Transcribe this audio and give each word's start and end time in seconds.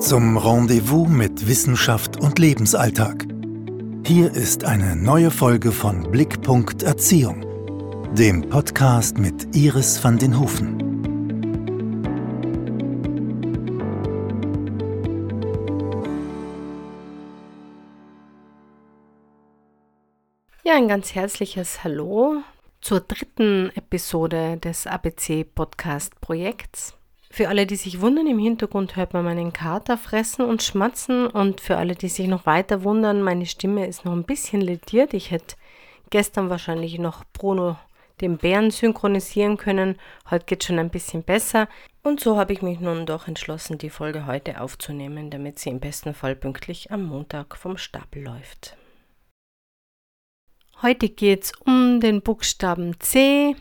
Zum 0.00 0.36
Rendezvous 0.36 1.08
mit 1.08 1.46
Wissenschaft 1.46 2.20
und 2.20 2.38
Lebensalltag. 2.38 3.26
Hier 4.06 4.34
ist 4.34 4.64
eine 4.64 4.96
neue 4.96 5.30
Folge 5.30 5.72
von 5.72 6.10
Blickpunkt 6.10 6.82
Erziehung, 6.82 7.44
dem 8.16 8.48
Podcast 8.48 9.18
mit 9.18 9.54
Iris 9.54 10.02
van 10.02 10.18
den 10.18 10.40
Hofen. 10.40 10.89
Ja, 20.70 20.76
ein 20.76 20.86
ganz 20.86 21.16
herzliches 21.16 21.82
Hallo 21.82 22.44
zur 22.80 23.00
dritten 23.00 23.72
Episode 23.74 24.56
des 24.56 24.86
ABC 24.86 25.42
Podcast 25.42 26.20
Projekts. 26.20 26.94
Für 27.28 27.48
alle, 27.48 27.66
die 27.66 27.74
sich 27.74 28.00
wundern, 28.00 28.28
im 28.28 28.38
Hintergrund 28.38 28.94
hört 28.94 29.12
man 29.12 29.24
meinen 29.24 29.52
Kater 29.52 29.98
fressen 29.98 30.44
und 30.44 30.62
schmatzen. 30.62 31.26
Und 31.26 31.60
für 31.60 31.76
alle, 31.76 31.96
die 31.96 32.08
sich 32.08 32.28
noch 32.28 32.46
weiter 32.46 32.84
wundern, 32.84 33.20
meine 33.20 33.46
Stimme 33.46 33.88
ist 33.88 34.04
noch 34.04 34.12
ein 34.12 34.22
bisschen 34.22 34.60
lediert. 34.60 35.12
Ich 35.12 35.32
hätte 35.32 35.56
gestern 36.10 36.50
wahrscheinlich 36.50 37.00
noch 37.00 37.24
Bruno 37.32 37.76
den 38.20 38.38
Bären 38.38 38.70
synchronisieren 38.70 39.56
können. 39.56 39.98
Heute 40.30 40.46
geht 40.46 40.62
schon 40.62 40.78
ein 40.78 40.90
bisschen 40.90 41.24
besser. 41.24 41.66
Und 42.04 42.20
so 42.20 42.36
habe 42.36 42.52
ich 42.52 42.62
mich 42.62 42.78
nun 42.78 43.06
doch 43.06 43.26
entschlossen, 43.26 43.78
die 43.78 43.90
Folge 43.90 44.24
heute 44.26 44.60
aufzunehmen, 44.60 45.30
damit 45.30 45.58
sie 45.58 45.70
im 45.70 45.80
besten 45.80 46.14
Fall 46.14 46.36
pünktlich 46.36 46.92
am 46.92 47.02
Montag 47.06 47.56
vom 47.56 47.76
Stapel 47.76 48.22
läuft. 48.22 48.76
Heute 50.82 51.08
geht 51.08 51.44
es 51.44 51.52
um 51.66 52.00
den 52.00 52.22
Buchstaben 52.22 52.98
C 53.00 53.54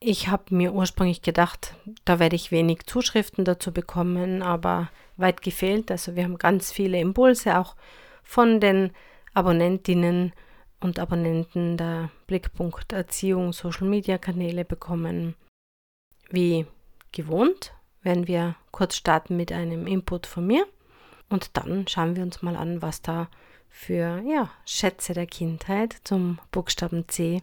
ich 0.00 0.28
habe 0.28 0.54
mir 0.54 0.72
ursprünglich 0.72 1.22
gedacht, 1.22 1.74
da 2.04 2.18
werde 2.18 2.36
ich 2.36 2.52
wenig 2.52 2.86
Zuschriften 2.86 3.44
dazu 3.44 3.72
bekommen, 3.72 4.42
aber 4.42 4.90
weit 5.16 5.42
gefehlt. 5.42 5.90
Also 5.90 6.14
wir 6.14 6.24
haben 6.24 6.38
ganz 6.38 6.70
viele 6.70 7.00
Impulse 7.00 7.58
auch 7.58 7.74
von 8.22 8.60
den 8.60 8.92
Abonnentinnen 9.34 10.32
und 10.80 11.00
Abonnenten 11.00 11.76
der 11.76 12.10
Blickpunkt 12.28 12.92
Erziehung 12.92 13.52
Social 13.52 13.88
Media 13.88 14.18
Kanäle 14.18 14.64
bekommen. 14.64 15.34
Wie 16.30 16.66
gewohnt 17.10 17.72
werden 18.02 18.28
wir 18.28 18.54
kurz 18.70 18.94
starten 18.94 19.36
mit 19.36 19.50
einem 19.50 19.88
Input 19.88 20.26
von 20.28 20.46
mir 20.46 20.64
und 21.28 21.56
dann 21.56 21.88
schauen 21.88 22.14
wir 22.14 22.22
uns 22.22 22.42
mal 22.42 22.54
an, 22.54 22.82
was 22.82 23.02
da 23.02 23.28
für 23.68 24.22
ja, 24.26 24.50
Schätze 24.64 25.14
der 25.14 25.26
Kindheit 25.26 25.96
zum 26.04 26.38
Buchstaben 26.50 27.08
C 27.08 27.42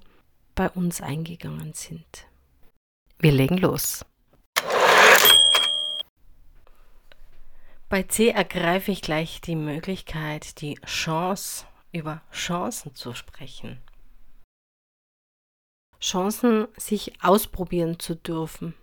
bei 0.55 0.69
uns 0.69 1.01
eingegangen 1.01 1.73
sind. 1.73 2.27
Wir 3.19 3.31
legen 3.31 3.57
los. 3.57 4.05
Bei 7.87 8.03
C 8.03 8.29
ergreife 8.29 8.91
ich 8.91 9.01
gleich 9.01 9.41
die 9.41 9.55
Möglichkeit, 9.55 10.59
die 10.61 10.75
Chance 10.85 11.65
über 11.91 12.21
Chancen 12.31 12.95
zu 12.95 13.13
sprechen. 13.13 13.79
Chancen, 15.99 16.67
sich 16.77 17.13
ausprobieren 17.23 17.99
zu 17.99 18.15
dürfen. 18.15 18.73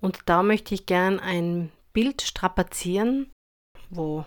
Und 0.00 0.20
da 0.26 0.42
möchte 0.42 0.74
ich 0.74 0.86
gern 0.86 1.18
ein 1.18 1.72
Bild 1.92 2.22
strapazieren, 2.22 3.30
wo 3.90 4.24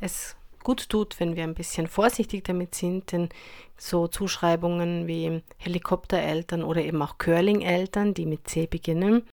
es 0.00 0.36
gut 0.64 0.88
tut, 0.88 1.20
wenn 1.20 1.36
wir 1.36 1.44
ein 1.44 1.54
bisschen 1.54 1.86
vorsichtig 1.86 2.42
damit 2.44 2.74
sind, 2.74 3.12
denn 3.12 3.28
so 3.76 4.08
Zuschreibungen 4.08 5.06
wie 5.06 5.42
Helikoptereltern 5.58 6.64
oder 6.64 6.82
eben 6.82 7.00
auch 7.02 7.18
Curling-Eltern, 7.18 8.14
die 8.14 8.26
mit 8.26 8.48
C 8.48 8.66
beginnen, 8.66 9.28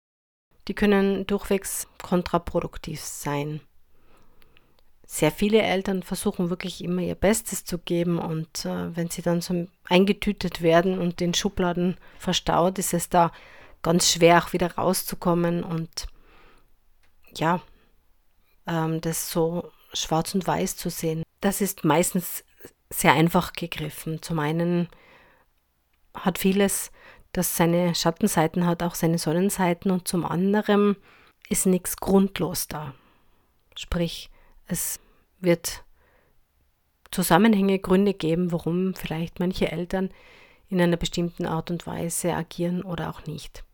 die 0.69 0.75
können 0.75 1.27
durchwegs 1.27 1.89
kontraproduktiv 2.03 3.01
sein. 3.01 3.61
Sehr 5.05 5.31
viele 5.31 5.63
Eltern 5.63 6.03
versuchen 6.03 6.51
wirklich 6.51 6.83
immer 6.83 7.03
ihr 7.03 7.15
Bestes 7.15 7.65
zu 7.65 7.79
geben 7.79 8.19
und 8.19 8.65
äh, 8.65 8.97
wenn 8.97 9.09
sie 9.09 9.23
dann 9.23 9.41
so 9.41 9.69
eingetütet 9.85 10.63
werden 10.63 10.99
und 10.99 11.21
in 11.21 11.33
Schubladen 11.33 11.97
verstaut, 12.19 12.79
ist 12.81 12.93
es 12.93 13.09
da 13.09 13.31
ganz 13.83 14.11
schwer 14.11 14.39
auch 14.39 14.53
wieder 14.53 14.75
rauszukommen 14.75 15.63
und 15.63 16.09
ja, 17.37 17.61
ähm, 18.67 19.01
das 19.01 19.31
so 19.31 19.71
schwarz 19.93 20.35
und 20.35 20.47
weiß 20.47 20.77
zu 20.77 20.91
sehen. 20.91 21.23
Das 21.41 21.61
ist 21.61 21.85
meistens 21.85 22.45
sehr 22.91 23.13
einfach 23.13 23.53
gegriffen. 23.53 24.23
Zum 24.23 24.39
einen 24.39 24.89
hat 26.15 26.39
vieles, 26.39 26.91
das 27.33 27.57
seine 27.57 27.95
Schattenseiten 27.95 28.67
hat, 28.67 28.83
auch 28.83 28.95
seine 28.95 29.19
Sonnenseiten 29.19 29.91
und 29.91 30.09
zum 30.09 30.25
anderen 30.25 30.97
ist 31.49 31.67
nichts 31.67 31.97
grundlos 31.97 32.69
da. 32.69 32.95
Sprich, 33.77 34.31
es 34.67 34.99
wird 35.39 35.85
Zusammenhänge, 37.11 37.79
Gründe 37.79 38.15
geben, 38.15 38.53
warum 38.53 38.95
vielleicht 38.95 39.39
manche 39.39 39.71
Eltern 39.71 40.11
in 40.69 40.81
einer 40.81 40.97
bestimmten 40.97 41.47
Art 41.47 41.71
und 41.71 41.87
Weise 41.87 42.35
agieren 42.35 42.83
oder 42.83 43.11
auch 43.11 43.27
nicht. 43.27 43.65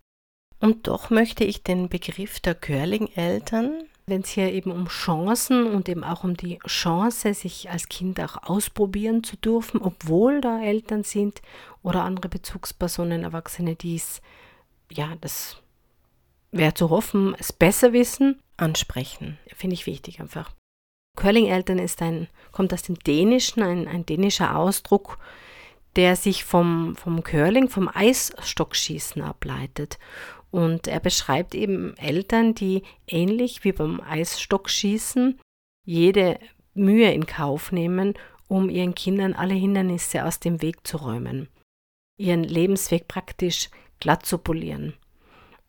Und 0.60 0.86
doch 0.86 1.10
möchte 1.10 1.44
ich 1.44 1.62
den 1.62 1.88
Begriff 1.88 2.38
der 2.40 2.54
Curling-Eltern 2.54 3.84
wenn 4.12 4.20
es 4.20 4.28
hier 4.28 4.52
eben 4.52 4.70
um 4.70 4.88
Chancen 4.88 5.66
und 5.66 5.88
eben 5.88 6.04
auch 6.04 6.22
um 6.22 6.36
die 6.36 6.58
Chance, 6.66 7.32
sich 7.32 7.70
als 7.70 7.88
Kind 7.88 8.20
auch 8.20 8.42
ausprobieren 8.42 9.24
zu 9.24 9.36
dürfen, 9.38 9.80
obwohl 9.80 10.42
da 10.42 10.62
Eltern 10.62 11.02
sind 11.02 11.40
oder 11.82 12.04
andere 12.04 12.28
Bezugspersonen, 12.28 13.24
Erwachsene, 13.24 13.74
die 13.74 13.96
es, 13.96 14.20
ja, 14.90 15.16
das 15.22 15.62
wäre 16.50 16.74
zu 16.74 16.90
hoffen, 16.90 17.34
es 17.38 17.54
besser 17.54 17.94
wissen, 17.94 18.38
ansprechen. 18.58 19.38
Finde 19.54 19.72
ich 19.72 19.86
wichtig 19.86 20.20
einfach. 20.20 20.52
Curling-Eltern 21.16 21.78
ist 21.78 22.02
ein, 22.02 22.28
kommt 22.52 22.74
aus 22.74 22.82
dem 22.82 22.98
Dänischen, 22.98 23.62
ein, 23.62 23.88
ein 23.88 24.04
dänischer 24.04 24.58
Ausdruck, 24.58 25.18
der 25.96 26.16
sich 26.16 26.44
vom, 26.44 26.96
vom 26.96 27.24
Curling, 27.24 27.70
vom 27.70 27.88
Eisstockschießen 27.88 29.22
ableitet. 29.22 29.98
Und 30.52 30.86
er 30.86 31.00
beschreibt 31.00 31.54
eben 31.54 31.96
Eltern, 31.96 32.54
die 32.54 32.82
ähnlich 33.06 33.64
wie 33.64 33.72
beim 33.72 34.00
Eisstockschießen 34.00 35.40
jede 35.84 36.38
Mühe 36.74 37.10
in 37.10 37.26
Kauf 37.26 37.72
nehmen, 37.72 38.14
um 38.48 38.68
ihren 38.68 38.94
Kindern 38.94 39.32
alle 39.32 39.54
Hindernisse 39.54 40.24
aus 40.24 40.40
dem 40.40 40.60
Weg 40.60 40.86
zu 40.86 40.98
räumen, 40.98 41.48
ihren 42.18 42.44
Lebensweg 42.44 43.08
praktisch 43.08 43.70
glatt 43.98 44.26
zu 44.26 44.36
polieren 44.36 44.94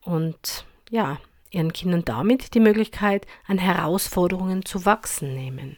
und 0.02 0.66
ja, 0.90 1.18
ihren 1.50 1.72
Kindern 1.72 2.04
damit 2.04 2.54
die 2.54 2.60
Möglichkeit, 2.60 3.26
an 3.48 3.60
Herausforderungen 3.60 4.66
zu 4.66 4.86
wachsen 4.86 5.34
nehmen. 5.34 5.78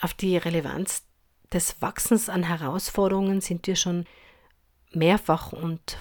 Auf 0.00 0.14
die 0.14 0.36
Relevanz 0.36 1.06
des 1.52 1.80
Wachsens 1.80 2.28
an 2.28 2.42
Herausforderungen 2.42 3.40
sind 3.40 3.66
wir 3.68 3.76
schon 3.76 4.04
mehrfach 4.90 5.52
und 5.52 5.98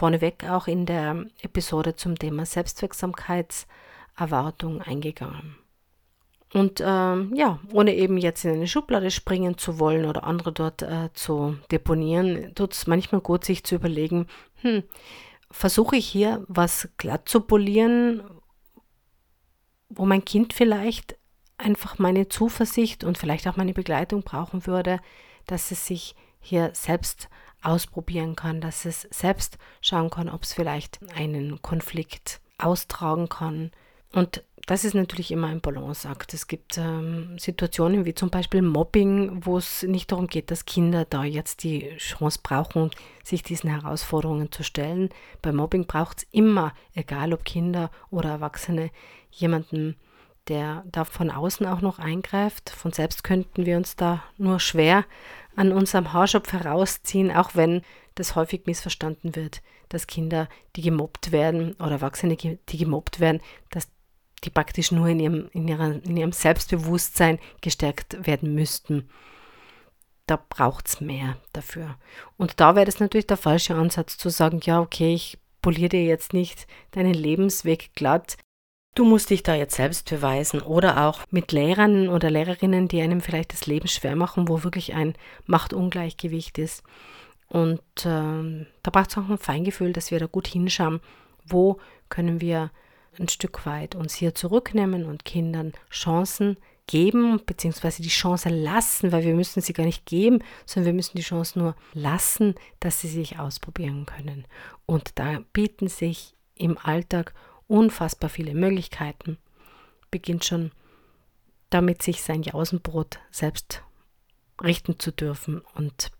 vorneweg 0.00 0.48
auch 0.48 0.66
in 0.66 0.86
der 0.86 1.26
Episode 1.42 1.94
zum 1.94 2.18
Thema 2.18 2.46
Selbstwirksamkeitserwartung 2.46 4.80
eingegangen. 4.80 5.56
Und 6.54 6.82
ähm, 6.82 7.34
ja, 7.34 7.60
ohne 7.70 7.94
eben 7.94 8.16
jetzt 8.16 8.46
in 8.46 8.52
eine 8.52 8.66
Schublade 8.66 9.10
springen 9.10 9.58
zu 9.58 9.78
wollen 9.78 10.06
oder 10.06 10.24
andere 10.24 10.52
dort 10.52 10.80
äh, 10.80 11.10
zu 11.12 11.58
deponieren, 11.70 12.54
tut 12.54 12.72
es 12.72 12.86
manchmal 12.86 13.20
gut, 13.20 13.44
sich 13.44 13.62
zu 13.62 13.74
überlegen, 13.74 14.26
hm, 14.62 14.84
versuche 15.50 15.96
ich 15.96 16.06
hier 16.06 16.46
was 16.48 16.88
glatt 16.96 17.28
zu 17.28 17.42
polieren, 17.42 18.22
wo 19.90 20.06
mein 20.06 20.24
Kind 20.24 20.54
vielleicht 20.54 21.18
einfach 21.58 21.98
meine 21.98 22.28
Zuversicht 22.28 23.04
und 23.04 23.18
vielleicht 23.18 23.46
auch 23.46 23.56
meine 23.56 23.74
Begleitung 23.74 24.22
brauchen 24.22 24.66
würde, 24.66 24.98
dass 25.46 25.70
es 25.70 25.86
sich 25.86 26.16
hier 26.40 26.70
selbst 26.72 27.28
ausprobieren 27.62 28.36
kann, 28.36 28.60
dass 28.60 28.84
es 28.84 29.02
selbst 29.10 29.58
schauen 29.80 30.10
kann, 30.10 30.28
ob 30.28 30.42
es 30.42 30.52
vielleicht 30.52 30.98
einen 31.14 31.60
Konflikt 31.62 32.40
austragen 32.58 33.28
kann. 33.28 33.70
Und 34.12 34.42
das 34.66 34.84
ist 34.84 34.94
natürlich 34.94 35.32
immer 35.32 35.48
ein 35.48 35.60
Balanceakt. 35.60 36.34
Es 36.34 36.46
gibt 36.46 36.78
ähm, 36.78 37.38
Situationen 37.38 38.04
wie 38.04 38.14
zum 38.14 38.30
Beispiel 38.30 38.62
Mobbing, 38.62 39.44
wo 39.44 39.56
es 39.56 39.82
nicht 39.82 40.12
darum 40.12 40.26
geht, 40.26 40.50
dass 40.50 40.64
Kinder 40.64 41.04
da 41.04 41.24
jetzt 41.24 41.64
die 41.64 41.96
Chance 41.96 42.40
brauchen, 42.42 42.90
sich 43.24 43.42
diesen 43.42 43.70
Herausforderungen 43.70 44.52
zu 44.52 44.62
stellen. 44.62 45.08
Bei 45.42 45.52
Mobbing 45.52 45.86
braucht 45.86 46.18
es 46.18 46.26
immer, 46.30 46.72
egal 46.94 47.32
ob 47.32 47.44
Kinder 47.44 47.90
oder 48.10 48.30
Erwachsene, 48.30 48.90
jemanden, 49.30 49.96
der 50.48 50.84
da 50.90 51.04
von 51.04 51.30
außen 51.30 51.66
auch 51.66 51.80
noch 51.80 51.98
eingreift. 51.98 52.70
Von 52.70 52.92
selbst 52.92 53.24
könnten 53.24 53.66
wir 53.66 53.76
uns 53.76 53.96
da 53.96 54.22
nur 54.36 54.60
schwer 54.60 55.04
an 55.56 55.72
unserem 55.72 56.12
Haarschopf 56.12 56.52
herausziehen, 56.52 57.30
auch 57.30 57.54
wenn 57.54 57.82
das 58.14 58.34
häufig 58.34 58.66
missverstanden 58.66 59.36
wird, 59.36 59.62
dass 59.88 60.06
Kinder, 60.06 60.48
die 60.76 60.82
gemobbt 60.82 61.32
werden 61.32 61.74
oder 61.74 61.92
Erwachsene, 61.92 62.36
die 62.36 62.78
gemobbt 62.78 63.20
werden, 63.20 63.40
dass 63.70 63.88
die 64.44 64.50
praktisch 64.50 64.90
nur 64.90 65.08
in 65.08 65.20
ihrem, 65.20 65.50
in, 65.52 65.68
ihrer, 65.68 66.02
in 66.04 66.16
ihrem 66.16 66.32
Selbstbewusstsein 66.32 67.38
gestärkt 67.60 68.26
werden 68.26 68.54
müssten. 68.54 69.08
da 70.26 70.38
braucht 70.48 70.88
es 70.88 71.00
mehr 71.00 71.36
dafür. 71.52 71.96
Und 72.36 72.60
da 72.60 72.76
wäre 72.76 72.86
das 72.86 73.00
natürlich 73.00 73.26
der 73.26 73.36
falsche 73.36 73.74
Ansatz 73.74 74.16
zu 74.16 74.28
sagen, 74.28 74.60
ja, 74.62 74.80
okay, 74.80 75.12
ich 75.12 75.38
poliere 75.60 75.88
dir 75.90 76.04
jetzt 76.04 76.32
nicht 76.32 76.66
deinen 76.92 77.14
Lebensweg 77.14 77.94
glatt. 77.94 78.36
Du 78.94 79.04
musst 79.04 79.30
dich 79.30 79.42
da 79.44 79.54
jetzt 79.54 79.76
selbst 79.76 80.10
beweisen 80.10 80.60
oder 80.60 81.06
auch 81.06 81.20
mit 81.30 81.52
Lehrern 81.52 82.08
oder 82.08 82.28
Lehrerinnen, 82.28 82.88
die 82.88 83.00
einem 83.00 83.20
vielleicht 83.20 83.52
das 83.52 83.66
Leben 83.66 83.86
schwer 83.86 84.16
machen, 84.16 84.48
wo 84.48 84.64
wirklich 84.64 84.94
ein 84.94 85.14
Machtungleichgewicht 85.46 86.58
ist. 86.58 86.82
Und 87.48 87.80
äh, 87.98 88.66
da 88.82 88.90
braucht 88.90 89.10
es 89.10 89.18
auch 89.18 89.28
ein 89.28 89.38
Feingefühl, 89.38 89.92
dass 89.92 90.10
wir 90.10 90.18
da 90.18 90.26
gut 90.26 90.48
hinschauen, 90.48 91.00
wo 91.46 91.78
können 92.08 92.40
wir 92.40 92.70
ein 93.18 93.28
Stück 93.28 93.64
weit 93.64 93.94
uns 93.94 94.14
hier 94.14 94.34
zurücknehmen 94.34 95.04
und 95.04 95.24
Kindern 95.24 95.72
Chancen 95.90 96.56
geben, 96.86 97.40
beziehungsweise 97.46 98.02
die 98.02 98.08
Chance 98.08 98.48
lassen, 98.48 99.12
weil 99.12 99.24
wir 99.24 99.34
müssen 99.34 99.60
sie 99.60 99.72
gar 99.72 99.84
nicht 99.84 100.06
geben, 100.06 100.42
sondern 100.66 100.86
wir 100.86 100.94
müssen 100.94 101.16
die 101.16 101.22
Chance 101.22 101.58
nur 101.58 101.76
lassen, 101.92 102.56
dass 102.80 103.00
sie 103.00 103.08
sich 103.08 103.38
ausprobieren 103.38 104.06
können. 104.06 104.44
Und 104.86 105.12
da 105.14 105.40
bieten 105.52 105.86
sich 105.86 106.34
im 106.56 106.76
Alltag 106.78 107.32
unfassbar 107.70 108.28
viele 108.28 108.54
Möglichkeiten. 108.54 109.38
Beginnt 110.10 110.44
schon 110.44 110.72
damit, 111.70 112.02
sich 112.02 112.22
sein 112.22 112.42
Jausenbrot 112.42 113.20
selbst 113.30 113.82
richten 114.60 114.98
zu 114.98 115.12
dürfen 115.12 115.62
und 115.74 116.10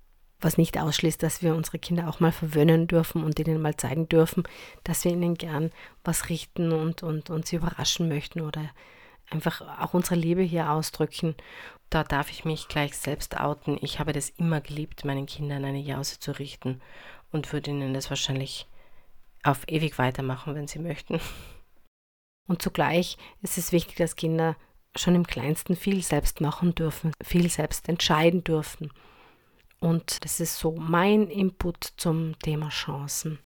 was 0.41 0.57
nicht 0.57 0.79
ausschließt, 0.79 1.23
dass 1.23 1.43
wir 1.43 1.55
unsere 1.55 1.79
Kinder 1.79 2.09
auch 2.09 2.21
mal 2.21 2.33
verwöhnen 2.33 2.87
dürfen 2.87 3.25
und 3.25 3.39
ihnen 3.39 3.61
mal 3.61 3.77
zeigen 3.77 4.09
dürfen, 4.09 4.45
dass 4.85 5.05
wir 5.05 5.13
ihnen 5.13 5.35
gern 5.35 5.71
was 6.03 6.31
richten 6.31 6.73
und, 6.73 7.03
und, 7.03 7.29
und 7.29 7.47
sie 7.47 7.57
überraschen 7.57 8.09
möchten 8.09 8.41
oder 8.41 8.71
einfach 9.29 9.61
auch 9.81 9.93
unsere 9.93 10.15
Liebe 10.15 10.43
hier 10.43 10.71
ausdrücken. 10.71 11.35
Da 11.91 12.05
darf 12.05 12.31
ich 12.31 12.45
mich 12.45 12.69
gleich 12.69 12.97
selbst 12.97 13.39
outen. 13.39 13.77
Ich 13.83 13.99
habe 13.99 14.13
das 14.13 14.31
immer 14.31 14.61
geliebt, 14.61 15.05
meinen 15.05 15.27
Kindern 15.27 15.65
eine 15.65 15.81
Jause 15.81 16.19
zu 16.21 16.39
richten 16.39 16.81
und 17.33 17.53
würde 17.53 17.71
ihnen 17.71 17.93
das 17.93 18.09
wahrscheinlich 18.09 18.67
auf 19.43 19.65
ewig 19.69 19.99
weitermachen, 19.99 20.55
wenn 20.55 20.67
sie 20.67 20.79
möchten. 20.79 21.21
Und 22.47 22.63
zugleich 22.63 23.17
ist 23.43 23.59
es 23.59 23.73
wichtig, 23.73 23.97
dass 23.97 24.17
Kinder 24.17 24.57
schon 24.97 25.15
im 25.15 25.27
kleinsten 25.27 25.77
viel 25.77 26.03
selbst 26.03 26.41
machen 26.41 26.75
dürfen, 26.75 27.13
viel 27.23 27.49
selbst 27.49 27.89
entscheiden 27.89 28.43
dürfen. 28.43 28.93
Und 29.79 30.25
das 30.25 30.41
ist 30.41 30.59
so 30.59 30.73
mein 30.73 31.29
Input 31.29 31.93
zum 31.97 32.39
Thema 32.41 32.69
Chancen. 32.69 33.39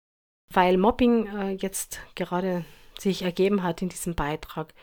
Weil 0.51 0.79
Mobbing 0.79 1.27
äh, 1.27 1.51
jetzt 1.53 2.01
gerade 2.15 2.65
sich 2.99 3.23
ergeben 3.23 3.63
hat 3.63 3.83
in 3.83 3.89
diesem 3.89 4.15
Beitrag, 4.15 4.75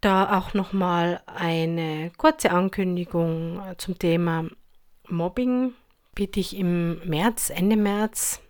da 0.00 0.38
auch 0.38 0.54
nochmal 0.54 1.22
eine 1.26 2.10
kurze 2.16 2.50
Ankündigung 2.50 3.60
äh, 3.60 3.76
zum 3.76 3.98
Thema 3.98 4.46
Mobbing. 5.08 5.72
Biete 6.14 6.40
ich 6.40 6.56
im 6.56 6.98
März, 7.08 7.50
Ende 7.50 7.76
März, 7.76 8.40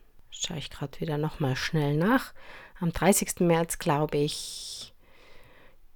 schaue 0.44 0.58
ich 0.58 0.70
gerade 0.70 1.00
wieder 1.00 1.18
nochmal 1.18 1.56
schnell 1.56 1.96
nach, 1.96 2.32
am 2.80 2.92
30. 2.92 3.40
März 3.40 3.78
glaube 3.78 4.18
ich, 4.18 4.94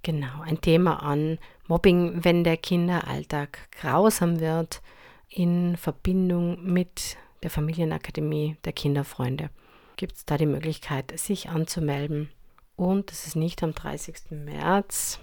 genau, 0.03 0.41
ein 0.41 0.61
Thema 0.61 1.03
an 1.03 1.39
Mobbing, 1.67 2.23
wenn 2.23 2.43
der 2.43 2.57
Kinderalltag 2.57 3.69
grausam 3.71 4.39
wird, 4.39 4.81
in 5.29 5.77
Verbindung 5.77 6.63
mit 6.63 7.17
der 7.43 7.49
Familienakademie 7.49 8.57
der 8.65 8.73
Kinderfreunde. 8.73 9.49
Gibt 9.95 10.15
es 10.15 10.25
da 10.25 10.37
die 10.37 10.45
Möglichkeit, 10.45 11.17
sich 11.19 11.49
anzumelden? 11.49 12.29
Und 12.75 13.11
es 13.11 13.27
ist 13.27 13.35
nicht 13.35 13.61
am 13.61 13.73
30. 13.73 14.31
März, 14.31 15.19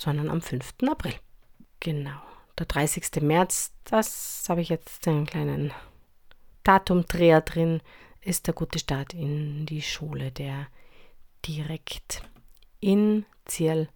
sondern 0.00 0.30
am 0.30 0.40
5. 0.40 0.74
April. 0.90 1.14
Genau. 1.80 2.20
Der 2.58 2.66
30. 2.66 3.22
März, 3.22 3.72
das 3.84 4.44
habe 4.48 4.62
ich 4.62 4.68
jetzt 4.68 5.06
einen 5.06 5.26
kleinen 5.26 5.72
Datumdreher 6.64 7.40
drin, 7.42 7.80
ist 8.28 8.46
der 8.46 8.54
gute 8.54 8.78
Start 8.78 9.14
in 9.14 9.64
die 9.66 9.82
Schule, 9.82 10.30
der 10.30 10.68
direkt 11.46 12.22
in 12.80 13.24
Ziel 13.46 13.88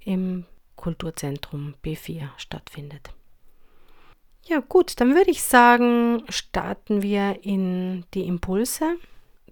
im 0.00 0.46
Kulturzentrum 0.76 1.74
B4 1.84 2.28
stattfindet. 2.36 3.10
Ja 4.44 4.60
gut, 4.60 5.00
dann 5.00 5.14
würde 5.16 5.32
ich 5.32 5.42
sagen, 5.42 6.22
starten 6.28 7.02
wir 7.02 7.40
in 7.42 8.04
die 8.14 8.28
Impulse, 8.28 8.96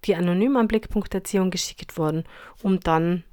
die 0.04 0.14
anonym 0.14 0.56
am 0.56 0.68
Blickpunkt 0.68 1.12
Erziehung 1.12 1.50
geschickt 1.50 1.98
wurden, 1.98 2.24
um 2.62 2.78
dann 2.78 3.24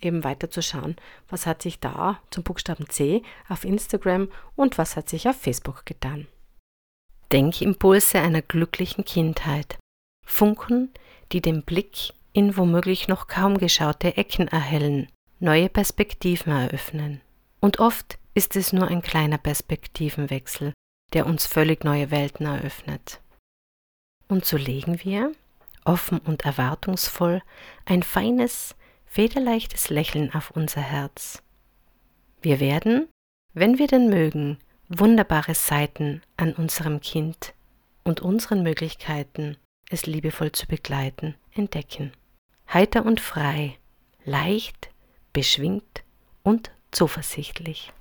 eben 0.00 0.24
weiterzuschauen, 0.24 0.96
was 1.28 1.44
hat 1.44 1.60
sich 1.60 1.80
da 1.80 2.22
zum 2.30 2.44
Buchstaben 2.44 2.88
C 2.88 3.22
auf 3.50 3.66
Instagram 3.66 4.28
und 4.56 4.78
was 4.78 4.96
hat 4.96 5.10
sich 5.10 5.28
auf 5.28 5.36
Facebook 5.36 5.84
getan. 5.84 6.26
Denkimpulse 7.30 8.18
einer 8.18 8.40
glücklichen 8.40 9.04
Kindheit. 9.04 9.78
Funken, 10.30 10.90
die 11.32 11.42
den 11.42 11.62
Blick 11.64 12.14
in 12.32 12.56
womöglich 12.56 13.08
noch 13.08 13.26
kaum 13.26 13.58
geschaute 13.58 14.16
Ecken 14.16 14.48
erhellen, 14.48 15.08
neue 15.38 15.68
Perspektiven 15.68 16.52
eröffnen. 16.52 17.20
Und 17.60 17.78
oft 17.78 18.18
ist 18.32 18.56
es 18.56 18.72
nur 18.72 18.88
ein 18.88 19.02
kleiner 19.02 19.36
Perspektivenwechsel, 19.36 20.72
der 21.12 21.26
uns 21.26 21.46
völlig 21.46 21.84
neue 21.84 22.10
Welten 22.10 22.46
eröffnet. 22.46 23.20
Und 24.28 24.46
so 24.46 24.56
legen 24.56 25.00
wir, 25.02 25.32
offen 25.84 26.20
und 26.20 26.46
erwartungsvoll, 26.46 27.42
ein 27.84 28.02
feines, 28.02 28.76
federleichtes 29.06 29.90
Lächeln 29.90 30.32
auf 30.32 30.52
unser 30.52 30.80
Herz. 30.80 31.42
Wir 32.40 32.60
werden, 32.60 33.08
wenn 33.52 33.78
wir 33.78 33.88
denn 33.88 34.08
mögen, 34.08 34.58
wunderbare 34.88 35.54
Seiten 35.54 36.22
an 36.36 36.54
unserem 36.54 37.00
Kind 37.00 37.52
und 38.04 38.20
unseren 38.20 38.62
Möglichkeiten, 38.62 39.56
es 39.90 40.06
liebevoll 40.06 40.52
zu 40.52 40.66
begleiten, 40.66 41.34
entdecken. 41.52 42.12
Heiter 42.72 43.04
und 43.04 43.20
frei, 43.20 43.76
leicht, 44.24 44.90
beschwingt 45.32 46.04
und 46.44 46.70
zuversichtlich. 46.92 47.92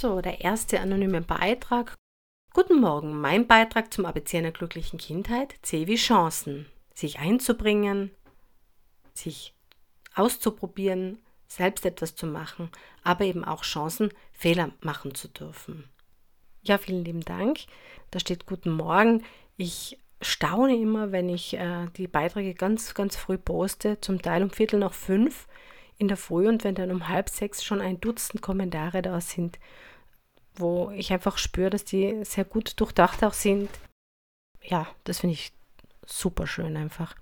So, 0.00 0.22
der 0.22 0.40
erste 0.40 0.80
anonyme 0.80 1.20
Beitrag. 1.20 1.94
Guten 2.54 2.80
Morgen, 2.80 3.20
mein 3.20 3.46
Beitrag 3.46 3.92
zum 3.92 4.06
ABC 4.06 4.38
einer 4.38 4.50
glücklichen 4.50 4.98
Kindheit. 4.98 5.56
C 5.60 5.86
wie 5.86 5.96
Chancen. 5.96 6.64
Sich 6.94 7.18
einzubringen, 7.18 8.10
sich 9.12 9.54
auszuprobieren, 10.14 11.18
selbst 11.50 11.84
etwas 11.84 12.14
zu 12.14 12.26
machen, 12.26 12.70
aber 13.02 13.24
eben 13.24 13.44
auch 13.44 13.62
Chancen, 13.62 14.10
Fehler 14.32 14.70
machen 14.80 15.14
zu 15.14 15.28
dürfen. 15.28 15.84
Ja, 16.62 16.78
vielen 16.78 17.04
lieben 17.04 17.24
Dank. 17.24 17.60
Da 18.10 18.20
steht 18.20 18.46
Guten 18.46 18.70
Morgen. 18.70 19.24
Ich 19.56 19.98
staune 20.22 20.76
immer, 20.76 21.12
wenn 21.12 21.28
ich 21.28 21.54
äh, 21.54 21.86
die 21.96 22.06
Beiträge 22.06 22.54
ganz, 22.54 22.94
ganz 22.94 23.16
früh 23.16 23.38
poste, 23.38 24.00
zum 24.00 24.22
Teil 24.22 24.42
um 24.42 24.50
Viertel 24.50 24.78
nach 24.78 24.92
fünf 24.92 25.48
in 25.98 26.08
der 26.08 26.16
Früh 26.16 26.48
und 26.48 26.64
wenn 26.64 26.74
dann 26.74 26.90
um 26.90 27.08
halb 27.08 27.28
sechs 27.28 27.64
schon 27.64 27.80
ein 27.80 28.00
Dutzend 28.00 28.42
Kommentare 28.42 29.02
da 29.02 29.20
sind, 29.20 29.58
wo 30.54 30.90
ich 30.90 31.12
einfach 31.12 31.36
spüre, 31.36 31.70
dass 31.70 31.84
die 31.84 32.24
sehr 32.24 32.44
gut 32.44 32.78
durchdacht 32.80 33.24
auch 33.24 33.32
sind. 33.32 33.68
Ja, 34.62 34.86
das 35.04 35.20
finde 35.20 35.34
ich 35.34 35.52
super 36.06 36.46
schön 36.46 36.76
einfach, 36.76 37.16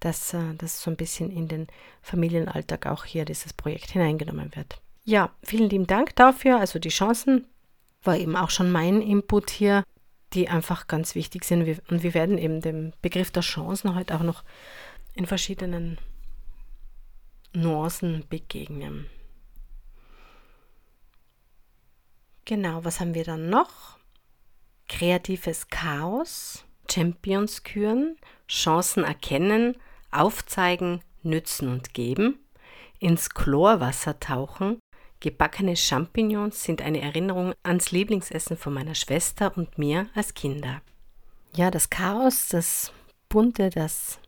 dass 0.00 0.34
äh, 0.34 0.54
das 0.58 0.82
so 0.82 0.90
ein 0.90 0.96
bisschen 0.96 1.30
in 1.30 1.48
den 1.48 1.66
Familienalltag 2.02 2.86
auch 2.86 3.04
hier 3.04 3.24
dieses 3.24 3.52
Projekt 3.52 3.90
hineingenommen 3.90 4.54
wird. 4.56 4.80
Ja, 5.04 5.30
vielen 5.42 5.70
lieben 5.70 5.86
Dank 5.86 6.16
dafür. 6.16 6.58
Also 6.58 6.78
die 6.78 6.88
Chancen 6.88 7.46
war 8.02 8.16
eben 8.16 8.36
auch 8.36 8.50
schon 8.50 8.70
mein 8.70 9.02
Input 9.02 9.50
hier, 9.50 9.84
die 10.32 10.48
einfach 10.48 10.86
ganz 10.86 11.14
wichtig 11.14 11.44
sind. 11.44 11.80
Und 11.90 12.02
wir 12.02 12.14
werden 12.14 12.38
eben 12.38 12.60
dem 12.60 12.92
Begriff 13.02 13.30
der 13.30 13.42
Chancen 13.42 13.94
heute 13.94 14.14
auch 14.14 14.22
noch 14.22 14.44
in 15.14 15.26
verschiedenen 15.26 15.98
Nuancen 17.52 18.24
begegnen. 18.28 19.06
Genau, 22.44 22.84
was 22.84 23.00
haben 23.00 23.14
wir 23.14 23.24
dann 23.24 23.50
noch? 23.50 23.98
Kreatives 24.88 25.68
Chaos, 25.68 26.64
Champions 26.90 27.62
küren, 27.62 28.16
Chancen 28.48 29.04
erkennen, 29.04 29.76
aufzeigen, 30.10 31.00
nützen 31.22 31.68
und 31.68 31.94
geben, 31.94 32.38
ins 32.98 33.30
Chlorwasser 33.30 34.20
tauchen, 34.20 34.78
gebackene 35.20 35.76
Champignons 35.76 36.62
sind 36.62 36.82
eine 36.82 37.00
Erinnerung 37.00 37.54
ans 37.62 37.90
Lieblingsessen 37.92 38.56
von 38.56 38.72
meiner 38.72 38.94
Schwester 38.94 39.56
und 39.56 39.78
mir 39.78 40.08
als 40.14 40.34
Kinder. 40.34 40.82
Ja, 41.54 41.70
das 41.70 41.90
Chaos, 41.90 42.48
das 42.48 42.92
Bunte, 43.28 43.70
das 43.70 44.18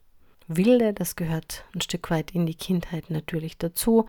Wilde, 0.49 0.93
das 0.93 1.17
gehört 1.17 1.65
ein 1.75 1.81
Stück 1.81 2.11
weit 2.11 2.33
in 2.33 2.47
die 2.47 2.55
Kindheit 2.55 3.11
natürlich 3.11 3.57
dazu. 3.59 4.07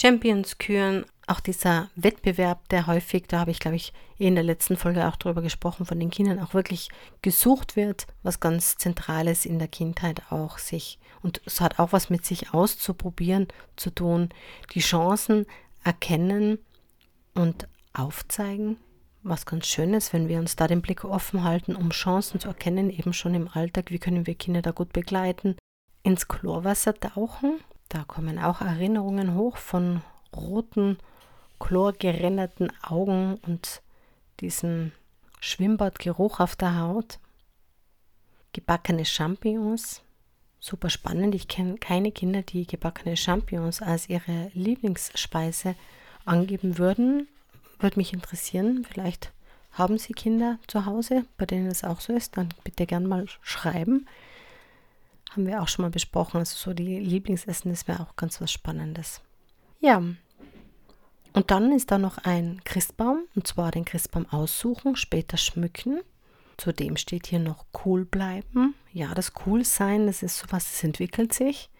Champions 0.00 0.58
küren, 0.58 1.04
auch 1.26 1.40
dieser 1.40 1.90
Wettbewerb, 1.94 2.68
der 2.68 2.86
häufig, 2.86 3.24
da 3.28 3.40
habe 3.40 3.50
ich 3.50 3.58
glaube 3.58 3.76
ich 3.76 3.92
in 4.16 4.34
der 4.34 4.44
letzten 4.44 4.76
Folge 4.76 5.06
auch 5.06 5.16
drüber 5.16 5.42
gesprochen, 5.42 5.86
von 5.86 6.00
den 6.00 6.10
Kindern 6.10 6.40
auch 6.40 6.54
wirklich 6.54 6.88
gesucht 7.22 7.76
wird, 7.76 8.06
was 8.22 8.40
ganz 8.40 8.76
Zentrales 8.76 9.44
in 9.44 9.58
der 9.58 9.68
Kindheit 9.68 10.22
auch 10.30 10.58
sich, 10.58 10.98
und 11.22 11.40
es 11.44 11.60
hat 11.60 11.78
auch 11.78 11.92
was 11.92 12.10
mit 12.10 12.24
sich 12.24 12.54
auszuprobieren 12.54 13.48
zu 13.76 13.90
tun, 13.90 14.30
die 14.74 14.80
Chancen 14.80 15.46
erkennen 15.84 16.58
und 17.34 17.68
aufzeigen, 17.92 18.76
was 19.22 19.46
ganz 19.46 19.66
schön 19.66 19.94
ist, 19.94 20.12
wenn 20.12 20.28
wir 20.28 20.38
uns 20.38 20.56
da 20.56 20.68
den 20.68 20.82
Blick 20.82 21.04
offen 21.04 21.42
halten, 21.44 21.74
um 21.74 21.90
Chancen 21.90 22.40
zu 22.40 22.48
erkennen, 22.48 22.90
eben 22.90 23.12
schon 23.12 23.34
im 23.34 23.48
Alltag, 23.48 23.90
wie 23.90 23.98
können 23.98 24.26
wir 24.26 24.34
Kinder 24.34 24.62
da 24.62 24.70
gut 24.70 24.92
begleiten. 24.92 25.56
Ins 26.02 26.28
Chlorwasser 26.28 26.94
tauchen, 26.94 27.58
da 27.88 28.04
kommen 28.04 28.38
auch 28.38 28.60
Erinnerungen 28.60 29.34
hoch 29.34 29.56
von 29.56 30.02
roten, 30.34 30.98
chlorgeränderten 31.58 32.70
Augen 32.82 33.38
und 33.46 33.82
diesem 34.40 34.92
Schwimmbadgeruch 35.40 36.40
auf 36.40 36.56
der 36.56 36.78
Haut. 36.78 37.18
Gebackene 38.52 39.04
Champignons, 39.04 40.02
super 40.60 40.90
spannend. 40.90 41.34
Ich 41.34 41.48
kenne 41.48 41.76
keine 41.78 42.12
Kinder, 42.12 42.42
die 42.42 42.66
gebackene 42.66 43.16
Champignons 43.16 43.82
als 43.82 44.08
ihre 44.08 44.50
Lieblingsspeise 44.54 45.74
angeben 46.24 46.78
würden. 46.78 47.28
Würde 47.78 47.98
mich 47.98 48.12
interessieren. 48.12 48.84
Vielleicht 48.88 49.32
haben 49.72 49.98
Sie 49.98 50.12
Kinder 50.12 50.58
zu 50.66 50.86
Hause, 50.86 51.24
bei 51.36 51.46
denen 51.46 51.68
es 51.68 51.84
auch 51.84 52.00
so 52.00 52.12
ist. 52.12 52.36
Dann 52.36 52.48
bitte 52.64 52.86
gern 52.86 53.06
mal 53.06 53.26
schreiben. 53.42 54.06
Haben 55.30 55.46
wir 55.46 55.62
auch 55.62 55.68
schon 55.68 55.84
mal 55.84 55.90
besprochen. 55.90 56.38
Also 56.38 56.56
so 56.56 56.74
die 56.74 56.98
Lieblingsessen, 56.98 57.70
das 57.70 57.86
wäre 57.86 58.00
auch 58.00 58.16
ganz 58.16 58.40
was 58.40 58.50
Spannendes. 58.50 59.20
Ja. 59.80 60.02
Und 61.32 61.50
dann 61.50 61.72
ist 61.72 61.90
da 61.90 61.98
noch 61.98 62.18
ein 62.18 62.60
Christbaum, 62.64 63.24
und 63.34 63.46
zwar 63.46 63.70
den 63.70 63.84
Christbaum 63.84 64.26
aussuchen, 64.26 64.96
später 64.96 65.36
schmücken. 65.36 66.00
Zudem 66.56 66.96
steht 66.96 67.28
hier 67.28 67.38
noch 67.38 67.66
cool 67.84 68.04
bleiben. 68.04 68.74
Ja, 68.92 69.14
das 69.14 69.32
cool 69.46 69.64
sein, 69.64 70.06
das 70.06 70.22
ist 70.22 70.38
sowas, 70.38 70.64
das 70.64 70.82
entwickelt 70.82 71.32
sich. 71.32 71.70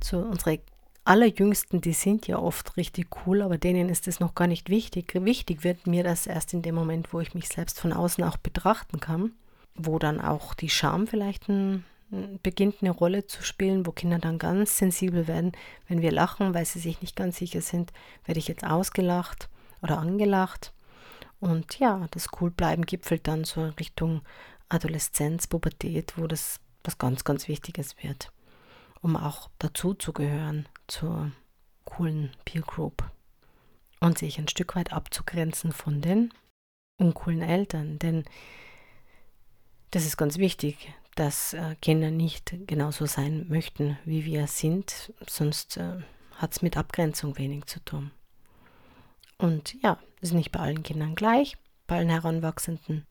So 0.00 0.18
unsere 0.18 0.60
allerjüngsten, 1.04 1.80
die 1.80 1.94
sind 1.94 2.28
ja 2.28 2.38
oft 2.38 2.76
richtig 2.76 3.08
cool, 3.26 3.42
aber 3.42 3.58
denen 3.58 3.88
ist 3.88 4.06
es 4.06 4.20
noch 4.20 4.34
gar 4.34 4.46
nicht 4.46 4.68
wichtig. 4.68 5.14
Wichtig 5.14 5.64
wird 5.64 5.86
mir 5.86 6.04
das 6.04 6.26
erst 6.26 6.52
in 6.52 6.62
dem 6.62 6.74
Moment, 6.74 7.12
wo 7.12 7.20
ich 7.20 7.34
mich 7.34 7.48
selbst 7.48 7.80
von 7.80 7.92
außen 7.92 8.22
auch 8.22 8.36
betrachten 8.36 9.00
kann, 9.00 9.32
wo 9.78 9.98
dann 9.98 10.20
auch 10.20 10.54
die 10.54 10.68
Scham 10.68 11.06
vielleicht 11.06 11.48
ein, 11.48 11.84
beginnt 12.42 12.76
eine 12.80 12.90
Rolle 12.90 13.26
zu 13.26 13.42
spielen, 13.42 13.86
wo 13.86 13.92
Kinder 13.92 14.18
dann 14.18 14.38
ganz 14.38 14.78
sensibel 14.78 15.28
werden, 15.28 15.52
wenn 15.88 16.02
wir 16.02 16.12
lachen, 16.12 16.54
weil 16.54 16.64
sie 16.64 16.78
sich 16.78 17.00
nicht 17.00 17.16
ganz 17.16 17.36
sicher 17.36 17.60
sind, 17.60 17.92
werde 18.24 18.38
ich 18.38 18.48
jetzt 18.48 18.64
ausgelacht 18.64 19.48
oder 19.82 19.98
angelacht. 19.98 20.72
Und 21.40 21.78
ja, 21.78 22.06
das 22.10 22.28
Coolbleiben 22.28 22.84
gipfelt 22.84 23.28
dann 23.28 23.44
so 23.44 23.64
in 23.64 23.70
Richtung 23.70 24.22
Adoleszenz, 24.68 25.46
Pubertät, 25.46 26.14
wo 26.16 26.26
das 26.26 26.60
was 26.84 26.98
ganz, 26.98 27.24
ganz 27.24 27.48
Wichtiges 27.48 27.96
wird, 28.02 28.32
um 29.00 29.16
auch 29.16 29.50
dazu 29.58 29.94
zu 29.94 30.12
gehören 30.12 30.66
zur 30.86 31.30
coolen 31.84 32.32
Peer 32.44 32.62
Group 32.62 33.04
und 34.00 34.18
sich 34.18 34.38
ein 34.38 34.48
Stück 34.48 34.76
weit 34.76 34.92
abzugrenzen 34.92 35.72
von 35.72 36.00
den 36.00 36.32
uncoolen 36.98 37.42
Eltern. 37.42 37.98
Denn 37.98 38.24
das 39.90 40.04
ist 40.04 40.16
ganz 40.16 40.38
wichtig, 40.38 40.92
dass 41.14 41.54
äh, 41.54 41.74
Kinder 41.82 42.10
nicht 42.10 42.54
genauso 42.66 43.06
sein 43.06 43.46
möchten, 43.48 43.98
wie 44.04 44.24
wir 44.24 44.46
sind, 44.46 45.12
sonst 45.26 45.76
äh, 45.76 46.00
hat 46.36 46.52
es 46.52 46.62
mit 46.62 46.76
Abgrenzung 46.76 47.36
wenig 47.38 47.66
zu 47.66 47.80
tun. 47.84 48.12
Und 49.38 49.74
ja, 49.82 49.98
ist 50.20 50.32
nicht 50.32 50.52
bei 50.52 50.60
allen 50.60 50.82
Kindern 50.82 51.14
gleich, 51.14 51.56
bei 51.86 51.98
allen 51.98 52.08
Heranwachsenden. 52.08 53.06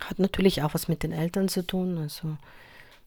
Hat 0.00 0.18
natürlich 0.18 0.62
auch 0.62 0.74
was 0.74 0.88
mit 0.88 1.02
den 1.02 1.12
Eltern 1.12 1.48
zu 1.48 1.66
tun. 1.66 1.98
Also 1.98 2.36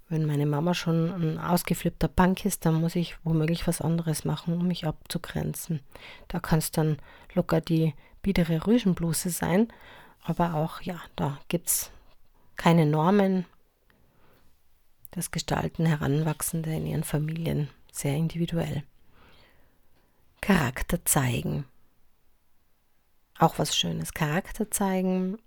wenn 0.10 0.26
meine 0.26 0.46
Mama 0.46 0.74
schon 0.74 1.12
ein 1.12 1.40
ausgeflippter 1.40 2.08
Punk 2.08 2.46
ist, 2.46 2.66
dann 2.66 2.82
muss 2.82 2.96
ich 2.96 3.16
womöglich 3.24 3.68
was 3.68 3.82
anderes 3.82 4.26
machen, 4.26 4.54
um 4.54 4.68
mich 4.68 4.86
abzugrenzen. 4.86 5.82
Da 6.28 6.40
kann 6.40 6.60
es 6.60 6.72
dann 6.72 6.98
locker 7.34 7.62
die 7.62 7.94
biedere 8.22 8.68
Rüschenbluse 8.68 9.30
sein, 9.30 9.70
aber 10.24 10.54
auch, 10.56 10.82
ja, 10.82 11.02
da 11.16 11.40
gibt 11.48 11.68
es 11.68 11.92
keine 12.56 12.86
Normen. 12.86 13.46
Das 15.12 15.32
gestalten 15.32 15.86
Heranwachsende 15.86 16.74
in 16.74 16.88
ihren 16.88 17.04
Familien 17.04 17.70
sehr 17.92 18.16
individuell. 18.16 18.84
Charakter 20.42 21.06
zeigen 21.06 21.66
auch 23.40 23.60
was 23.60 23.76
Schönes. 23.76 24.14
Charakter 24.14 24.70
zeigen, 24.72 25.38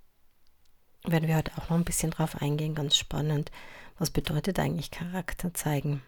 werden 1.04 1.28
wir 1.28 1.36
heute 1.36 1.52
auch 1.56 1.70
noch 1.70 1.76
ein 1.76 1.84
bisschen 1.84 2.10
drauf 2.10 2.40
eingehen, 2.40 2.75
ganz 2.75 2.96
spannend. 2.96 3.50
Was 3.98 4.10
bedeutet 4.10 4.58
eigentlich 4.58 4.90
Charakter 4.90 5.54
zeigen? 5.54 6.02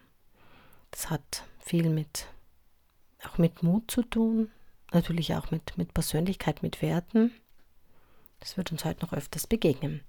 Das 0.91 1.09
hat 1.09 1.43
viel 1.59 1.89
mit, 1.89 2.27
auch 3.23 3.37
mit 3.37 3.63
Mut 3.63 3.89
zu 3.89 4.03
tun, 4.03 4.51
natürlich 4.91 5.35
auch 5.35 5.51
mit, 5.51 5.77
mit 5.77 5.93
Persönlichkeit, 5.93 6.63
mit 6.63 6.81
Werten. 6.81 7.31
Das 8.39 8.57
wird 8.57 8.71
uns 8.71 8.85
heute 8.85 9.05
noch 9.05 9.13
öfters 9.13 9.47
begegnen. 9.47 10.01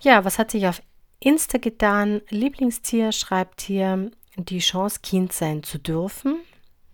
Ja, 0.00 0.24
was 0.24 0.38
hat 0.38 0.52
sich 0.52 0.68
auf 0.68 0.80
Insta 1.18 1.58
getan? 1.58 2.22
Lieblingstier 2.28 3.10
schreibt 3.10 3.60
hier 3.60 4.10
die 4.36 4.60
Chance, 4.60 5.00
Kind 5.02 5.32
sein 5.32 5.64
zu 5.64 5.78
dürfen. 5.78 6.38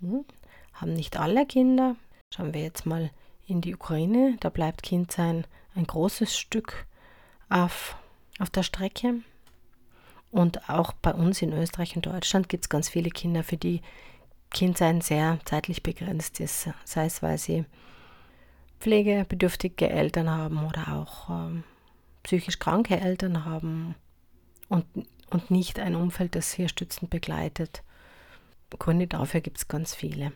Hm, 0.00 0.24
haben 0.72 0.94
nicht 0.94 1.18
alle 1.18 1.44
Kinder. 1.44 1.96
Schauen 2.34 2.54
wir 2.54 2.62
jetzt 2.62 2.86
mal 2.86 3.10
in 3.46 3.60
die 3.60 3.74
Ukraine. 3.74 4.36
Da 4.40 4.48
bleibt 4.48 4.82
Kindsein 4.82 5.46
ein 5.74 5.86
großes 5.86 6.36
Stück 6.38 6.86
auf, 7.50 7.96
auf 8.38 8.48
der 8.48 8.62
Strecke. 8.62 9.16
Und 10.30 10.70
auch 10.70 10.94
bei 10.94 11.12
uns 11.12 11.42
in 11.42 11.52
Österreich 11.52 11.96
und 11.96 12.06
Deutschland 12.06 12.48
gibt 12.48 12.64
es 12.64 12.68
ganz 12.70 12.88
viele 12.88 13.10
Kinder, 13.10 13.44
für 13.44 13.58
die 13.58 13.82
Kindsein 14.50 15.02
sehr 15.02 15.38
zeitlich 15.44 15.82
begrenzt 15.82 16.40
ist. 16.40 16.70
Sei 16.84 17.04
es, 17.04 17.22
weil 17.22 17.36
sie 17.36 17.66
pflegebedürftige 18.80 19.90
Eltern 19.90 20.30
haben 20.30 20.66
oder 20.66 20.96
auch 20.96 21.28
ähm, 21.28 21.64
psychisch 22.24 22.58
kranke 22.58 22.98
Eltern 22.98 23.44
haben 23.44 23.94
und, 24.68 24.84
und 25.30 25.50
nicht 25.50 25.78
ein 25.78 25.94
Umfeld, 25.94 26.34
das 26.34 26.52
hier 26.52 26.68
stützend 26.68 27.10
begleitet. 27.10 27.84
Gründe 28.78 29.06
dafür 29.06 29.40
gibt 29.40 29.58
es 29.58 29.68
ganz 29.68 29.94
viele. 29.94 30.32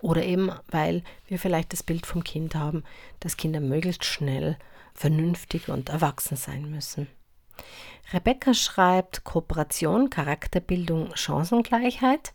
Oder 0.00 0.24
eben, 0.24 0.50
weil 0.68 1.02
wir 1.28 1.38
vielleicht 1.38 1.72
das 1.72 1.82
Bild 1.82 2.06
vom 2.06 2.24
Kind 2.24 2.54
haben, 2.54 2.82
dass 3.20 3.36
Kinder 3.36 3.60
möglichst 3.60 4.04
schnell 4.04 4.58
vernünftig 4.94 5.68
und 5.68 5.88
erwachsen 5.88 6.36
sein 6.36 6.70
müssen. 6.70 7.06
Rebecca 8.12 8.52
schreibt 8.52 9.24
Kooperation, 9.24 10.10
Charakterbildung, 10.10 11.14
Chancengleichheit. 11.14 12.34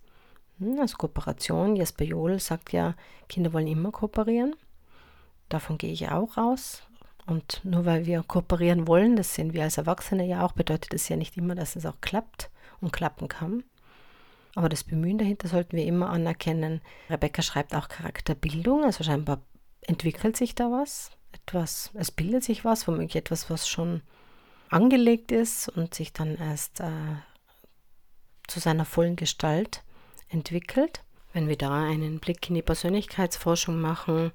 Hm, 0.60 0.80
also 0.80 0.98
Kooperation, 0.98 1.76
Jesper 1.76 2.06
Johl 2.06 2.40
sagt 2.40 2.72
ja, 2.72 2.96
Kinder 3.28 3.54
wollen 3.54 3.68
immer 3.68 3.92
kooperieren. 3.92 4.56
Davon 5.50 5.78
gehe 5.78 5.92
ich 5.92 6.10
auch 6.10 6.38
raus. 6.38 6.84
Und 7.28 7.60
nur 7.64 7.86
weil 7.86 8.06
wir 8.06 8.24
kooperieren 8.24 8.88
wollen, 8.88 9.18
das 9.18 9.36
sehen 9.36 9.54
wir 9.54 9.64
als 9.64 9.78
Erwachsene 9.78 10.26
ja 10.26 10.46
auch, 10.46 10.54
bedeutet 10.54 10.94
das 10.94 11.10
ja 11.10 11.18
nicht 11.18 11.36
immer, 11.38 11.56
dass 11.56 11.76
es 11.76 11.86
auch 11.86 12.00
klappt 12.00 12.50
und 12.80 12.94
klappen 12.94 13.28
kann. 13.28 13.64
Aber 14.56 14.70
das 14.70 14.86
Bemühen 14.86 15.18
dahinter 15.18 15.50
sollten 15.50 15.76
wir 15.76 15.86
immer 15.86 16.10
anerkennen. 16.10 16.82
Rebecca 17.10 17.42
schreibt 17.42 17.76
auch 17.76 17.90
Charakterbildung, 17.90 18.86
also 18.86 19.04
scheinbar 19.04 19.42
entwickelt 19.82 20.38
sich 20.38 20.56
da 20.56 20.72
was. 20.72 21.12
Etwas, 21.34 21.92
es 21.94 22.12
bildet 22.12 22.46
sich 22.46 22.64
was, 22.64 22.88
womöglich 22.88 23.18
etwas, 23.18 23.50
was 23.50 23.68
schon 23.68 24.02
angelegt 24.70 25.32
ist 25.32 25.68
und 25.70 25.94
sich 25.94 26.14
dann 26.14 26.38
erst 26.38 26.80
äh, 26.80 26.90
zu 28.48 28.62
seiner 28.62 28.86
vollen 28.86 29.18
Gestalt 29.18 29.84
entwickelt. 30.30 31.04
Wenn 31.34 31.50
wir 31.50 31.58
da 31.58 31.84
einen 31.84 32.20
Blick 32.20 32.48
in 32.50 32.56
die 32.56 32.62
Persönlichkeitsforschung 32.62 33.80
machen, 33.80 34.32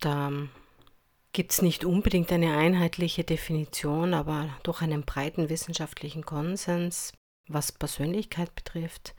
da 0.00 0.32
gibt 1.36 1.52
es 1.52 1.60
nicht 1.60 1.84
unbedingt 1.84 2.32
eine 2.32 2.56
einheitliche 2.56 3.22
Definition, 3.22 4.14
aber 4.14 4.48
durch 4.62 4.80
einen 4.80 5.02
breiten 5.02 5.50
wissenschaftlichen 5.50 6.24
Konsens 6.24 7.12
was 7.46 7.72
Persönlichkeit 7.72 8.54
betrifft. 8.54 9.14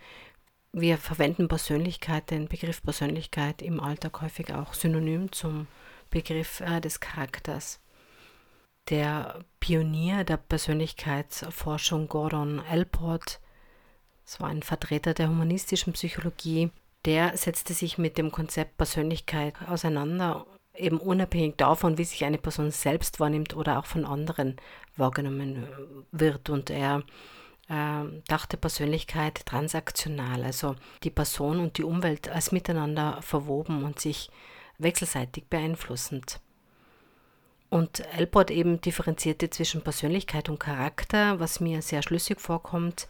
Wir 0.72 0.98
verwenden 0.98 1.48
Persönlichkeit, 1.48 2.32
den 2.32 2.48
Begriff 2.48 2.82
Persönlichkeit 2.82 3.62
im 3.62 3.80
Alltag 3.80 4.20
häufig 4.24 4.52
auch 4.52 4.74
synonym 4.74 5.32
zum 5.32 5.68
Begriff 6.10 6.60
äh, 6.62 6.82
des 6.82 7.00
Charakters. 7.00 7.82
Der 8.90 9.46
Pionier 9.60 10.24
der 10.24 10.38
Persönlichkeitsforschung 10.38 12.08
Gordon 12.08 12.60
Allport, 12.62 13.40
das 14.26 14.40
war 14.40 14.50
ein 14.50 14.64
Vertreter 14.64 15.14
der 15.14 15.30
humanistischen 15.30 15.94
Psychologie, 15.94 16.72
der 17.06 17.38
setzte 17.38 17.76
sich 17.76 18.00
mit 18.00 18.18
dem 18.18 18.32
Konzept 18.32 18.78
Persönlichkeit 18.78 19.54
auseinander, 19.68 20.48
eben 20.78 21.00
unabhängig 21.00 21.56
davon, 21.58 21.98
wie 21.98 22.04
sich 22.04 22.24
eine 22.26 22.38
Person 22.38 22.72
selbst 22.72 23.20
wahrnimmt 23.20 23.56
oder 23.56 23.80
auch 23.80 23.86
von 23.86 24.06
anderen 24.06 24.58
wahrgenommen 24.96 25.68
wird. 26.12 26.50
Und 26.50 26.70
er 26.70 27.04
äh, 27.70 28.04
dachte 28.28 28.58
Persönlichkeit 28.58 29.46
transaktional, 29.46 30.44
also 30.44 30.76
die 31.04 31.10
Person 31.10 31.60
und 31.60 31.78
die 31.78 31.84
Umwelt 31.84 32.30
als 32.30 32.52
miteinander 32.52 33.20
verwoben 33.22 33.84
und 33.84 34.00
sich 34.00 34.30
wechselseitig 34.78 35.46
beeinflussend. 35.46 36.40
Und 37.70 38.06
Elport 38.16 38.50
eben 38.50 38.80
differenzierte 38.80 39.50
zwischen 39.50 39.82
Persönlichkeit 39.82 40.48
und 40.48 40.60
Charakter, 40.60 41.40
was 41.40 41.60
mir 41.60 41.82
sehr 41.82 42.02
schlüssig 42.02 42.40
vorkommt, 42.40 43.10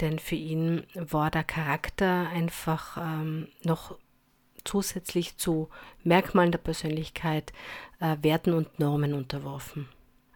denn 0.00 0.18
für 0.18 0.34
ihn 0.34 0.84
war 0.94 1.30
der 1.30 1.44
Charakter 1.44 2.28
einfach 2.28 2.96
ähm, 2.96 3.48
noch 3.62 3.96
zusätzlich 4.64 5.36
zu 5.36 5.68
Merkmalen 6.02 6.52
der 6.52 6.58
Persönlichkeit 6.58 7.52
äh, 8.00 8.16
Werten 8.22 8.52
und 8.52 8.78
Normen 8.78 9.14
unterworfen. 9.14 9.88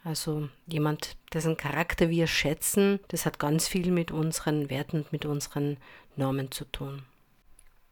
Also 0.04 0.48
jemand, 0.66 1.16
dessen 1.32 1.56
Charakter 1.56 2.08
wir 2.08 2.26
schätzen, 2.26 3.00
das 3.08 3.26
hat 3.26 3.38
ganz 3.38 3.68
viel 3.68 3.90
mit 3.90 4.10
unseren 4.10 4.70
Werten 4.70 4.98
und 4.98 5.12
mit 5.12 5.26
unseren 5.26 5.76
Normen 6.16 6.50
zu 6.50 6.64
tun. 6.64 7.02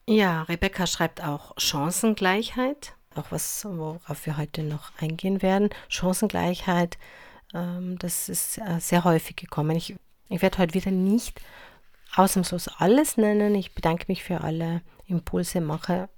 Ja, 0.08 0.42
Rebecca 0.42 0.86
schreibt 0.86 1.22
auch 1.22 1.52
Chancengleichheit 1.58 2.96
auch 3.16 3.30
was, 3.30 3.64
worauf 3.64 4.26
wir 4.26 4.36
heute 4.36 4.62
noch 4.62 4.92
eingehen 5.00 5.42
werden. 5.42 5.70
Chancengleichheit, 5.88 6.98
ähm, 7.54 7.98
das 7.98 8.28
ist 8.28 8.58
äh, 8.58 8.78
sehr 8.80 9.04
häufig 9.04 9.36
gekommen. 9.36 9.76
Ich, 9.76 9.96
ich 10.28 10.42
werde 10.42 10.58
heute 10.58 10.74
wieder 10.74 10.90
nicht 10.90 11.40
ausnahmslos 12.14 12.68
alles 12.78 13.16
nennen. 13.16 13.54
Ich 13.54 13.74
bedanke 13.74 14.04
mich 14.08 14.22
für 14.22 14.42
alle 14.42 14.82
Impulse, 15.06 15.60
mache, 15.60 16.08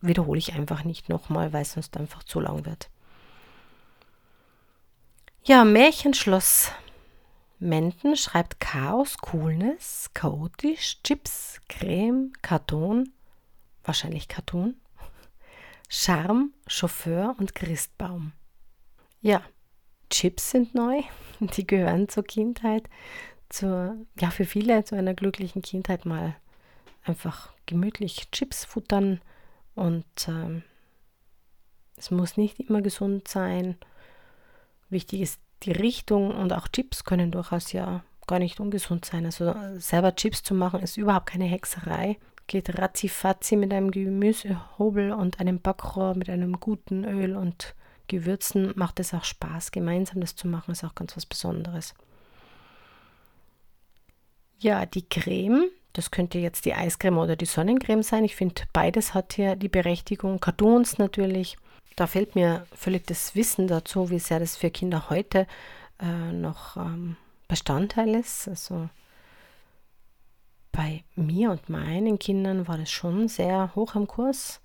wiederhole 0.00 0.38
ich 0.38 0.54
einfach 0.54 0.84
nicht 0.84 1.08
nochmal, 1.08 1.52
weil 1.52 1.62
es 1.62 1.72
sonst 1.72 1.96
einfach 1.96 2.22
zu 2.22 2.40
lang 2.40 2.64
wird. 2.64 2.90
Ja, 5.44 5.64
Märchenschloss. 5.64 6.72
Menden 7.60 8.16
schreibt 8.16 8.60
Chaos, 8.60 9.18
Coolness, 9.18 10.10
chaotisch, 10.14 11.02
Chips, 11.02 11.60
Creme, 11.68 12.32
Karton, 12.40 13.12
wahrscheinlich 13.82 14.28
Karton, 14.28 14.76
Charme, 15.88 16.52
Chauffeur 16.68 17.34
und 17.38 17.56
Christbaum. 17.56 18.32
Ja, 19.20 19.42
Chips 20.10 20.50
sind 20.50 20.74
neu. 20.74 21.02
Die 21.40 21.66
gehören 21.66 22.08
zur 22.08 22.24
Kindheit, 22.24 22.88
zur, 23.48 23.96
ja, 24.20 24.30
für 24.30 24.44
viele 24.44 24.84
zu 24.84 24.94
einer 24.94 25.14
glücklichen 25.14 25.62
Kindheit 25.62 26.04
mal 26.04 26.36
einfach 27.02 27.52
gemütlich 27.66 28.30
Chips 28.30 28.64
futtern 28.64 29.20
und 29.78 30.04
ähm, 30.26 30.62
es 31.96 32.10
muss 32.10 32.36
nicht 32.36 32.60
immer 32.60 32.82
gesund 32.82 33.28
sein. 33.28 33.76
Wichtig 34.88 35.20
ist 35.20 35.40
die 35.62 35.72
Richtung 35.72 36.30
und 36.34 36.52
auch 36.52 36.68
Chips 36.68 37.04
können 37.04 37.30
durchaus 37.30 37.72
ja 37.72 38.04
gar 38.26 38.38
nicht 38.38 38.60
ungesund 38.60 39.04
sein. 39.04 39.24
Also 39.24 39.54
selber 39.78 40.14
Chips 40.14 40.42
zu 40.42 40.54
machen 40.54 40.80
ist 40.80 40.96
überhaupt 40.96 41.26
keine 41.26 41.46
Hexerei 41.46 42.18
geht 42.48 42.76
ratzifatzi 42.78 43.54
mit 43.54 43.72
einem 43.72 43.92
Gemüsehobel 43.92 45.12
und 45.12 45.38
einem 45.38 45.60
Backrohr 45.60 46.16
mit 46.16 46.28
einem 46.28 46.58
guten 46.58 47.04
Öl 47.04 47.36
und 47.36 47.76
Gewürzen 48.08 48.72
macht 48.74 48.98
es 48.98 49.14
auch 49.14 49.24
Spaß. 49.24 49.70
Gemeinsam 49.70 50.20
das 50.20 50.34
zu 50.34 50.48
machen 50.48 50.72
ist 50.72 50.82
auch 50.82 50.94
ganz 50.94 51.16
was 51.16 51.26
Besonderes. 51.26 51.94
Ja, 54.58 54.86
die 54.86 55.08
Creme, 55.08 55.68
das 55.92 56.10
könnte 56.10 56.38
jetzt 56.38 56.64
die 56.64 56.74
Eiscreme 56.74 57.18
oder 57.18 57.36
die 57.36 57.46
Sonnencreme 57.46 58.02
sein. 58.02 58.24
Ich 58.24 58.36
finde, 58.36 58.62
beides 58.72 59.14
hat 59.14 59.32
hier 59.32 59.56
die 59.56 59.68
Berechtigung. 59.68 60.38
Cartoons 60.40 60.98
natürlich. 60.98 61.56
Da 61.96 62.06
fehlt 62.06 62.34
mir 62.34 62.66
völlig 62.72 63.06
das 63.06 63.34
Wissen 63.34 63.66
dazu, 63.66 64.10
wie 64.10 64.20
sehr 64.20 64.38
das 64.38 64.56
für 64.56 64.70
Kinder 64.70 65.10
heute 65.10 65.46
äh, 66.00 66.32
noch 66.32 66.76
ähm, 66.76 67.16
Bestandteil 67.48 68.14
ist. 68.14 68.46
Also 68.46 68.88
bei 70.70 71.02
mir 71.16 71.50
und 71.50 71.68
meinen 71.68 72.18
Kindern 72.18 72.68
war 72.68 72.78
das 72.78 72.90
schon 72.90 73.26
sehr 73.26 73.74
hoch 73.74 73.96
am 73.96 74.06
Kurs, 74.06 74.60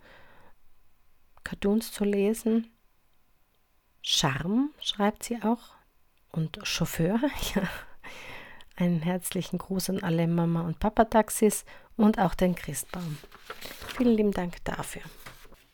Cartoons 1.44 1.92
zu 1.92 2.04
lesen. 2.04 2.68
Charme 4.04 4.70
schreibt 4.80 5.24
sie 5.24 5.42
auch. 5.42 5.76
Und 6.32 6.60
Chauffeur, 6.64 7.20
ja. 7.56 7.64
Einen 8.76 9.02
herzlichen 9.02 9.60
Gruß 9.60 9.92
an 9.92 10.04
alle 10.04 10.28
Mama- 10.28 10.62
und 10.62 10.80
Papa-Taxis 10.80 11.66
und 11.96 12.20
auch 12.20 12.34
den 12.34 12.56
Christbaum. 12.56 13.18
Vielen 13.96 14.18
lieben 14.18 14.32
Dank 14.32 14.64
dafür. 14.64 15.04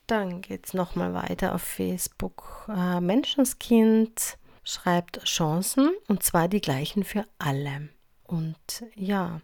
Dann 0.08 0.42
geht 0.42 0.66
es 0.66 0.74
nochmal 0.74 1.14
weiter 1.14 1.56
auf 1.56 1.62
Facebook. 1.62 2.66
Äh, 2.68 3.00
Menschenskind 3.00 4.38
schreibt 4.64 5.24
Chancen 5.24 5.92
und 6.08 6.24
zwar 6.24 6.48
die 6.48 6.62
gleichen 6.62 7.04
für 7.04 7.26
alle. 7.38 7.90
Und 8.24 8.84
ja, 8.96 9.42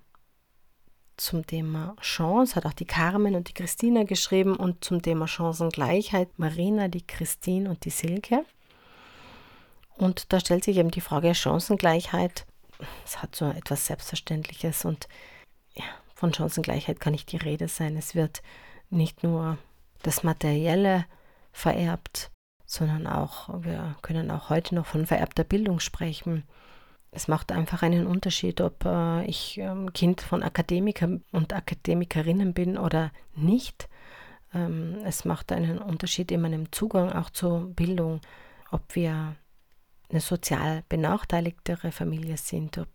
zum 1.18 1.48
Thema 1.48 1.96
Chance 2.02 2.56
hat 2.56 2.66
auch 2.66 2.74
die 2.74 2.86
Carmen 2.86 3.36
und 3.36 3.48
die 3.48 3.54
Christina 3.54 4.04
geschrieben 4.04 4.56
und 4.56 4.84
zum 4.84 5.02
Thema 5.02 5.28
Chancengleichheit 5.28 6.38
Marina, 6.38 6.90
die 6.90 7.06
Christine 7.06 7.70
und 7.70 7.86
die 7.86 7.90
Silke. 7.90 8.46
Und 9.98 10.34
da 10.34 10.42
stellt 10.42 10.66
sich 10.66 10.78
eben 10.78 10.92
die 10.92 11.02
Frage 11.02 11.34
Chancengleichheit. 11.34 12.46
Es 13.04 13.22
hat 13.22 13.36
so 13.36 13.46
etwas 13.46 13.86
Selbstverständliches 13.86 14.86
und 14.86 15.08
ja, 15.74 15.84
von 16.14 16.34
Chancengleichheit 16.34 17.00
kann 17.00 17.14
nicht 17.14 17.32
die 17.32 17.38
Rede 17.38 17.68
sein. 17.68 17.98
Es 17.98 18.16
wird 18.16 18.42
nicht 18.90 19.24
nur 19.24 19.58
das 20.04 20.24
Materielle 20.24 21.06
vererbt, 21.52 22.32
sondern 22.66 23.08
auch, 23.08 23.50
wir 23.64 23.96
können 24.02 24.32
auch 24.32 24.50
heute 24.50 24.76
noch 24.76 24.86
von 24.86 25.06
vererbter 25.06 25.44
Bildung 25.44 25.80
sprechen. 25.80 26.44
Es 27.12 27.28
macht 27.28 27.52
einfach 27.52 27.82
einen 27.82 28.08
Unterschied, 28.08 28.60
ob 28.60 28.84
äh, 28.86 29.26
ich 29.26 29.58
ähm, 29.58 29.94
Kind 29.94 30.22
von 30.22 30.44
Akademikern 30.44 31.24
und 31.32 31.54
Akademikerinnen 31.54 32.54
bin 32.54 32.78
oder 32.78 33.12
nicht. 33.36 33.88
Ähm, 34.54 34.98
es 35.06 35.24
macht 35.24 35.52
einen 35.52 35.78
Unterschied 35.78 36.32
in 36.32 36.42
meinem 36.42 36.72
Zugang 36.72 37.14
auch 37.14 37.30
zur 37.30 37.68
Bildung, 37.68 38.20
ob 38.70 38.96
wir 38.96 39.36
eine 40.10 40.22
sozial 40.22 40.84
benachteiligtere 40.90 41.92
Familie 41.92 42.38
sind, 42.38 42.78
ob 42.78 42.90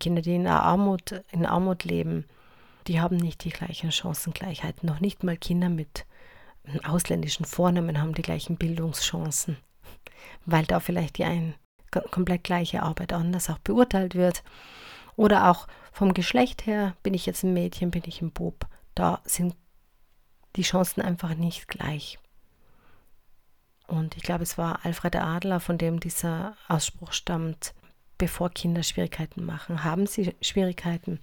Kinder, 0.00 0.22
die 0.22 0.34
in 0.34 0.46
Armut, 0.46 1.22
in 1.30 1.46
Armut 1.46 1.84
leben, 1.84 2.24
die 2.86 3.00
haben 3.00 3.16
nicht 3.16 3.44
die 3.44 3.50
gleichen 3.50 3.92
Chancengleichheit. 3.92 4.84
Noch 4.84 5.00
nicht 5.00 5.24
mal 5.24 5.36
Kinder 5.36 5.68
mit 5.68 6.06
ausländischen 6.84 7.44
Vornamen 7.44 8.00
haben 8.00 8.14
die 8.14 8.22
gleichen 8.22 8.56
Bildungschancen, 8.56 9.56
weil 10.44 10.64
da 10.64 10.80
vielleicht 10.80 11.18
die 11.18 11.24
einen 11.24 11.54
komplett 12.10 12.44
gleiche 12.44 12.82
Arbeit 12.82 13.12
anders 13.12 13.48
auch 13.50 13.58
beurteilt 13.58 14.14
wird. 14.14 14.42
Oder 15.16 15.50
auch 15.50 15.66
vom 15.92 16.12
Geschlecht 16.12 16.66
her, 16.66 16.94
bin 17.02 17.14
ich 17.14 17.26
jetzt 17.26 17.42
ein 17.42 17.54
Mädchen, 17.54 17.90
bin 17.90 18.02
ich 18.06 18.20
ein 18.20 18.32
Bub. 18.32 18.66
Da 18.94 19.20
sind 19.24 19.54
die 20.56 20.62
Chancen 20.62 21.00
einfach 21.00 21.34
nicht 21.34 21.68
gleich. 21.68 22.18
Und 23.86 24.16
ich 24.16 24.22
glaube, 24.22 24.42
es 24.42 24.58
war 24.58 24.84
Alfred 24.84 25.16
Adler, 25.16 25.60
von 25.60 25.78
dem 25.78 26.00
dieser 26.00 26.56
Ausspruch 26.68 27.12
stammt, 27.12 27.74
bevor 28.18 28.50
Kinder 28.50 28.82
Schwierigkeiten 28.82 29.44
machen, 29.44 29.84
haben 29.84 30.06
sie 30.06 30.34
Schwierigkeiten. 30.40 31.20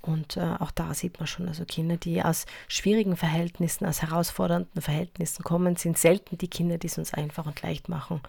Und 0.00 0.36
äh, 0.36 0.56
auch 0.58 0.72
da 0.72 0.94
sieht 0.94 1.20
man 1.20 1.28
schon, 1.28 1.48
also 1.48 1.64
Kinder, 1.64 1.96
die 1.96 2.22
aus 2.22 2.46
schwierigen 2.66 3.16
Verhältnissen, 3.16 3.86
aus 3.86 4.02
herausfordernden 4.02 4.82
Verhältnissen 4.82 5.44
kommen, 5.44 5.76
sind 5.76 5.96
selten 5.96 6.38
die 6.38 6.48
Kinder, 6.48 6.78
die 6.78 6.88
es 6.88 6.98
uns 6.98 7.14
einfach 7.14 7.46
und 7.46 7.62
leicht 7.62 7.88
machen 7.88 8.20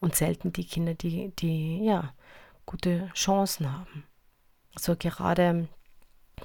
und 0.00 0.16
selten 0.16 0.52
die 0.52 0.64
Kinder, 0.64 0.94
die, 0.94 1.32
die 1.38 1.84
ja, 1.84 2.12
gute 2.66 3.08
Chancen 3.14 3.72
haben. 3.72 4.04
So 4.76 4.96
gerade 4.96 5.68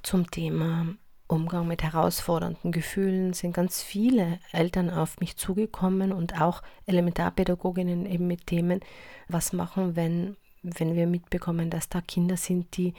zum 0.03 0.29
Thema 0.29 0.85
Umgang 1.27 1.67
mit 1.67 1.83
herausfordernden 1.83 2.71
Gefühlen 2.71 3.33
sind 3.33 3.53
ganz 3.53 3.83
viele 3.83 4.39
Eltern 4.51 4.89
auf 4.89 5.19
mich 5.19 5.35
zugekommen 5.35 6.11
und 6.13 6.39
auch 6.39 6.61
Elementarpädagoginnen 6.85 8.05
eben 8.05 8.27
mit 8.27 8.47
Themen, 8.47 8.79
was 9.27 9.51
machen, 9.51 9.95
wenn, 9.95 10.37
wenn 10.63 10.95
wir 10.95 11.05
mitbekommen, 11.05 11.69
dass 11.69 11.89
da 11.89 12.01
Kinder 12.01 12.37
sind, 12.37 12.77
die 12.77 12.93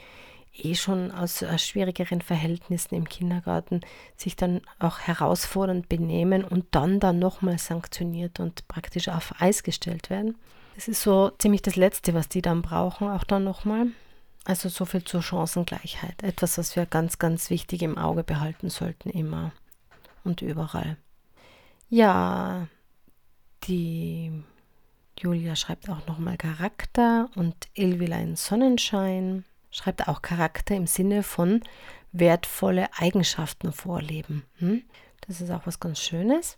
eh 0.53 0.75
schon 0.75 1.11
aus, 1.11 1.43
schwierigeren 1.57 2.21
Verhältnissen 2.21 2.95
im 2.95 3.07
Kindergarten 3.07 3.81
sich 4.15 4.35
dann 4.35 4.61
auch 4.77 4.99
herausfordernd 4.99 5.89
benehmen 5.89 6.43
und 6.43 6.65
dann 6.71 6.99
dann 6.99 7.19
nochmal 7.19 7.57
sanktioniert 7.57 8.39
und 8.39 8.67
praktisch 8.67 9.09
auf 9.09 9.33
Eis 9.39 9.63
gestellt 9.63 10.09
werden. 10.09 10.35
Das 10.75 10.87
ist 10.87 11.01
so 11.01 11.31
ziemlich 11.39 11.61
das 11.61 11.75
Letzte, 11.75 12.13
was 12.13 12.29
die 12.29 12.41
dann 12.41 12.61
brauchen, 12.61 13.09
auch 13.09 13.23
dann 13.23 13.43
nochmal. 13.43 13.87
Also 14.49 14.67
so 14.67 14.85
viel 14.85 15.03
zur 15.03 15.21
Chancengleichheit. 15.21 16.23
Etwas, 16.23 16.57
was 16.57 16.75
wir 16.75 16.87
ganz, 16.87 17.19
ganz 17.19 17.51
wichtig 17.51 17.83
im 17.83 17.99
Auge 17.99 18.23
behalten 18.23 18.71
sollten, 18.71 19.11
immer 19.11 19.51
und 20.23 20.41
überall. 20.41 20.97
Ja, 21.87 22.67
die 23.65 24.43
Julia 25.19 25.55
schreibt 25.55 25.87
auch 25.87 26.07
nochmal 26.07 26.35
Charakter 26.35 27.29
und 27.35 27.53
Ilvilein 27.75 28.35
Sonnenschein 28.35 29.45
schreibt 29.69 30.07
auch 30.07 30.23
Charakter 30.23 30.75
im 30.75 30.87
Sinne 30.87 31.21
von 31.21 31.61
wertvolle 32.11 32.89
Eigenschaften 32.97 33.71
vorleben. 33.71 34.45
Hm? 34.57 34.81
Das 35.27 35.41
ist 35.41 35.51
auch 35.51 35.67
was 35.67 35.79
ganz 35.79 35.99
Schönes. 35.99 36.57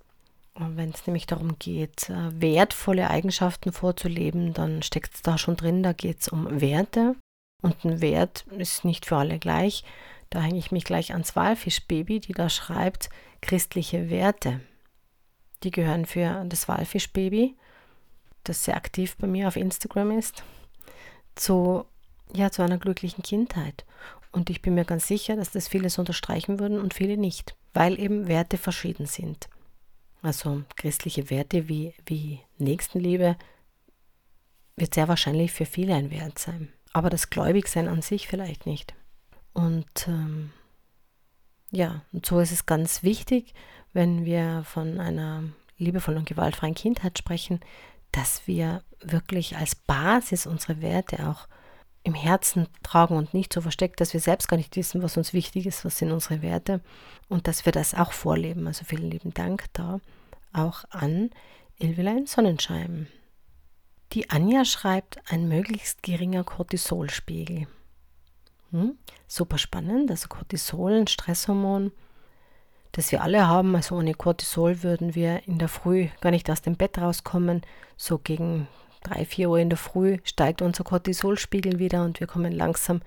Und 0.54 0.78
wenn 0.78 0.92
es 0.92 1.08
nämlich 1.08 1.28
darum 1.28 1.60
geht, 1.60 2.10
äh, 2.10 2.40
wertvolle 2.40 3.10
Eigenschaften 3.10 3.74
vorzuleben, 3.74 4.54
dann 4.54 4.82
steckt 4.82 5.16
es 5.16 5.24
da 5.24 5.38
schon 5.38 5.58
drin, 5.58 5.84
da 5.84 5.92
geht 5.92 6.22
es 6.22 6.30
um 6.30 6.62
Werte. 6.62 7.18
Und 7.62 7.84
ein 7.86 8.02
Wert 8.02 8.46
ist 8.58 8.86
nicht 8.86 9.06
für 9.06 9.18
alle 9.18 9.40
gleich. 9.40 9.84
Da 10.30 10.42
hänge 10.42 10.58
ich 10.58 10.72
mich 10.72 10.84
gleich 10.84 11.12
ans 11.12 11.36
Walfischbaby, 11.36 12.20
die 12.20 12.34
da 12.34 12.50
schreibt, 12.50 13.10
christliche 13.42 14.10
Werte. 14.10 14.62
Die 15.64 15.72
gehören 15.72 16.06
für 16.06 16.46
das 16.46 16.68
Walfischbaby, 16.68 17.56
das 18.44 18.64
sehr 18.64 18.76
aktiv 18.76 19.16
bei 19.18 19.28
mir 19.28 19.48
auf 19.48 19.56
Instagram 19.56 20.18
ist, 20.18 20.44
zu, 21.36 21.86
ja, 22.34 22.50
zu 22.52 22.64
einer 22.64 22.78
glücklichen 22.78 23.24
Kindheit. 23.24 23.86
Und 24.32 24.50
ich 24.50 24.62
bin 24.62 24.74
mir 24.74 24.86
ganz 24.86 25.08
sicher, 25.08 25.36
dass 25.36 25.52
das 25.52 25.68
viele 25.68 25.90
so 25.90 26.02
unterstreichen 26.02 26.60
würden 26.60 26.80
und 26.80 26.94
viele 26.94 27.18
nicht, 27.18 27.56
weil 27.74 28.00
eben 28.00 28.28
Werte 28.28 28.58
verschieden 28.58 29.06
sind. 29.06 29.50
Also 30.22 30.64
christliche 30.76 31.30
Werte 31.30 31.68
wie, 31.68 31.94
wie 32.06 32.40
Nächstenliebe 32.58 33.36
wird 34.76 34.94
sehr 34.94 35.08
wahrscheinlich 35.08 35.52
für 35.52 35.66
viele 35.66 35.96
ein 35.96 36.12
Wert 36.12 36.40
sein. 36.40 36.72
Aber 36.94 37.10
das 37.10 37.30
Gläubigsein 37.30 37.88
an 37.88 38.02
sich 38.02 38.28
vielleicht 38.28 38.66
nicht. 38.66 38.94
Und 39.54 40.08
ähm, 40.08 40.52
ja, 41.72 42.02
und 42.12 42.26
so 42.26 42.40
ist 42.40 42.52
es 42.52 42.66
ganz 42.66 43.04
wichtig, 43.04 43.54
wenn 43.94 44.26
wir 44.26 44.64
von 44.66 45.00
einer 45.00 45.44
liebevollen 45.78 46.20
und 46.20 46.28
gewaltfreien 46.28 46.76
Kindheit 46.76 47.18
sprechen, 47.18 47.60
dass 48.12 48.46
wir 48.46 48.84
wirklich 49.02 49.58
als 49.58 49.76
Basis 49.76 50.46
unsere 50.46 50.82
Werte 50.82 51.28
auch 51.28 51.48
im 52.04 52.14
Herzen 52.14 52.68
tragen 52.84 53.16
und 53.16 53.34
nicht 53.34 53.54
so 53.54 53.62
versteckt, 53.62 54.02
dass 54.02 54.14
wir 54.14 54.20
selbst 54.20 54.48
gar 54.48 54.58
nicht 54.58 54.76
wissen, 54.76 55.04
was 55.04 55.18
uns 55.18 55.34
wichtig 55.34 55.66
ist, 55.68 55.86
was 55.86 55.98
sind 55.98 56.12
unsere 56.12 56.42
Werte 56.42 56.82
und 57.30 57.48
dass 57.48 57.66
wir 57.66 57.72
das 57.72 57.94
auch 57.94 58.12
vorleben. 58.12 58.68
Also 58.68 58.86
vielen 58.86 59.10
lieben 59.10 59.34
Dank 59.34 59.66
da 59.74 60.00
auch 60.52 60.84
an 60.90 61.30
Ilvilein 61.78 62.26
Sonnenschein. 62.26 63.08
Die 64.14 64.30
Anja 64.30 64.66
schreibt 64.66 65.20
ein 65.32 65.48
möglichst 65.48 66.04
geringer 66.04 66.44
Cortisolspiegel. 66.44 67.68
Hm? 68.72 68.98
Super 69.28 69.58
spannend, 69.58 70.12
also 70.12 70.28
Cortisol, 70.28 70.94
ein 70.94 71.08
Stresshormon, 71.08 71.94
das 72.92 73.12
wir 73.14 73.22
alle 73.22 73.48
haben. 73.48 73.74
Also 73.76 73.96
ohne 73.96 74.14
Cortisol 74.14 74.84
würden 74.84 75.16
wir 75.16 75.48
in 75.48 75.60
der 75.60 75.70
Früh 75.70 76.08
gar 76.20 76.32
nicht 76.32 76.50
aus 76.50 76.62
dem 76.62 76.76
Bett 76.76 76.98
rauskommen. 76.98 77.62
So 77.96 78.18
gegen 78.18 78.68
3, 79.04 79.26
4 79.26 79.50
Uhr 79.50 79.60
in 79.60 79.70
der 79.70 79.78
Früh 79.78 80.18
steigt 80.26 80.62
unser 80.62 80.84
Cortisolspiegel 80.84 81.80
wieder 81.80 82.04
und 82.04 82.20
wir 82.20 82.28
kommen 82.28 82.52
langsam 82.52 83.02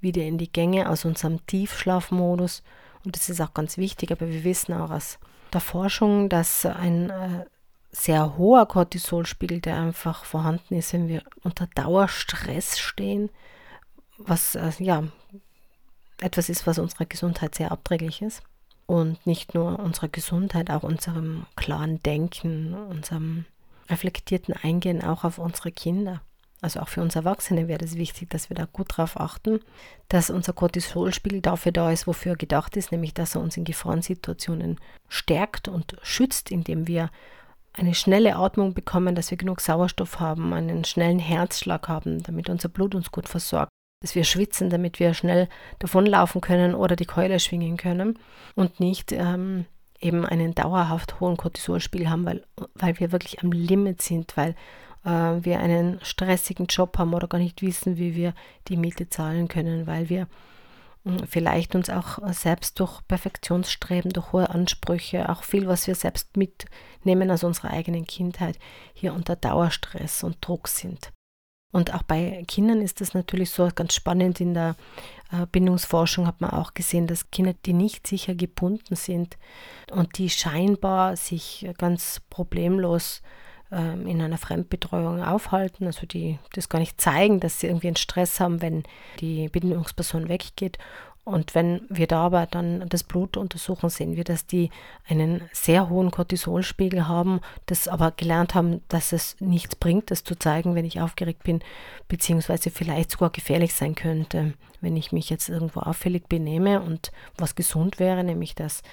wieder 0.00 0.22
in 0.22 0.38
die 0.38 0.50
Gänge 0.50 0.88
aus 0.88 1.04
unserem 1.04 1.46
Tiefschlafmodus. 1.46 2.62
Und 3.04 3.16
das 3.16 3.28
ist 3.28 3.40
auch 3.40 3.52
ganz 3.52 3.76
wichtig, 3.76 4.10
aber 4.10 4.28
wir 4.28 4.44
wissen 4.44 4.72
auch 4.72 4.90
aus 4.90 5.18
der 5.52 5.60
Forschung, 5.60 6.28
dass 6.28 6.64
ein 6.64 7.10
äh, 7.10 7.44
sehr 7.96 8.36
hoher 8.36 8.66
Cortisolspiegel, 8.66 9.60
der 9.60 9.78
einfach 9.78 10.24
vorhanden 10.24 10.74
ist, 10.74 10.92
wenn 10.92 11.08
wir 11.08 11.22
unter 11.42 11.66
Dauerstress 11.68 12.78
stehen, 12.78 13.30
was 14.18 14.54
äh, 14.54 14.70
ja 14.78 15.04
etwas 16.20 16.48
ist, 16.48 16.66
was 16.66 16.78
unserer 16.78 17.06
Gesundheit 17.06 17.54
sehr 17.54 17.72
abträglich 17.72 18.20
ist. 18.20 18.42
Und 18.86 19.26
nicht 19.26 19.54
nur 19.54 19.80
unserer 19.80 20.08
Gesundheit, 20.08 20.70
auch 20.70 20.82
unserem 20.82 21.46
klaren 21.56 22.00
Denken, 22.02 22.74
unserem 22.74 23.46
reflektierten 23.88 24.54
Eingehen 24.54 25.02
auch 25.02 25.24
auf 25.24 25.38
unsere 25.38 25.72
Kinder. 25.72 26.20
Also 26.60 26.80
auch 26.80 26.88
für 26.88 27.02
uns 27.02 27.16
Erwachsene 27.16 27.66
wäre 27.66 27.84
es 27.84 27.96
wichtig, 27.96 28.30
dass 28.30 28.48
wir 28.50 28.56
da 28.56 28.66
gut 28.66 28.92
darauf 28.92 29.18
achten, 29.18 29.60
dass 30.08 30.30
unser 30.30 30.52
Cortisolspiegel 30.52 31.40
dafür 31.40 31.72
da 31.72 31.90
ist, 31.90 32.06
wofür 32.06 32.32
er 32.32 32.36
gedacht 32.36 32.76
ist, 32.76 32.92
nämlich 32.92 33.14
dass 33.14 33.34
er 33.34 33.40
uns 33.40 33.56
in 33.56 33.64
Gefahrensituationen 33.64 34.78
stärkt 35.08 35.68
und 35.68 35.96
schützt, 36.02 36.50
indem 36.50 36.86
wir 36.86 37.10
eine 37.76 37.94
schnelle 37.94 38.36
Atmung 38.36 38.74
bekommen, 38.74 39.14
dass 39.14 39.30
wir 39.30 39.38
genug 39.38 39.60
Sauerstoff 39.60 40.18
haben, 40.20 40.52
einen 40.52 40.84
schnellen 40.84 41.18
Herzschlag 41.18 41.88
haben, 41.88 42.22
damit 42.22 42.48
unser 42.48 42.68
Blut 42.68 42.94
uns 42.94 43.10
gut 43.10 43.28
versorgt, 43.28 43.70
dass 44.02 44.14
wir 44.14 44.24
schwitzen, 44.24 44.70
damit 44.70 44.98
wir 44.98 45.14
schnell 45.14 45.48
davonlaufen 45.78 46.40
können 46.40 46.74
oder 46.74 46.96
die 46.96 47.04
Keule 47.04 47.38
schwingen 47.38 47.76
können 47.76 48.18
und 48.54 48.80
nicht 48.80 49.12
ähm, 49.12 49.66
eben 50.00 50.24
einen 50.24 50.54
dauerhaft 50.54 51.20
hohen 51.20 51.36
Cortisolspiegel 51.36 52.08
haben, 52.08 52.24
weil, 52.24 52.44
weil 52.74 52.98
wir 52.98 53.12
wirklich 53.12 53.42
am 53.42 53.52
Limit 53.52 54.02
sind, 54.02 54.36
weil 54.36 54.54
äh, 55.04 55.44
wir 55.44 55.60
einen 55.60 55.98
stressigen 56.02 56.66
Job 56.66 56.98
haben 56.98 57.14
oder 57.14 57.28
gar 57.28 57.38
nicht 57.38 57.62
wissen, 57.62 57.96
wie 57.96 58.14
wir 58.14 58.34
die 58.68 58.76
Miete 58.76 59.08
zahlen 59.08 59.48
können, 59.48 59.86
weil 59.86 60.08
wir 60.08 60.28
vielleicht 61.28 61.74
uns 61.74 61.90
auch 61.90 62.18
selbst 62.32 62.80
durch 62.80 63.00
Perfektionsstreben, 63.06 64.12
durch 64.12 64.32
hohe 64.32 64.50
Ansprüche, 64.50 65.28
auch 65.28 65.42
viel, 65.42 65.66
was 65.66 65.86
wir 65.86 65.94
selbst 65.94 66.36
mitnehmen 66.36 67.30
aus 67.30 67.44
unserer 67.44 67.70
eigenen 67.70 68.06
Kindheit, 68.06 68.58
hier 68.94 69.14
unter 69.14 69.36
Dauerstress 69.36 70.24
und 70.24 70.36
Druck 70.40 70.68
sind. 70.68 71.12
Und 71.72 71.92
auch 71.92 72.02
bei 72.02 72.44
Kindern 72.48 72.80
ist 72.80 73.00
das 73.00 73.12
natürlich 73.12 73.50
so 73.50 73.68
ganz 73.74 73.94
spannend. 73.94 74.40
In 74.40 74.54
der 74.54 74.76
äh, 75.30 75.46
Bindungsforschung 75.50 76.26
hat 76.26 76.40
man 76.40 76.50
auch 76.50 76.74
gesehen, 76.74 77.06
dass 77.06 77.30
Kinder, 77.30 77.54
die 77.66 77.72
nicht 77.72 78.06
sicher 78.06 78.34
gebunden 78.34 78.96
sind 78.96 79.36
und 79.90 80.16
die 80.18 80.30
scheinbar 80.30 81.16
sich 81.16 81.68
ganz 81.76 82.22
problemlos 82.30 83.22
ähm, 83.72 84.06
in 84.06 84.20
einer 84.20 84.38
Fremdbetreuung 84.38 85.22
aufhalten, 85.22 85.86
also 85.86 86.06
die 86.06 86.38
das 86.52 86.68
gar 86.68 86.78
nicht 86.78 87.00
zeigen, 87.00 87.40
dass 87.40 87.60
sie 87.60 87.66
irgendwie 87.66 87.88
einen 87.88 87.96
Stress 87.96 88.40
haben, 88.40 88.62
wenn 88.62 88.84
die 89.20 89.48
Bindungsperson 89.48 90.28
weggeht. 90.28 90.78
Und 91.24 91.56
wenn 91.56 91.80
wir 91.88 92.06
da 92.06 92.26
aber 92.26 92.46
dann 92.46 92.88
das 92.88 93.02
Blut 93.02 93.36
untersuchen, 93.36 93.90
sehen 93.90 94.14
wir, 94.14 94.22
dass 94.22 94.46
die 94.46 94.70
einen 95.08 95.42
sehr 95.50 95.88
hohen 95.88 96.12
Cortisolspiegel 96.12 97.08
haben, 97.08 97.40
das 97.66 97.88
aber 97.88 98.12
gelernt 98.12 98.54
haben, 98.54 98.80
dass 98.86 99.12
es 99.12 99.34
nichts 99.40 99.74
bringt, 99.74 100.12
das 100.12 100.22
zu 100.22 100.38
zeigen, 100.38 100.76
wenn 100.76 100.84
ich 100.84 101.00
aufgeregt 101.00 101.42
bin, 101.42 101.62
beziehungsweise 102.06 102.70
vielleicht 102.70 103.10
sogar 103.10 103.30
gefährlich 103.30 103.74
sein 103.74 103.96
könnte, 103.96 104.54
wenn 104.80 104.96
ich 104.96 105.10
mich 105.10 105.28
jetzt 105.28 105.48
irgendwo 105.48 105.80
auffällig 105.80 106.28
benehme 106.28 106.80
und 106.80 107.10
was 107.36 107.56
gesund 107.56 107.98
wäre, 107.98 108.22
nämlich 108.22 108.54
dass 108.54 108.84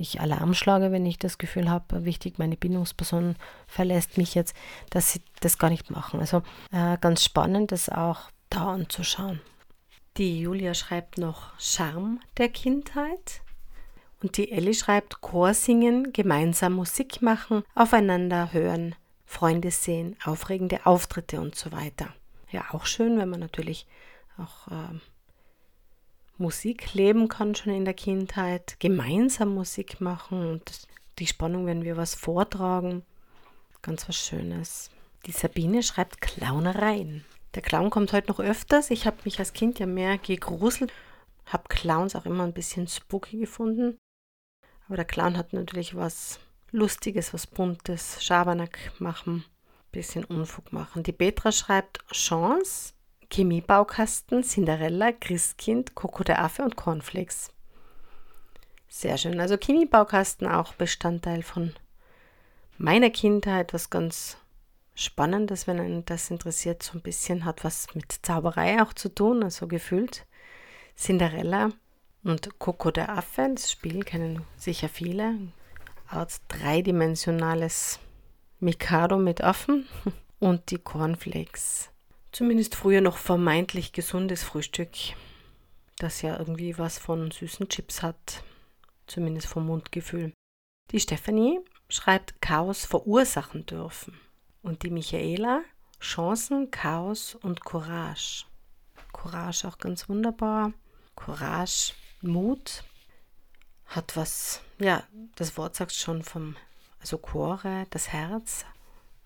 ich 0.00 0.20
Alarm 0.20 0.54
schlage, 0.54 0.92
wenn 0.92 1.06
ich 1.06 1.18
das 1.18 1.38
Gefühl 1.38 1.70
habe, 1.70 2.04
wichtig, 2.04 2.38
meine 2.38 2.56
Bindungsperson 2.56 3.36
verlässt 3.66 4.18
mich 4.18 4.34
jetzt, 4.34 4.54
dass 4.90 5.12
sie 5.12 5.20
das 5.40 5.58
gar 5.58 5.70
nicht 5.70 5.90
machen. 5.90 6.20
Also 6.20 6.42
äh, 6.72 6.96
ganz 7.00 7.22
spannend, 7.22 7.72
das 7.72 7.88
auch 7.88 8.30
da 8.48 8.72
anzuschauen. 8.72 9.40
Die 10.16 10.40
Julia 10.40 10.74
schreibt 10.74 11.18
noch 11.18 11.58
Charme 11.58 12.20
der 12.38 12.48
Kindheit. 12.48 13.42
Und 14.22 14.36
die 14.36 14.52
Ellie 14.52 14.74
schreibt 14.74 15.20
Chor 15.22 15.54
singen, 15.54 16.12
gemeinsam 16.12 16.74
Musik 16.74 17.22
machen, 17.22 17.62
aufeinander 17.74 18.52
hören, 18.52 18.94
Freunde 19.24 19.70
sehen, 19.70 20.16
aufregende 20.24 20.84
Auftritte 20.84 21.40
und 21.40 21.54
so 21.54 21.72
weiter. 21.72 22.08
Ja, 22.50 22.64
auch 22.72 22.84
schön, 22.84 23.18
wenn 23.18 23.30
man 23.30 23.40
natürlich 23.40 23.86
auch 24.36 24.68
äh, 24.68 24.98
Musik 26.40 26.94
leben 26.94 27.28
kann 27.28 27.54
schon 27.54 27.74
in 27.74 27.84
der 27.84 27.92
Kindheit, 27.92 28.76
gemeinsam 28.80 29.54
Musik 29.54 30.00
machen 30.00 30.40
und 30.52 30.88
die 31.18 31.26
Spannung, 31.26 31.66
wenn 31.66 31.84
wir 31.84 31.98
was 31.98 32.14
vortragen, 32.14 33.02
ganz 33.82 34.08
was 34.08 34.16
Schönes. 34.16 34.90
Die 35.26 35.32
Sabine 35.32 35.82
schreibt 35.82 36.22
Clownereien. 36.22 37.26
Der 37.54 37.60
Clown 37.60 37.90
kommt 37.90 38.14
heute 38.14 38.28
noch 38.28 38.40
öfters. 38.40 38.90
Ich 38.90 39.06
habe 39.06 39.18
mich 39.26 39.38
als 39.38 39.52
Kind 39.52 39.78
ja 39.80 39.84
mehr 39.84 40.16
gegruselt, 40.16 40.94
habe 41.44 41.64
Clowns 41.68 42.16
auch 42.16 42.24
immer 42.24 42.44
ein 42.44 42.54
bisschen 42.54 42.88
spooky 42.88 43.36
gefunden. 43.36 43.98
Aber 44.86 44.96
der 44.96 45.04
Clown 45.04 45.36
hat 45.36 45.52
natürlich 45.52 45.94
was 45.94 46.40
Lustiges, 46.70 47.34
was 47.34 47.46
Buntes, 47.46 48.24
Schabernack 48.24 48.92
machen, 48.98 49.44
bisschen 49.92 50.24
Unfug 50.24 50.72
machen. 50.72 51.02
Die 51.02 51.12
Petra 51.12 51.52
schreibt 51.52 51.98
Chance, 52.12 52.94
Chemiebaukasten, 53.32 54.42
Cinderella, 54.42 55.12
Christkind, 55.12 55.94
Coco 55.94 56.24
der 56.24 56.42
Affe 56.42 56.62
und 56.62 56.76
Cornflakes. 56.76 57.50
Sehr 58.88 59.16
schön. 59.16 59.38
Also 59.40 59.56
Chemiebaukasten 59.56 60.48
auch 60.48 60.74
Bestandteil 60.74 61.42
von 61.42 61.72
meiner 62.76 63.10
Kindheit, 63.10 63.72
was 63.72 63.90
ganz 63.90 64.36
Spannendes, 64.94 65.66
wenn 65.66 65.80
einen 65.80 66.04
das 66.04 66.30
interessiert, 66.30 66.82
so 66.82 66.98
ein 66.98 67.02
bisschen 67.02 67.44
hat 67.44 67.64
was 67.64 67.94
mit 67.94 68.12
Zauberei 68.22 68.82
auch 68.82 68.92
zu 68.92 69.08
tun, 69.08 69.42
also 69.42 69.66
gefühlt. 69.66 70.26
Cinderella 70.96 71.70
und 72.24 72.58
Coco 72.58 72.90
der 72.90 73.16
Affe, 73.16 73.48
das 73.54 73.70
Spiel 73.70 74.02
kennen 74.02 74.44
sicher 74.56 74.88
viele. 74.88 75.36
Als 76.08 76.42
dreidimensionales 76.48 78.00
Mikado 78.58 79.16
mit 79.18 79.40
Affen 79.40 79.86
und 80.40 80.70
die 80.70 80.78
Cornflakes. 80.78 81.89
Zumindest 82.32 82.74
früher 82.74 83.00
noch 83.00 83.16
vermeintlich 83.16 83.92
gesundes 83.92 84.42
Frühstück, 84.42 84.90
das 85.96 86.22
ja 86.22 86.38
irgendwie 86.38 86.78
was 86.78 86.98
von 86.98 87.30
süßen 87.30 87.68
Chips 87.68 88.02
hat, 88.02 88.42
zumindest 89.06 89.48
vom 89.48 89.66
Mundgefühl. 89.66 90.32
Die 90.92 91.00
Stephanie 91.00 91.60
schreibt 91.88 92.40
Chaos 92.40 92.84
verursachen 92.84 93.66
dürfen. 93.66 94.18
Und 94.62 94.82
die 94.82 94.90
Michaela, 94.90 95.62
Chancen, 96.00 96.70
Chaos 96.70 97.34
und 97.34 97.64
Courage. 97.64 98.44
Courage 99.12 99.66
auch 99.66 99.78
ganz 99.78 100.08
wunderbar. 100.08 100.72
Courage, 101.16 101.94
Mut, 102.22 102.84
hat 103.86 104.16
was, 104.16 104.60
ja, 104.78 105.02
das 105.34 105.56
Wort 105.56 105.74
sagt 105.74 105.92
schon 105.92 106.22
vom, 106.22 106.56
also 107.00 107.18
Chore, 107.18 107.86
das 107.90 108.08
Herz, 108.08 108.64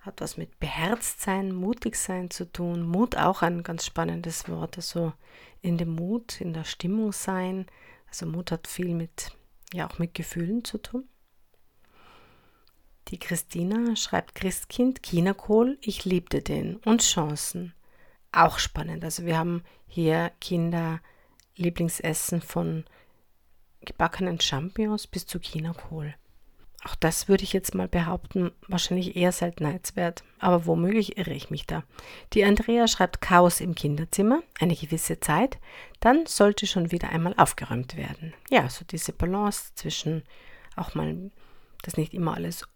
hat 0.05 0.21
was 0.21 0.37
mit 0.37 0.61
beherzt 0.61 1.21
sein, 1.23 1.53
mutig 1.53 1.97
sein 1.97 2.31
zu 2.31 2.51
tun. 2.51 2.87
Mut 2.87 3.17
auch 3.17 3.43
ein 3.43 3.63
ganz 3.63 3.87
spannendes 3.87 4.49
Wort, 4.49 4.77
also 4.77 5.13
in 5.63 5.79
dem 5.79 5.95
Mut, 5.95 6.41
in 6.41 6.53
der 6.53 6.65
Stimmung 6.65 7.13
sein. 7.13 7.67
Also 8.09 8.27
Mut 8.27 8.51
hat 8.53 8.67
viel 8.67 8.95
mit, 8.95 9.33
ja 9.73 9.89
auch 9.89 9.99
mit 9.99 10.15
Gefühlen 10.15 10.65
zu 10.65 10.79
tun. 10.79 11.09
Die 13.09 13.19
Christina 13.19 13.97
schreibt 13.97 14.35
Christkind, 14.35 15.03
Chinakohl, 15.03 15.79
ich 15.81 16.05
liebte 16.05 16.43
den 16.43 16.77
und 16.77 17.03
Chancen. 17.03 17.75
Auch 18.33 18.59
spannend. 18.59 19.05
Also 19.05 19.25
wir 19.25 19.39
haben 19.39 19.63
hier 19.87 20.33
Kinder 20.41 21.01
Lieblingsessen 21.57 22.41
von 22.41 22.85
gebackenen 23.85 24.41
Champignons 24.41 25.07
bis 25.07 25.27
zu 25.27 25.39
Chinakohl. 25.39 26.15
Auch 26.87 26.95
das 26.97 27.29
würde 27.29 27.45
ich 27.45 27.55
jetzt 27.55 27.75
mal 27.75 27.89
behaupten, 27.89 28.53
wahrscheinlich 28.69 29.17
eher 29.17 29.33
seltenheitswert, 29.33 30.23
aber 30.39 30.67
womöglich 30.67 31.17
irre 31.17 31.33
ich 31.33 31.49
mich 31.49 31.67
da. 31.67 31.83
Die 32.35 32.45
Andrea 32.45 32.87
schreibt 32.89 33.23
Chaos 33.23 33.63
im 33.63 33.75
Kinderzimmer, 33.75 34.43
eine 34.61 34.77
gewisse 34.77 35.19
Zeit, 35.19 35.59
dann 36.01 36.27
sollte 36.27 36.67
schon 36.67 36.93
wieder 36.93 37.09
einmal 37.09 37.35
aufgeräumt 37.39 37.97
werden. 37.97 38.35
Ja, 38.51 38.69
so 38.69 38.85
diese 38.85 39.15
Balance 39.15 39.73
zwischen 39.75 40.25
auch 40.77 40.95
mal, 40.95 41.31
dass 41.83 41.97
nicht 41.97 42.13
immer 42.13 42.35
alles 42.35 42.69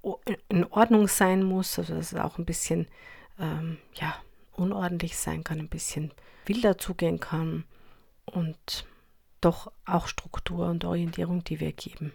in 0.48 0.64
Ordnung 0.64 1.06
sein 1.06 1.42
muss, 1.42 1.78
also 1.78 1.94
dass 1.94 2.12
es 2.12 2.18
auch 2.18 2.38
ein 2.38 2.46
bisschen, 2.46 2.88
ähm, 3.38 3.76
ja, 3.94 4.16
unordentlich 4.52 5.18
sein 5.18 5.44
kann, 5.44 5.58
ein 5.58 5.68
bisschen 5.68 6.12
wilder 6.46 6.78
zugehen 6.78 7.20
kann 7.20 7.64
und 8.24 8.86
doch 9.42 9.70
auch 9.84 10.08
Struktur 10.08 10.68
und 10.68 10.84
Orientierung, 10.84 11.44
die 11.44 11.60
wir 11.60 11.72
geben. 11.72 12.12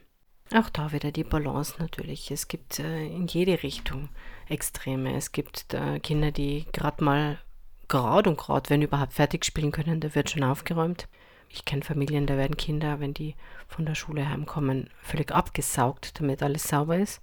Auch 0.52 0.70
da 0.70 0.92
wieder 0.92 1.12
die 1.12 1.24
Balance 1.24 1.76
natürlich. 1.80 2.30
Es 2.32 2.48
gibt 2.48 2.80
äh, 2.80 3.06
in 3.06 3.28
jede 3.28 3.64
Richtung 3.64 4.10
Extreme. 4.50 5.16
Es 5.16 5.32
gibt 5.32 5.74
äh, 5.74 6.00
Kinder, 6.00 6.32
die 6.32 6.66
gerade 6.74 7.04
mal 7.04 7.40
gerade 7.88 8.30
und 8.30 8.38
gerade, 8.38 8.70
wenn 8.70 8.82
überhaupt 8.82 9.14
fertig 9.14 9.46
spielen 9.46 9.72
können, 9.72 10.00
da 10.00 10.14
wird 10.16 10.30
schon 10.30 10.44
aufgeräumt. 10.44 11.08
Ich 11.50 11.66
kenne 11.66 11.84
Familien, 11.84 12.26
da 12.26 12.38
werden 12.38 12.58
Kinder, 12.58 13.00
wenn 13.00 13.14
die 13.14 13.36
von 13.68 13.86
der 13.86 13.96
Schule 13.96 14.28
heimkommen, 14.28 14.90
völlig 15.02 15.32
abgesaugt, 15.32 16.20
damit 16.20 16.42
alles 16.42 16.64
sauber 16.68 16.98
ist. 16.98 17.22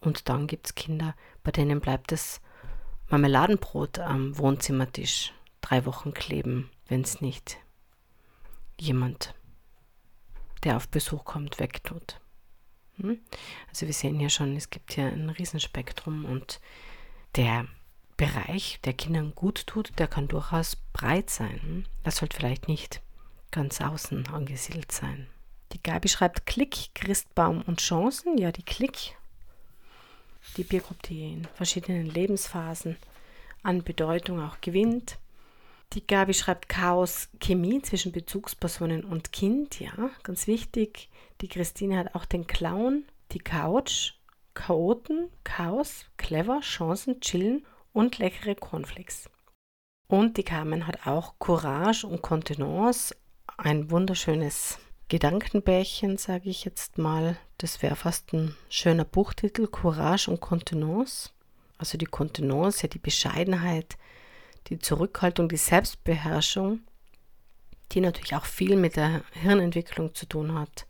Und 0.00 0.28
dann 0.28 0.46
gibt 0.46 0.66
es 0.66 0.74
Kinder, 0.74 1.14
bei 1.42 1.50
denen 1.50 1.80
bleibt 1.80 2.12
das 2.12 2.40
Marmeladenbrot 3.08 3.98
am 3.98 4.38
Wohnzimmertisch 4.38 5.34
drei 5.60 5.84
Wochen 5.84 6.14
kleben, 6.14 6.70
wenn 6.86 7.02
es 7.02 7.20
nicht 7.20 7.58
jemand, 8.80 9.34
der 10.64 10.76
auf 10.76 10.88
Besuch 10.88 11.24
kommt, 11.24 11.58
wegtut. 11.58 12.20
Hm? 13.00 13.20
Also 13.68 13.86
wir 13.86 13.94
sehen 13.94 14.18
hier 14.18 14.30
schon, 14.30 14.56
es 14.56 14.70
gibt 14.70 14.94
hier 14.94 15.06
ein 15.06 15.30
Riesenspektrum 15.30 16.24
und 16.24 16.60
der 17.36 17.66
Bereich, 18.16 18.80
der 18.84 18.94
Kindern 18.94 19.34
gut 19.34 19.66
tut, 19.66 19.92
der 19.98 20.08
kann 20.08 20.28
durchaus 20.28 20.76
breit 20.92 21.30
sein. 21.30 21.60
Hm? 21.62 21.84
Das 22.02 22.16
sollte 22.16 22.36
vielleicht 22.36 22.68
nicht 22.68 23.00
ganz 23.50 23.80
außen 23.80 24.26
angesiedelt 24.28 24.92
sein. 24.92 25.28
Die 25.72 25.82
Gabi 25.82 26.08
schreibt 26.08 26.46
Klick, 26.46 26.94
Christbaum 26.94 27.62
und 27.62 27.80
Chancen. 27.80 28.38
Ja, 28.38 28.52
die 28.52 28.62
Klick, 28.62 29.16
die 30.56 30.64
Biergruppe, 30.64 31.08
die 31.08 31.32
in 31.32 31.44
verschiedenen 31.54 32.06
Lebensphasen 32.06 32.96
an 33.62 33.82
Bedeutung 33.82 34.40
auch 34.40 34.60
gewinnt. 34.60 35.18
Die 35.94 36.06
Gabi 36.06 36.34
schreibt 36.34 36.68
Chaos 36.68 37.28
Chemie 37.40 37.80
zwischen 37.80 38.12
Bezugspersonen 38.12 39.04
und 39.04 39.32
Kind, 39.32 39.80
ja, 39.80 40.10
ganz 40.22 40.46
wichtig. 40.46 41.08
Die 41.40 41.48
Christine 41.48 41.96
hat 41.96 42.14
auch 42.14 42.26
den 42.26 42.46
Clown, 42.46 43.04
die 43.32 43.38
Couch, 43.38 44.12
Chaoten, 44.52 45.30
Chaos, 45.44 46.04
Clever, 46.18 46.60
Chancen, 46.60 47.20
Chillen 47.20 47.64
und 47.92 48.18
leckere 48.18 48.54
Cornflakes. 48.54 49.30
Und 50.08 50.36
die 50.36 50.42
Carmen 50.42 50.86
hat 50.86 51.06
auch 51.06 51.34
Courage 51.38 52.06
und 52.06 52.22
Kontenance, 52.22 53.14
ein 53.56 53.90
wunderschönes 53.90 54.78
Gedankenbärchen, 55.08 56.18
sage 56.18 56.50
ich 56.50 56.64
jetzt 56.64 56.98
mal. 56.98 57.38
Das 57.56 57.82
wäre 57.82 57.96
fast 57.96 58.32
ein 58.34 58.54
schöner 58.68 59.04
Buchtitel, 59.04 59.66
Courage 59.66 60.30
und 60.30 60.40
Kontenance. 60.40 61.30
Also 61.78 61.96
die 61.96 62.06
Kontenance, 62.06 62.82
ja 62.82 62.88
die 62.88 62.98
Bescheidenheit, 62.98 63.96
die 64.70 64.78
Zurückhaltung, 64.78 65.48
die 65.48 65.56
Selbstbeherrschung, 65.56 66.80
die 67.92 68.00
natürlich 68.00 68.34
auch 68.34 68.44
viel 68.44 68.76
mit 68.76 68.96
der 68.96 69.22
Hirnentwicklung 69.32 70.14
zu 70.14 70.26
tun 70.26 70.54
hat. 70.58 70.86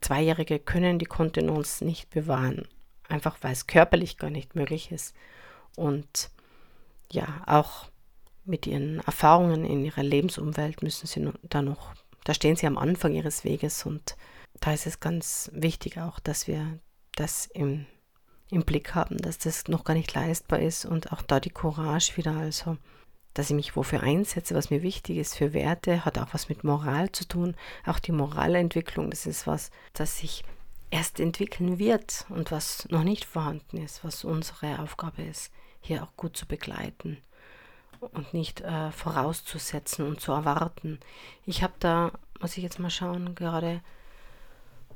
Zweijährige 0.00 0.58
können 0.58 0.98
die 0.98 1.06
Kontenance 1.06 1.84
nicht 1.84 2.10
bewahren, 2.10 2.68
einfach 3.08 3.38
weil 3.40 3.52
es 3.52 3.66
körperlich 3.66 4.18
gar 4.18 4.30
nicht 4.30 4.54
möglich 4.54 4.92
ist. 4.92 5.14
Und 5.76 6.30
ja, 7.10 7.42
auch 7.46 7.88
mit 8.44 8.66
ihren 8.66 9.00
Erfahrungen 9.00 9.64
in 9.64 9.84
ihrer 9.84 10.02
Lebensumwelt 10.02 10.82
müssen 10.82 11.06
sie 11.06 11.32
da 11.42 11.62
noch, 11.62 11.94
da 12.24 12.34
stehen 12.34 12.56
sie 12.56 12.66
am 12.66 12.78
Anfang 12.78 13.14
ihres 13.14 13.44
Weges 13.44 13.84
und 13.86 14.16
da 14.60 14.72
ist 14.72 14.86
es 14.86 15.00
ganz 15.00 15.50
wichtig 15.52 15.98
auch, 15.98 16.20
dass 16.20 16.46
wir 16.46 16.78
das 17.14 17.46
im, 17.46 17.86
im 18.50 18.64
Blick 18.64 18.94
haben, 18.94 19.18
dass 19.18 19.38
das 19.38 19.68
noch 19.68 19.84
gar 19.84 19.94
nicht 19.94 20.14
leistbar 20.14 20.60
ist 20.60 20.84
und 20.84 21.12
auch 21.12 21.22
da 21.22 21.40
die 21.40 21.50
Courage 21.50 22.16
wieder, 22.16 22.36
also 22.36 22.76
dass 23.38 23.50
ich 23.50 23.56
mich 23.56 23.76
wofür 23.76 24.02
einsetze, 24.02 24.54
was 24.54 24.70
mir 24.70 24.82
wichtig 24.82 25.18
ist 25.18 25.36
für 25.36 25.52
Werte, 25.52 26.04
hat 26.04 26.18
auch 26.18 26.32
was 26.32 26.48
mit 26.48 26.64
Moral 26.64 27.12
zu 27.12 27.28
tun. 27.28 27.54
Auch 27.84 27.98
die 27.98 28.12
Moralentwicklung, 28.12 29.10
das 29.10 29.26
ist 29.26 29.46
was, 29.46 29.70
das 29.92 30.18
sich 30.18 30.42
erst 30.90 31.20
entwickeln 31.20 31.78
wird 31.78 32.24
und 32.30 32.50
was 32.50 32.88
noch 32.88 33.04
nicht 33.04 33.26
vorhanden 33.26 33.76
ist, 33.76 34.04
was 34.04 34.24
unsere 34.24 34.78
Aufgabe 34.78 35.22
ist, 35.22 35.52
hier 35.80 36.02
auch 36.02 36.16
gut 36.16 36.36
zu 36.36 36.46
begleiten 36.46 37.18
und 38.00 38.32
nicht 38.32 38.62
äh, 38.62 38.90
vorauszusetzen 38.90 40.06
und 40.06 40.20
zu 40.20 40.32
erwarten. 40.32 40.98
Ich 41.44 41.62
habe 41.62 41.74
da, 41.78 42.12
muss 42.40 42.56
ich 42.56 42.62
jetzt 42.62 42.78
mal 42.78 42.90
schauen, 42.90 43.34
gerade 43.34 43.82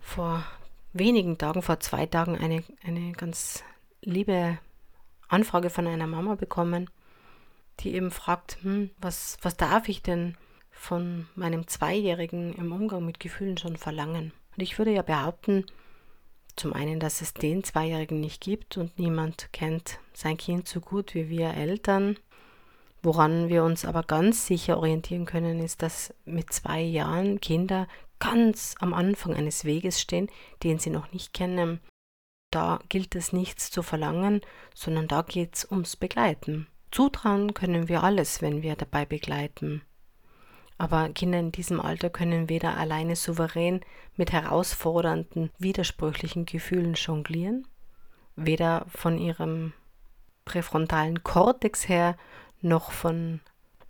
vor 0.00 0.44
wenigen 0.92 1.37
Tagen, 1.37 1.61
vor 1.61 1.81
zwei 1.81 2.07
Tagen, 2.07 2.38
eine, 2.38 2.64
eine 2.85 3.12
ganz 3.12 3.62
liebe 4.03 4.59
Anfrage 5.29 5.68
von 5.68 5.87
einer 5.87 6.07
Mama 6.07 6.37
bekommen, 6.37 6.88
die 7.80 7.94
eben 7.94 8.10
fragt, 8.10 8.58
hm, 8.62 8.90
was, 8.98 9.36
was 9.42 9.56
darf 9.56 9.88
ich 9.88 10.02
denn 10.02 10.36
von 10.70 11.26
meinem 11.34 11.66
Zweijährigen 11.66 12.52
im 12.54 12.72
Umgang 12.72 13.04
mit 13.04 13.20
Gefühlen 13.20 13.58
schon 13.58 13.76
verlangen? 13.76 14.32
Und 14.56 14.62
ich 14.62 14.78
würde 14.78 14.92
ja 14.92 15.02
behaupten, 15.02 15.64
zum 16.56 16.72
einen, 16.72 17.00
dass 17.00 17.22
es 17.22 17.32
den 17.32 17.64
Zweijährigen 17.64 18.20
nicht 18.20 18.42
gibt 18.42 18.76
und 18.76 18.98
niemand 18.98 19.52
kennt 19.52 19.98
sein 20.12 20.36
Kind 20.36 20.68
so 20.68 20.80
gut 20.80 21.14
wie 21.14 21.28
wir 21.28 21.54
Eltern. 21.54 22.18
Woran 23.02 23.48
wir 23.48 23.64
uns 23.64 23.84
aber 23.84 24.02
ganz 24.02 24.46
sicher 24.46 24.76
orientieren 24.76 25.24
können, 25.24 25.60
ist, 25.60 25.80
dass 25.80 26.12
mit 26.26 26.52
zwei 26.52 26.82
Jahren 26.82 27.40
Kinder 27.40 27.88
ganz 28.18 28.74
am 28.78 28.92
Anfang 28.92 29.34
eines 29.34 29.64
Weges 29.64 30.00
stehen, 30.00 30.28
den 30.62 30.78
sie 30.78 30.90
noch 30.90 31.12
nicht 31.12 31.32
kennen. 31.32 31.80
Da 32.50 32.80
gilt 32.88 33.14
es 33.14 33.32
nichts 33.32 33.70
zu 33.70 33.82
verlangen, 33.82 34.42
sondern 34.74 35.08
da 35.08 35.22
geht 35.22 35.56
es 35.56 35.70
ums 35.70 35.96
Begleiten. 35.96 36.66
Zutrauen 36.90 37.55
können 37.55 37.88
wir 37.88 38.03
alles, 38.03 38.42
wenn 38.42 38.62
wir 38.62 38.76
dabei 38.76 39.05
begleiten. 39.05 39.83
Aber 40.79 41.11
Kinder 41.11 41.38
in 41.38 41.53
diesem 41.53 41.79
Alter 41.79 42.09
können 42.09 42.48
weder 42.48 42.76
alleine 42.76 43.14
souverän 43.14 43.81
mit 44.16 44.33
herausfordernden, 44.33 45.50
widersprüchlichen 45.59 46.46
Gefühlen 46.46 46.94
jonglieren, 46.94 47.66
weder 48.35 48.87
von 48.88 49.18
ihrem 49.18 49.74
präfrontalen 50.46 51.22
Kortex 51.22 51.88
her 51.88 52.16
noch 52.62 52.92
von, 52.92 53.40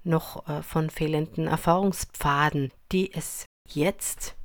noch 0.03 0.49
äh, 0.49 0.63
von 0.63 0.91
fehlenden 0.91 1.47
Erfahrungspfaden, 1.47 2.73
die 2.93 3.15
es 3.15 3.47
jetzt 3.69 4.37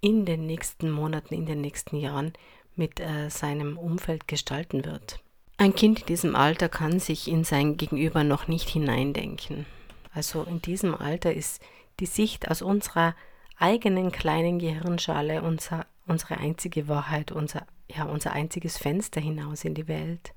in 0.00 0.26
den 0.26 0.46
nächsten 0.46 0.90
Monaten, 0.90 1.32
in 1.32 1.46
den 1.46 1.60
nächsten 1.60 1.96
Jahren 1.96 2.32
mit 2.74 3.00
äh, 3.00 3.30
seinem 3.30 3.78
Umfeld 3.78 4.28
gestalten 4.28 4.84
wird. 4.84 5.20
Ein 5.56 5.74
Kind 5.74 6.00
in 6.00 6.06
diesem 6.06 6.34
Alter 6.34 6.68
kann 6.68 6.98
sich 6.98 7.28
in 7.28 7.44
sein 7.44 7.76
Gegenüber 7.76 8.24
noch 8.24 8.48
nicht 8.48 8.68
hineindenken. 8.68 9.66
Also 10.12 10.42
in 10.42 10.60
diesem 10.60 10.94
Alter 10.96 11.32
ist 11.32 11.62
die 12.00 12.06
Sicht 12.06 12.50
aus 12.50 12.60
unserer 12.60 13.14
eigenen 13.56 14.10
kleinen 14.10 14.58
Gehirnschale 14.58 15.42
unser, 15.42 15.86
unsere 16.06 16.38
einzige 16.38 16.88
Wahrheit, 16.88 17.30
unser, 17.30 17.66
ja, 17.88 18.04
unser 18.04 18.32
einziges 18.32 18.78
Fenster 18.78 19.20
hinaus 19.20 19.64
in 19.64 19.74
die 19.74 19.86
Welt. 19.86 20.34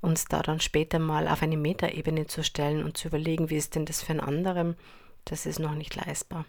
Uns 0.00 0.24
da 0.24 0.42
dann 0.42 0.58
später 0.58 0.98
mal 0.98 1.28
auf 1.28 1.42
eine 1.42 1.56
Metaebene 1.56 2.26
zu 2.26 2.42
stellen 2.42 2.82
und 2.82 2.96
zu 2.96 3.08
überlegen, 3.08 3.48
wie 3.48 3.56
ist 3.56 3.76
denn 3.76 3.86
das 3.86 4.02
für 4.02 4.10
einen 4.10 4.20
anderen, 4.20 4.76
das 5.24 5.46
ist 5.46 5.60
noch 5.60 5.76
nicht 5.76 5.94
leistbar. 5.94 6.46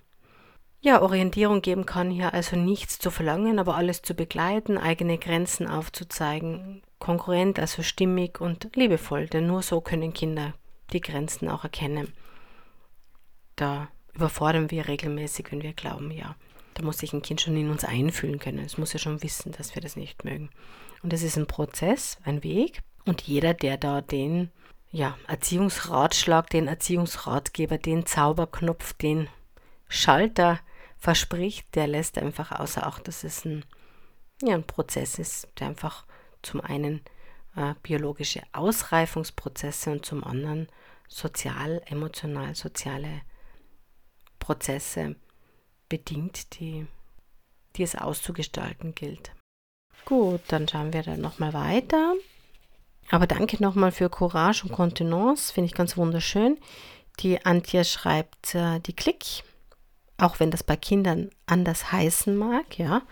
Ja, 0.82 1.02
Orientierung 1.02 1.62
geben 1.62 1.86
kann 1.86 2.10
hier 2.10 2.34
also 2.34 2.56
nichts 2.56 2.98
zu 2.98 3.12
verlangen, 3.12 3.60
aber 3.60 3.76
alles 3.78 4.02
zu 4.02 4.16
begleiten, 4.16 4.80
eigene 4.80 5.20
Grenzen 5.20 5.68
aufzuzeigen, 5.68 6.82
konkurrent, 7.04 7.60
also 7.60 7.84
stimmig 7.84 8.40
und 8.40 8.76
liebevoll, 8.78 9.28
denn 9.28 9.46
nur 9.46 9.62
so 9.62 9.82
können 9.82 10.14
Kinder 10.14 10.54
die 10.94 11.02
Grenzen 11.02 11.50
auch 11.50 11.66
erkennen. 11.66 12.14
Da 13.58 13.90
überfordern 14.14 14.72
wir 14.72 14.88
regelmäßig, 14.88 15.52
wenn 15.52 15.62
wir 15.62 15.74
glauben, 15.74 16.12
ja, 16.12 16.36
da 16.76 16.84
muss 16.84 17.00
sich 17.00 17.12
ein 17.12 17.22
Kind 17.22 17.42
schon 17.42 17.58
in 17.58 17.70
uns 17.70 17.84
einfühlen 17.84 18.40
können. 18.40 18.60
Es 18.60 18.78
muss 18.78 18.94
ja 18.94 19.00
schon 19.00 19.22
wissen, 19.22 19.52
dass 19.52 19.76
wir 19.76 19.82
das 19.82 19.98
nicht 19.98 20.24
mögen. 20.24 20.50
Und 21.02 21.12
es 21.12 21.24
ist 21.24 21.38
ein 21.38 21.46
Prozess, 21.46 22.20
ein 22.24 22.42
Weg. 22.42 22.82
Und 23.06 23.22
jeder, 23.22 23.54
der 23.54 23.78
da 23.78 24.00
den 24.00 24.50
ja, 24.90 25.18
Erziehungsratschlag, 25.28 26.50
den 26.52 26.68
Erziehungsratgeber, 26.68 27.80
den 27.80 28.06
Zauberknopf, 28.06 28.94
den 28.94 29.28
Schalter 29.90 30.62
verspricht, 30.98 31.76
der 31.76 31.88
lässt 31.88 32.18
einfach 32.18 32.54
außer 32.54 32.88
Acht, 32.88 33.10
dass 33.10 33.26
es 33.26 33.44
ein, 33.44 33.66
ja, 34.42 34.56
ein 34.56 34.64
Prozess 34.64 35.20
ist, 35.20 35.50
der 35.60 35.68
einfach 35.68 36.06
zum 36.44 36.62
einen 36.62 37.02
äh, 37.56 37.74
biologische 37.84 38.42
Ausreifungsprozesse 38.52 39.92
und 39.92 40.06
zum 40.06 40.24
anderen 40.24 40.68
sozial, 41.08 41.82
emotional, 41.86 42.56
soziale 42.56 43.22
Prozesse 44.40 45.16
bedingt, 45.90 46.60
die, 46.60 46.88
die 47.76 47.84
es 47.84 47.96
auszugestalten 47.96 48.96
gilt. 48.96 49.32
Gut, 50.06 50.42
dann 50.48 50.68
schauen 50.68 50.92
wir 50.92 51.04
dann 51.04 51.22
nochmal 51.22 51.54
weiter. 51.54 52.16
Aber 53.10 53.28
danke 53.28 53.62
nochmal 53.62 53.92
für 53.92 54.10
Courage 54.10 54.64
und 54.64 54.72
Kontenance, 54.72 55.54
finde 55.54 55.68
ich 55.68 55.76
ganz 55.76 55.98
wunderschön. 55.98 56.58
Die 57.20 57.46
Antje 57.46 57.86
schreibt 57.86 58.56
äh, 58.56 58.80
die 58.80 58.96
Klick, 58.96 59.44
auch 60.18 60.40
wenn 60.40 60.52
das 60.52 60.64
bei 60.64 60.76
Kindern 60.76 61.30
anders 61.46 61.92
heißen 61.92 62.36
mag, 62.36 62.78
ja. 62.80 63.04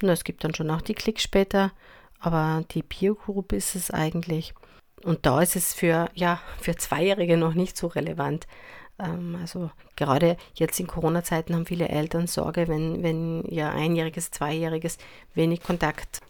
Und 0.00 0.08
es 0.08 0.24
gibt 0.24 0.42
dann 0.42 0.54
schon 0.54 0.70
auch 0.70 0.80
die 0.80 0.94
Klick 0.94 1.20
später, 1.20 1.72
aber 2.22 2.64
die 2.70 2.82
Peer 2.82 3.14
Group 3.14 3.52
ist 3.52 3.74
es 3.74 3.90
eigentlich. 3.90 4.54
Und 5.04 5.26
da 5.26 5.42
ist 5.42 5.56
es 5.56 5.74
für, 5.74 6.08
ja, 6.14 6.40
für 6.60 6.76
Zweijährige 6.76 7.36
noch 7.36 7.54
nicht 7.54 7.76
so 7.76 7.88
relevant. 7.88 8.46
Ähm, 8.98 9.36
also 9.40 9.70
gerade 9.96 10.36
jetzt 10.54 10.78
in 10.78 10.86
Corona-Zeiten 10.86 11.54
haben 11.54 11.66
viele 11.66 11.88
Eltern 11.88 12.28
Sorge, 12.28 12.68
wenn, 12.68 13.02
wenn 13.02 13.42
ihr 13.44 13.70
Einjähriges, 13.70 14.30
Zweijähriges 14.30 14.98
wenig 15.34 15.62
Kontakt 15.62 16.20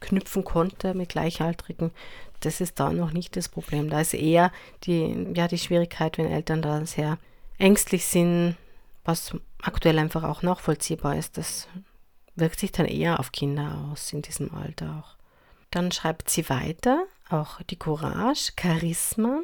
knüpfen 0.00 0.44
konnte 0.44 0.94
mit 0.94 1.10
Gleichaltrigen. 1.10 1.92
Das 2.40 2.60
ist 2.60 2.80
da 2.80 2.92
noch 2.92 3.12
nicht 3.12 3.36
das 3.36 3.48
Problem. 3.48 3.90
Da 3.90 4.00
ist 4.00 4.14
eher 4.14 4.50
die, 4.84 5.28
ja, 5.34 5.46
die 5.46 5.58
Schwierigkeit, 5.58 6.18
wenn 6.18 6.26
Eltern 6.26 6.62
da 6.62 6.84
sehr 6.84 7.18
ängstlich 7.58 8.06
sind, 8.06 8.56
was 9.04 9.36
aktuell 9.62 9.98
einfach 9.98 10.24
auch 10.24 10.42
nachvollziehbar 10.42 11.16
ist. 11.16 11.38
Das 11.38 11.68
wirkt 12.34 12.58
sich 12.58 12.72
dann 12.72 12.86
eher 12.86 13.20
auf 13.20 13.30
Kinder 13.30 13.88
aus 13.90 14.12
in 14.12 14.22
diesem 14.22 14.52
Alter 14.54 15.02
auch. 15.02 15.17
Dann 15.78 15.92
schreibt 15.92 16.28
sie 16.28 16.48
weiter, 16.48 17.06
auch 17.30 17.62
die 17.62 17.76
Courage, 17.76 18.50
Charisma. 18.60 19.42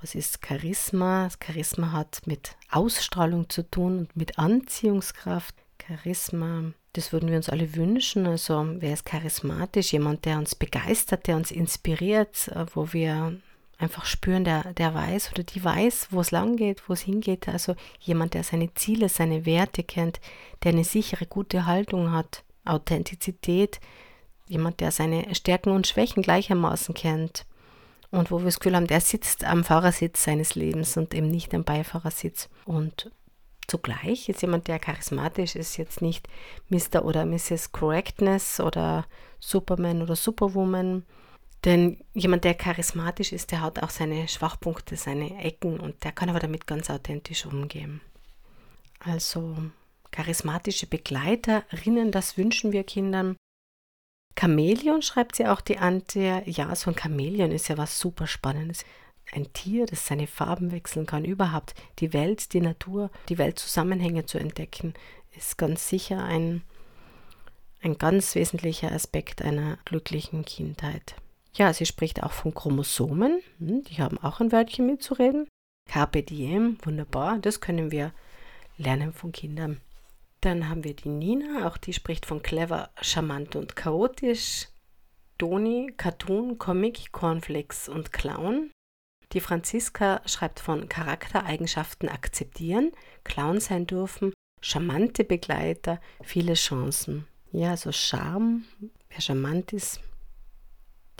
Was 0.00 0.16
ist 0.16 0.44
Charisma? 0.44 1.28
Charisma 1.40 1.92
hat 1.92 2.22
mit 2.26 2.56
Ausstrahlung 2.68 3.48
zu 3.48 3.62
tun 3.70 3.98
und 3.98 4.16
mit 4.16 4.40
Anziehungskraft. 4.40 5.54
Charisma, 5.80 6.72
das 6.94 7.12
würden 7.12 7.28
wir 7.28 7.36
uns 7.36 7.48
alle 7.48 7.76
wünschen. 7.76 8.26
Also 8.26 8.66
wer 8.80 8.92
ist 8.92 9.04
charismatisch? 9.04 9.92
Jemand, 9.92 10.24
der 10.24 10.38
uns 10.38 10.56
begeistert, 10.56 11.28
der 11.28 11.36
uns 11.36 11.52
inspiriert, 11.52 12.48
äh, 12.48 12.66
wo 12.74 12.92
wir 12.92 13.38
einfach 13.78 14.04
spüren, 14.04 14.42
der, 14.42 14.74
der 14.74 14.94
weiß 14.94 15.30
oder 15.30 15.44
die 15.44 15.62
weiß, 15.62 16.08
wo 16.10 16.22
es 16.22 16.32
lang 16.32 16.56
geht, 16.56 16.88
wo 16.88 16.94
es 16.94 17.02
hingeht. 17.02 17.46
Also 17.46 17.76
jemand, 18.00 18.34
der 18.34 18.42
seine 18.42 18.74
Ziele, 18.74 19.08
seine 19.08 19.46
Werte 19.46 19.84
kennt, 19.84 20.20
der 20.64 20.72
eine 20.72 20.82
sichere, 20.82 21.26
gute 21.26 21.66
Haltung 21.66 22.10
hat, 22.10 22.42
Authentizität, 22.64 23.78
jemand, 24.46 24.80
der 24.80 24.90
seine 24.90 25.34
Stärken 25.34 25.70
und 25.70 25.86
Schwächen 25.86 26.22
gleichermaßen 26.22 26.94
kennt 26.94 27.46
und 28.12 28.30
wo 28.30 28.38
wir 28.38 28.44
das 28.44 28.60
Gefühl 28.60 28.76
haben, 28.76 28.86
der 28.86 29.00
sitzt 29.00 29.44
am 29.44 29.64
Fahrersitz 29.64 30.22
seines 30.22 30.54
Lebens 30.54 30.96
und 30.98 31.14
eben 31.14 31.28
nicht 31.28 31.54
am 31.54 31.64
Beifahrersitz. 31.64 32.50
Und 32.66 33.10
zugleich 33.66 34.28
ist 34.28 34.42
jemand, 34.42 34.68
der 34.68 34.78
charismatisch 34.78 35.56
ist, 35.56 35.78
jetzt 35.78 36.02
nicht 36.02 36.28
Mr. 36.68 37.06
oder 37.06 37.24
Mrs. 37.24 37.72
Correctness 37.72 38.60
oder 38.60 39.06
Superman 39.40 40.02
oder 40.02 40.14
Superwoman. 40.14 41.06
Denn 41.64 42.04
jemand, 42.12 42.44
der 42.44 42.54
charismatisch 42.54 43.32
ist, 43.32 43.50
der 43.50 43.62
hat 43.62 43.82
auch 43.82 43.90
seine 43.90 44.28
Schwachpunkte, 44.28 44.96
seine 44.96 45.42
Ecken 45.42 45.80
und 45.80 46.04
der 46.04 46.12
kann 46.12 46.28
aber 46.28 46.40
damit 46.40 46.66
ganz 46.66 46.90
authentisch 46.90 47.46
umgehen. 47.46 48.02
Also 48.98 49.56
charismatische 50.10 50.86
Begleiterinnen, 50.86 52.12
das 52.12 52.36
wünschen 52.36 52.72
wir 52.72 52.84
Kindern. 52.84 53.36
Chamäleon 54.38 55.02
schreibt 55.02 55.36
sie 55.36 55.46
auch 55.46 55.60
die 55.60 55.78
Ante. 55.78 56.42
Ja, 56.46 56.74
so 56.74 56.90
ein 56.90 56.96
Chamäleon 56.96 57.52
ist 57.52 57.68
ja 57.68 57.78
was 57.78 57.98
super 57.98 58.26
Spannendes. 58.26 58.84
Ein 59.32 59.52
Tier, 59.52 59.86
das 59.86 60.06
seine 60.06 60.26
Farben 60.26 60.72
wechseln 60.72 61.06
kann, 61.06 61.24
überhaupt 61.24 61.74
die 62.00 62.12
Welt, 62.12 62.52
die 62.52 62.60
Natur, 62.60 63.10
die 63.28 63.38
Weltzusammenhänge 63.38 64.26
zu 64.26 64.38
entdecken, 64.38 64.94
ist 65.36 65.56
ganz 65.56 65.88
sicher 65.88 66.22
ein, 66.22 66.62
ein 67.82 67.96
ganz 67.96 68.34
wesentlicher 68.34 68.92
Aspekt 68.92 69.40
einer 69.40 69.78
glücklichen 69.84 70.44
Kindheit. 70.44 71.14
Ja, 71.54 71.72
sie 71.72 71.86
spricht 71.86 72.22
auch 72.22 72.32
von 72.32 72.54
Chromosomen, 72.54 73.40
hm, 73.58 73.84
die 73.84 74.02
haben 74.02 74.18
auch 74.18 74.40
ein 74.40 74.52
Wörtchen 74.52 74.86
mitzureden. 74.86 75.48
Carpe 75.88 76.22
diem, 76.22 76.78
wunderbar, 76.82 77.38
das 77.38 77.60
können 77.60 77.90
wir 77.90 78.12
lernen 78.76 79.12
von 79.12 79.32
Kindern. 79.32 79.80
Dann 80.42 80.68
haben 80.68 80.82
wir 80.82 80.94
die 80.94 81.08
Nina, 81.08 81.68
auch 81.68 81.76
die 81.76 81.92
spricht 81.92 82.26
von 82.26 82.42
clever, 82.42 82.90
charmant 83.00 83.54
und 83.54 83.76
chaotisch. 83.76 84.66
Doni, 85.38 85.92
Cartoon, 85.96 86.58
Comic, 86.58 87.12
Cornflakes 87.12 87.88
und 87.88 88.12
Clown. 88.12 88.72
Die 89.32 89.40
Franziska 89.40 90.20
schreibt 90.26 90.58
von 90.58 90.88
Charaktereigenschaften 90.88 92.08
akzeptieren, 92.08 92.90
Clown 93.22 93.60
sein 93.60 93.86
dürfen, 93.86 94.34
charmante 94.60 95.22
Begleiter, 95.22 96.00
viele 96.22 96.54
Chancen. 96.54 97.26
Ja, 97.52 97.70
also 97.70 97.92
Charme, 97.92 98.64
wer 99.10 99.20
charmant 99.20 99.72
ist, 99.72 100.00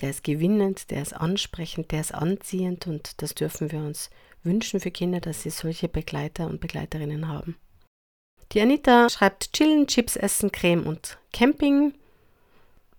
der 0.00 0.10
ist 0.10 0.24
gewinnend, 0.24 0.90
der 0.90 1.00
ist 1.00 1.14
ansprechend, 1.14 1.92
der 1.92 2.00
ist 2.00 2.12
anziehend 2.12 2.88
und 2.88 3.22
das 3.22 3.34
dürfen 3.36 3.70
wir 3.70 3.80
uns 3.80 4.10
wünschen 4.42 4.80
für 4.80 4.90
Kinder, 4.90 5.20
dass 5.20 5.42
sie 5.42 5.50
solche 5.50 5.88
Begleiter 5.88 6.48
und 6.48 6.60
Begleiterinnen 6.60 7.28
haben. 7.28 7.56
Die 8.52 8.60
Anita 8.60 9.08
schreibt 9.08 9.54
Chillen, 9.54 9.86
Chips 9.86 10.14
essen, 10.14 10.52
Creme 10.52 10.86
und 10.86 11.16
Camping. 11.32 11.94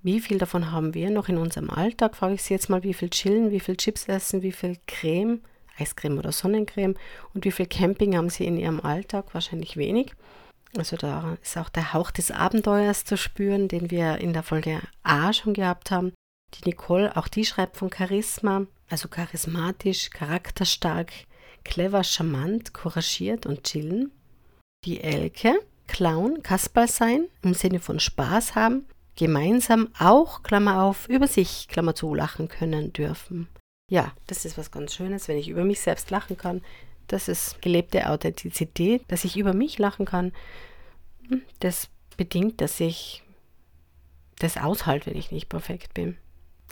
Wie 0.01 0.19
viel 0.19 0.39
davon 0.39 0.71
haben 0.71 0.95
wir 0.95 1.11
noch 1.11 1.29
in 1.29 1.37
unserem 1.37 1.69
Alltag? 1.69 2.15
Frage 2.15 2.33
ich 2.33 2.43
Sie 2.43 2.55
jetzt 2.55 2.71
mal, 2.71 2.81
wie 2.81 2.95
viel 2.95 3.11
Chillen, 3.11 3.51
wie 3.51 3.59
viel 3.59 3.77
Chips 3.77 4.07
essen, 4.07 4.41
wie 4.41 4.51
viel 4.51 4.77
Creme, 4.87 5.41
Eiscreme 5.77 6.17
oder 6.17 6.31
Sonnencreme 6.31 6.95
und 7.35 7.45
wie 7.45 7.51
viel 7.51 7.67
Camping 7.67 8.17
haben 8.17 8.31
Sie 8.31 8.45
in 8.45 8.57
Ihrem 8.57 8.81
Alltag? 8.81 9.31
Wahrscheinlich 9.35 9.77
wenig. 9.77 10.13
Also 10.75 10.97
da 10.97 11.37
ist 11.43 11.55
auch 11.55 11.69
der 11.69 11.93
Hauch 11.93 12.09
des 12.09 12.31
Abenteuers 12.31 13.05
zu 13.05 13.15
spüren, 13.15 13.67
den 13.67 13.91
wir 13.91 14.17
in 14.17 14.33
der 14.33 14.41
Folge 14.41 14.81
A 15.03 15.33
schon 15.33 15.53
gehabt 15.53 15.91
haben. 15.91 16.13
Die 16.55 16.67
Nicole, 16.67 17.15
auch 17.15 17.27
die 17.27 17.45
schreibt 17.45 17.77
von 17.77 17.91
Charisma, 17.93 18.65
also 18.89 19.07
charismatisch, 19.07 20.09
charakterstark, 20.09 21.11
clever, 21.63 22.03
charmant, 22.03 22.73
couragiert 22.73 23.45
und 23.45 23.63
chillen 23.63 24.11
die 24.85 25.01
Elke, 25.01 25.59
Clown, 25.87 26.43
Kasperl 26.43 26.87
sein, 26.87 27.27
im 27.41 27.53
Sinne 27.53 27.79
von 27.79 27.99
Spaß 27.99 28.55
haben, 28.55 28.85
gemeinsam 29.15 29.89
auch, 29.99 30.43
Klammer 30.43 30.83
auf, 30.83 31.07
über 31.07 31.27
sich, 31.27 31.67
Klammer 31.67 31.95
zu, 31.95 32.13
lachen 32.13 32.47
können 32.47 32.93
dürfen. 32.93 33.47
Ja, 33.89 34.13
das 34.27 34.45
ist 34.45 34.57
was 34.57 34.71
ganz 34.71 34.93
Schönes, 34.93 35.27
wenn 35.27 35.37
ich 35.37 35.49
über 35.49 35.63
mich 35.63 35.81
selbst 35.81 36.09
lachen 36.09 36.37
kann. 36.37 36.61
Das 37.07 37.27
ist 37.27 37.61
gelebte 37.61 38.09
Authentizität, 38.09 39.03
dass 39.09 39.25
ich 39.25 39.37
über 39.37 39.53
mich 39.53 39.77
lachen 39.77 40.05
kann. 40.05 40.31
Hm, 41.27 41.41
das 41.59 41.89
bedingt, 42.17 42.61
dass 42.61 42.79
ich 42.79 43.23
das 44.39 44.57
aushalte, 44.57 45.07
wenn 45.11 45.17
ich 45.17 45.31
nicht 45.31 45.49
perfekt 45.49 45.93
bin. 45.93 46.17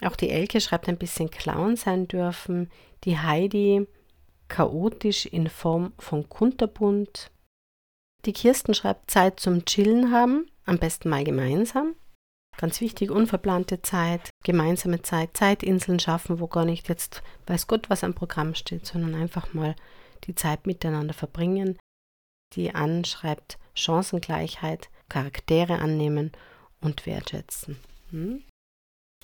Auch 0.03 0.15
die 0.15 0.29
Elke 0.29 0.61
schreibt 0.61 0.89
ein 0.89 0.97
bisschen 0.97 1.29
Clown 1.29 1.75
sein 1.75 2.07
dürfen. 2.07 2.71
Die 3.03 3.19
Heidi 3.19 3.87
chaotisch 4.47 5.25
in 5.25 5.47
Form 5.47 5.93
von 5.97 6.27
kunterbunt. 6.27 7.30
Die 8.25 8.33
Kirsten 8.33 8.75
schreibt 8.75 9.09
Zeit 9.09 9.39
zum 9.39 9.65
Chillen 9.65 10.11
haben, 10.11 10.47
am 10.65 10.77
besten 10.77 11.09
mal 11.09 11.23
gemeinsam. 11.23 11.95
Ganz 12.57 12.79
wichtig, 12.79 13.09
unverplante 13.09 13.81
Zeit, 13.81 14.29
gemeinsame 14.43 15.01
Zeit, 15.01 15.35
Zeitinseln 15.35 15.99
schaffen, 15.99 16.39
wo 16.39 16.47
gar 16.47 16.65
nicht 16.65 16.87
jetzt 16.89 17.23
weiß 17.47 17.65
Gott, 17.65 17.89
was 17.89 18.03
am 18.03 18.13
Programm 18.13 18.53
steht, 18.53 18.85
sondern 18.85 19.15
einfach 19.15 19.53
mal 19.53 19.75
die 20.25 20.35
Zeit 20.35 20.67
miteinander 20.67 21.13
verbringen. 21.13 21.79
Die 22.53 22.75
Ann 22.75 23.05
schreibt 23.05 23.57
Chancengleichheit, 23.73 24.89
Charaktere 25.09 25.79
annehmen 25.79 26.31
und 26.81 27.05
wertschätzen. 27.07 27.77
Hm? 28.11 28.43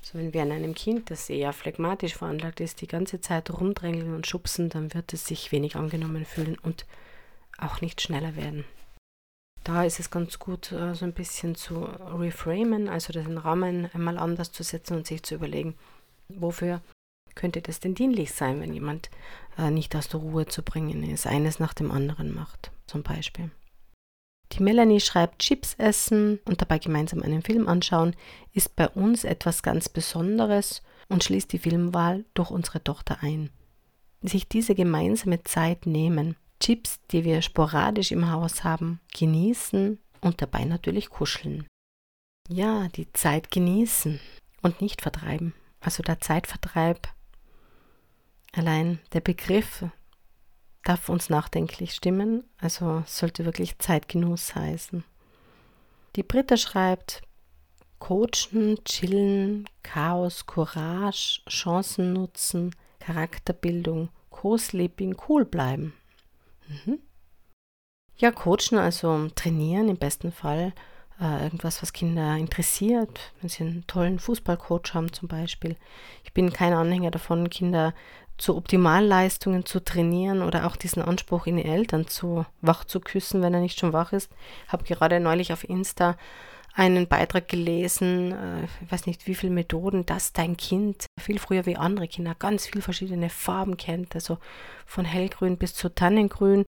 So, 0.01 0.17
wenn 0.17 0.33
wir 0.33 0.41
an 0.41 0.51
einem 0.51 0.73
Kind, 0.73 1.11
das 1.11 1.29
eher 1.29 1.53
phlegmatisch 1.53 2.15
veranlagt 2.15 2.61
ist, 2.61 2.81
die 2.81 2.87
ganze 2.87 3.21
Zeit 3.21 3.51
rumdrängeln 3.51 4.15
und 4.15 4.25
schubsen, 4.25 4.69
dann 4.69 4.93
wird 4.93 5.13
es 5.13 5.25
sich 5.25 5.51
wenig 5.51 5.75
angenommen 5.75 6.25
fühlen 6.25 6.57
und 6.57 6.85
auch 7.59 7.81
nicht 7.81 8.01
schneller 8.01 8.35
werden 8.35 8.65
da 9.67 9.83
ist 9.83 9.99
es 9.99 10.09
ganz 10.09 10.39
gut, 10.39 10.71
äh, 10.71 10.95
so 10.95 11.03
ein 11.03 11.13
bisschen 11.13 11.55
zu 11.55 11.83
reframen, 11.83 12.87
also 12.87 13.11
den 13.11 13.37
Rahmen 13.37 13.89
einmal 13.93 14.17
anders 14.17 14.51
zu 14.51 14.63
setzen 14.63 14.95
und 14.95 15.07
sich 15.07 15.23
zu 15.23 15.35
überlegen, 15.35 15.75
wofür 16.29 16.81
könnte 17.35 17.61
das 17.61 17.79
denn 17.81 17.93
dienlich 17.93 18.31
sein, 18.31 18.61
wenn 18.61 18.73
jemand 18.73 19.09
äh, 19.57 19.69
nicht 19.69 19.95
aus 19.95 20.07
der 20.07 20.21
Ruhe 20.21 20.45
zu 20.45 20.63
bringen 20.63 21.03
ist, 21.03 21.27
eines 21.27 21.59
nach 21.59 21.73
dem 21.73 21.91
anderen 21.91 22.33
macht, 22.33 22.71
zum 22.87 23.03
Beispiel. 23.03 23.51
Die 24.53 24.63
Melanie 24.63 25.01
schreibt, 25.01 25.39
Chips 25.39 25.75
essen 25.77 26.39
und 26.45 26.61
dabei 26.61 26.79
gemeinsam 26.79 27.21
einen 27.21 27.43
Film 27.43 27.67
anschauen 27.67 28.15
ist 28.53 28.75
bei 28.77 28.87
uns 28.87 29.25
etwas 29.25 29.61
ganz 29.61 29.89
Besonderes. 29.89 30.81
und 31.09 31.23
schließt 31.23 31.53
die 31.53 31.59
Filmwahl 31.59 32.25
durch 32.33 32.51
unsere 32.51 32.83
Tochter 32.83 33.19
ein. 33.21 33.49
Sich 34.21 34.47
diese 34.49 34.75
gemeinsame 34.75 35.43
Zeit 35.43 35.85
nehmen, 35.85 36.35
Chips, 36.59 36.99
die 37.11 37.23
wir 37.23 37.41
sporadisch 37.41 38.11
im 38.11 38.31
Haus 38.31 38.63
haben, 38.63 38.99
genießen 39.17 39.99
und 40.21 40.41
dabei 40.41 40.65
natürlich 40.65 41.09
kuscheln. 41.09 41.67
Ja, 42.49 42.87
die 42.89 43.11
Zeit 43.13 43.51
genießen 43.51 44.19
und 44.61 44.81
nicht 44.81 45.01
vertreiben. 45.01 45.53
Also 45.79 46.01
der 46.03 46.19
Zeitvertreib, 46.19 47.07
allein 48.53 48.99
der 49.13 49.21
Begriff 49.21 49.85
darf 50.83 51.09
uns 51.09 51.29
nachdenklich 51.29 51.93
stimmen, 51.93 52.43
also 52.57 53.03
sollte 53.05 53.45
wirklich 53.45 53.77
Zeitgenuss 53.79 54.55
heißen. 54.55 55.03
Die 56.15 56.23
Britta 56.23 56.57
schreibt, 56.57 57.21
Coachen, 57.99 58.77
chillen, 58.85 59.69
Chaos, 59.83 60.45
Courage, 60.45 61.41
Chancen 61.49 62.13
nutzen, 62.13 62.75
Charakterbildung, 62.99 64.09
Co-Sleeping, 64.29 65.17
cool 65.27 65.45
bleiben. 65.45 65.93
Mhm. 66.67 66.99
Ja, 68.17 68.31
coachen, 68.31 68.77
also 68.79 69.27
trainieren 69.35 69.89
im 69.89 69.97
besten 69.97 70.31
Fall. 70.31 70.73
Äh, 71.19 71.43
irgendwas, 71.43 71.81
was 71.81 71.93
Kinder 71.93 72.35
interessiert, 72.35 73.31
wenn 73.41 73.49
sie 73.49 73.63
einen 73.63 73.87
tollen 73.87 74.19
Fußballcoach 74.19 74.93
haben 74.93 75.13
zum 75.13 75.27
Beispiel. 75.27 75.75
Ich 76.23 76.33
bin 76.33 76.53
kein 76.53 76.73
Anhänger 76.73 77.11
davon, 77.11 77.49
Kinder 77.49 77.93
zu 78.37 78.55
Optimalleistungen 78.55 79.65
zu 79.65 79.83
trainieren 79.83 80.43
oder 80.43 80.67
auch 80.67 80.75
diesen 80.75 81.01
Anspruch 81.01 81.47
in 81.47 81.57
die 81.57 81.65
Eltern 81.65 82.07
zu 82.07 82.45
wach 82.61 82.85
zu 82.85 82.99
küssen, 82.99 83.41
wenn 83.41 83.53
er 83.53 83.61
nicht 83.61 83.79
schon 83.79 83.93
wach 83.93 84.13
ist. 84.13 84.31
Habe 84.67 84.83
gerade 84.83 85.19
neulich 85.19 85.51
auf 85.53 85.67
Insta 85.67 86.17
einen 86.77 87.07
Beitrag 87.07 87.47
gelesen, 87.47 88.31
äh, 88.31 88.65
ich 88.83 88.91
weiß 88.91 89.07
nicht 89.07 89.25
wie 89.25 89.33
viele 89.33 89.51
Methoden, 89.51 90.05
dass 90.05 90.31
dein 90.31 90.55
Kind 90.57 91.07
viel 91.19 91.39
früher 91.39 91.65
wie 91.65 91.75
andere 91.75 92.07
Kinder 92.07 92.35
ganz 92.35 92.67
viele 92.67 92.83
verschiedene 92.83 93.31
Farben 93.31 93.77
kennt, 93.77 94.13
also 94.13 94.37
von 94.85 95.03
hellgrün 95.03 95.57
bis 95.57 95.73
zu 95.73 95.89
tannengrün. 95.89 96.65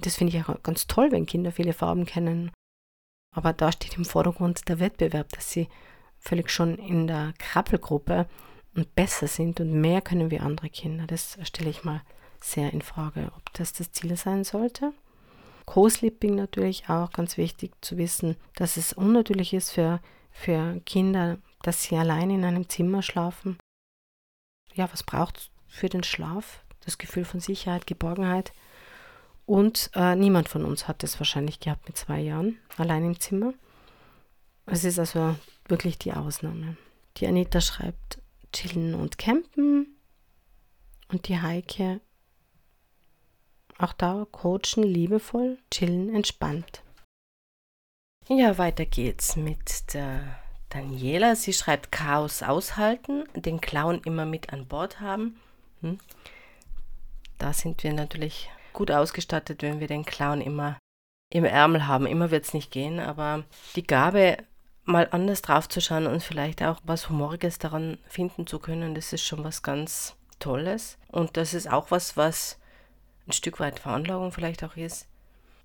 Das 0.00 0.16
finde 0.16 0.34
ich 0.34 0.42
auch 0.42 0.62
ganz 0.62 0.86
toll, 0.86 1.12
wenn 1.12 1.26
Kinder 1.26 1.52
viele 1.52 1.74
Farben 1.74 2.06
kennen. 2.06 2.50
Aber 3.36 3.52
da 3.52 3.70
steht 3.70 3.98
im 3.98 4.06
Vordergrund 4.06 4.66
der 4.66 4.80
Wettbewerb, 4.80 5.28
dass 5.28 5.52
sie 5.52 5.68
völlig 6.18 6.50
schon 6.50 6.76
in 6.78 7.06
der 7.06 7.34
Krabbelgruppe 7.38 8.26
und 8.74 8.94
besser 8.94 9.28
sind 9.28 9.60
und 9.60 9.78
mehr 9.78 10.00
können 10.00 10.30
wie 10.30 10.40
andere 10.40 10.70
Kinder. 10.70 11.06
Das 11.06 11.36
stelle 11.42 11.68
ich 11.68 11.84
mal 11.84 12.00
sehr 12.40 12.72
in 12.72 12.80
Frage, 12.80 13.30
ob 13.36 13.52
das 13.52 13.74
das 13.74 13.92
Ziel 13.92 14.16
sein 14.16 14.42
sollte. 14.42 14.94
Co-Sleeping 15.70 16.34
natürlich 16.34 16.88
auch 16.88 17.12
ganz 17.12 17.36
wichtig 17.36 17.72
zu 17.80 17.96
wissen, 17.96 18.36
dass 18.56 18.76
es 18.76 18.92
unnatürlich 18.92 19.54
ist 19.54 19.70
für, 19.70 20.00
für 20.32 20.80
Kinder, 20.84 21.38
dass 21.62 21.84
sie 21.84 21.94
allein 21.96 22.28
in 22.30 22.44
einem 22.44 22.68
Zimmer 22.68 23.02
schlafen. 23.02 23.56
Ja, 24.74 24.92
was 24.92 25.04
braucht 25.04 25.38
es 25.38 25.50
für 25.68 25.88
den 25.88 26.02
Schlaf? 26.02 26.64
Das 26.84 26.98
Gefühl 26.98 27.24
von 27.24 27.38
Sicherheit, 27.38 27.86
Geborgenheit. 27.86 28.52
Und 29.46 29.92
äh, 29.94 30.16
niemand 30.16 30.48
von 30.48 30.64
uns 30.64 30.88
hat 30.88 31.04
es 31.04 31.20
wahrscheinlich 31.20 31.60
gehabt 31.60 31.86
mit 31.86 31.96
zwei 31.96 32.18
Jahren, 32.18 32.58
allein 32.76 33.04
im 33.04 33.20
Zimmer. 33.20 33.54
Es 34.66 34.82
ist 34.82 34.98
also 34.98 35.36
wirklich 35.68 35.98
die 35.98 36.12
Ausnahme. 36.12 36.78
Die 37.18 37.28
Anita 37.28 37.60
schreibt, 37.60 38.20
chillen 38.52 38.96
und 38.96 39.18
campen. 39.18 39.86
Und 41.12 41.28
die 41.28 41.40
Heike 41.40 42.00
auch 43.82 43.92
da 43.92 44.26
coachen 44.30 44.82
liebevoll, 44.82 45.58
chillen 45.70 46.14
entspannt. 46.14 46.82
Ja, 48.28 48.58
weiter 48.58 48.86
geht's 48.86 49.36
mit 49.36 49.94
der 49.94 50.38
Daniela. 50.68 51.34
Sie 51.34 51.52
schreibt 51.52 51.90
Chaos 51.90 52.42
aushalten, 52.42 53.24
den 53.34 53.60
Clown 53.60 54.00
immer 54.04 54.24
mit 54.24 54.52
an 54.52 54.66
Bord 54.66 55.00
haben. 55.00 55.40
Hm. 55.80 55.98
Da 57.38 57.52
sind 57.52 57.82
wir 57.82 57.92
natürlich 57.92 58.50
gut 58.72 58.90
ausgestattet, 58.90 59.62
wenn 59.62 59.80
wir 59.80 59.88
den 59.88 60.04
Clown 60.04 60.40
immer 60.40 60.78
im 61.32 61.44
Ärmel 61.44 61.86
haben. 61.86 62.06
Immer 62.06 62.30
wird 62.30 62.44
es 62.44 62.54
nicht 62.54 62.70
gehen, 62.70 63.00
aber 63.00 63.44
die 63.76 63.86
Gabe, 63.86 64.38
mal 64.84 65.08
anders 65.10 65.42
draufzuschauen 65.42 66.06
und 66.06 66.22
vielleicht 66.22 66.62
auch 66.62 66.80
was 66.84 67.08
Humoriges 67.08 67.58
daran 67.58 67.98
finden 68.06 68.46
zu 68.46 68.58
können, 68.58 68.94
das 68.94 69.12
ist 69.12 69.24
schon 69.24 69.44
was 69.44 69.62
ganz 69.62 70.16
Tolles. 70.38 70.98
Und 71.08 71.36
das 71.36 71.54
ist 71.54 71.70
auch 71.70 71.90
was, 71.90 72.16
was 72.16 72.59
ein 73.30 73.32
Stück 73.32 73.60
weit 73.60 73.78
Veranlagung 73.78 74.32
vielleicht 74.32 74.64
auch 74.64 74.76
ist, 74.76 75.06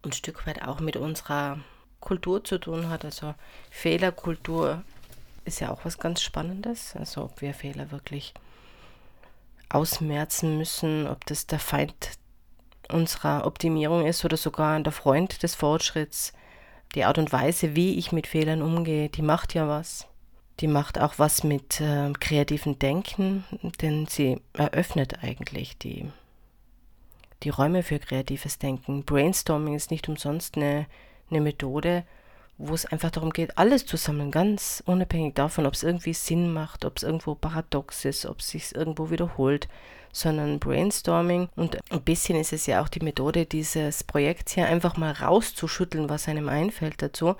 ein 0.04 0.12
Stück 0.12 0.46
weit 0.46 0.62
auch 0.62 0.80
mit 0.80 0.98
unserer 0.98 1.60
Kultur 2.00 2.44
zu 2.44 2.60
tun 2.60 2.90
hat. 2.90 3.04
Also 3.04 3.34
Fehlerkultur 3.72 4.84
ist 5.46 5.62
ja 5.62 5.72
auch 5.72 5.84
was 5.84 5.98
ganz 5.98 6.22
Spannendes. 6.22 6.96
Also 6.96 7.24
ob 7.24 7.42
wir 7.42 7.56
Fehler 7.56 7.92
wirklich 7.92 8.36
ausmerzen 9.70 10.60
müssen, 10.60 11.08
ob 11.08 11.26
das 11.26 11.48
der 11.48 11.60
Feind 11.60 12.12
unserer 12.92 13.48
Optimierung 13.48 14.06
ist 14.06 14.24
oder 14.24 14.38
sogar 14.38 14.80
der 14.80 14.94
Freund 14.94 15.42
des 15.42 15.56
Fortschritts. 15.56 16.34
Die 16.94 17.04
Art 17.04 17.18
und 17.18 17.34
Weise, 17.34 17.76
wie 17.76 17.98
ich 17.98 18.12
mit 18.12 18.28
Fehlern 18.28 18.62
umgehe, 18.62 19.10
die 19.10 19.24
macht 19.24 19.56
ja 19.56 19.68
was. 19.68 20.06
Die 20.60 20.68
macht 20.68 21.00
auch 21.00 21.16
was 21.18 21.44
mit 21.44 21.82
äh, 21.82 22.14
kreativem 22.14 22.78
Denken, 22.78 23.44
denn 23.82 24.06
sie 24.06 24.40
eröffnet 24.54 25.24
eigentlich 25.24 25.80
die 25.80 26.06
die 27.44 27.50
Räume 27.50 27.84
für 27.84 28.00
kreatives 28.00 28.60
Denken. 28.60 29.04
Brainstorming 29.04 29.76
ist 29.76 29.92
nicht 29.92 30.08
umsonst 30.10 30.58
eine, 30.58 30.88
eine 31.30 31.42
Methode, 31.42 32.04
wo 32.58 32.74
es 32.74 32.86
einfach 32.86 33.12
darum 33.12 33.32
geht, 33.32 33.58
alles 33.58 33.86
zu 33.86 33.98
sammeln, 33.98 34.32
ganz 34.32 34.82
unabhängig 34.86 35.36
davon, 35.36 35.66
ob 35.66 35.74
es 35.74 35.84
irgendwie 35.84 36.14
Sinn 36.14 36.54
macht, 36.54 36.86
ob 36.86 36.98
es 36.98 37.04
irgendwo 37.04 37.36
paradox 37.36 38.06
ist, 38.06 38.26
ob 38.26 38.40
es 38.40 38.50
sich 38.50 38.74
irgendwo 38.74 39.10
wiederholt, 39.10 39.68
sondern 40.14 40.60
Brainstorming 40.60 41.50
und 41.58 41.78
ein 41.92 42.02
bisschen 42.02 42.40
ist 42.40 42.54
es 42.54 42.66
ja 42.66 42.82
auch 42.82 42.88
die 42.88 43.04
Methode 43.04 43.46
dieses 43.46 44.06
Projekts 44.06 44.54
hier 44.54 44.68
einfach 44.68 44.96
mal 44.96 45.12
rauszuschütteln, 45.12 46.10
was 46.10 46.30
einem 46.30 46.48
einfällt 46.48 47.02
dazu, 47.02 47.36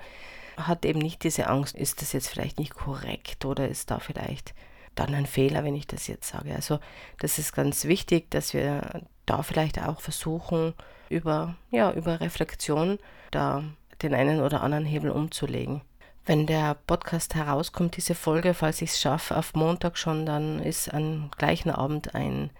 hat 0.58 0.84
eben 0.84 0.98
nicht 0.98 1.24
diese 1.24 1.46
Angst, 1.46 1.76
ist 1.76 2.02
das 2.02 2.12
jetzt 2.12 2.28
vielleicht 2.28 2.58
nicht 2.58 2.74
korrekt 2.74 3.46
oder 3.46 3.68
ist 3.68 3.90
da 3.90 3.98
vielleicht 3.98 4.54
dann 4.94 5.14
ein 5.14 5.26
Fehler, 5.26 5.64
wenn 5.64 5.74
ich 5.74 5.86
das 5.86 6.06
jetzt 6.06 6.28
sage. 6.28 6.54
Also 6.54 6.78
das 7.18 7.38
ist 7.38 7.54
ganz 7.54 7.84
wichtig, 7.84 8.30
dass 8.30 8.52
wir 8.52 9.02
da 9.26 9.42
vielleicht 9.42 9.80
auch 9.82 10.00
versuchen, 10.00 10.74
über, 11.08 11.54
ja, 11.70 11.92
über 11.92 12.20
Reflexion 12.20 12.98
da 13.30 13.64
den 14.02 14.14
einen 14.14 14.40
oder 14.40 14.62
anderen 14.62 14.84
Hebel 14.84 15.10
umzulegen. 15.10 15.82
Wenn 16.24 16.46
der 16.46 16.74
Podcast 16.86 17.34
herauskommt, 17.34 17.96
diese 17.96 18.14
Folge, 18.14 18.52
falls 18.54 18.82
ich 18.82 18.90
es 18.90 19.00
schaffe, 19.00 19.36
auf 19.36 19.54
Montag 19.54 19.96
schon, 19.96 20.26
dann 20.26 20.58
ist 20.58 20.92
am 20.92 21.30
gleichen 21.36 21.70
Abend 21.70 22.14
ein, 22.14 22.50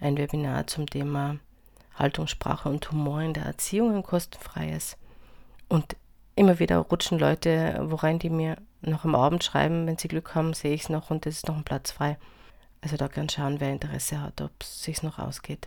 ein 0.00 0.18
Webinar 0.18 0.66
zum 0.66 0.86
Thema 0.86 1.38
Haltungssprache 1.94 2.68
und 2.68 2.90
Humor 2.90 3.22
in 3.22 3.32
der 3.32 3.44
Erziehung, 3.44 3.94
ein 3.94 4.02
kostenfreies. 4.02 4.98
Und 5.68 5.96
immer 6.36 6.58
wieder 6.58 6.78
rutschen 6.78 7.18
Leute 7.18 7.80
wo 7.84 7.96
rein, 7.96 8.18
die 8.18 8.30
mir 8.30 8.56
noch 8.80 9.04
am 9.04 9.14
Abend 9.14 9.42
schreiben, 9.42 9.86
wenn 9.86 9.98
sie 9.98 10.08
Glück 10.08 10.34
haben, 10.34 10.54
sehe 10.54 10.74
ich 10.74 10.82
es 10.82 10.88
noch 10.88 11.10
und 11.10 11.26
es 11.26 11.38
ist 11.38 11.48
noch 11.48 11.56
ein 11.56 11.64
Platz 11.64 11.90
frei. 11.90 12.16
Also 12.80 12.96
da 12.96 13.08
kann 13.08 13.28
schauen, 13.28 13.58
wer 13.58 13.72
Interesse 13.72 14.20
hat, 14.20 14.40
ob 14.40 14.52
es 14.60 14.82
sich 14.82 15.02
noch 15.02 15.18
ausgeht. 15.18 15.66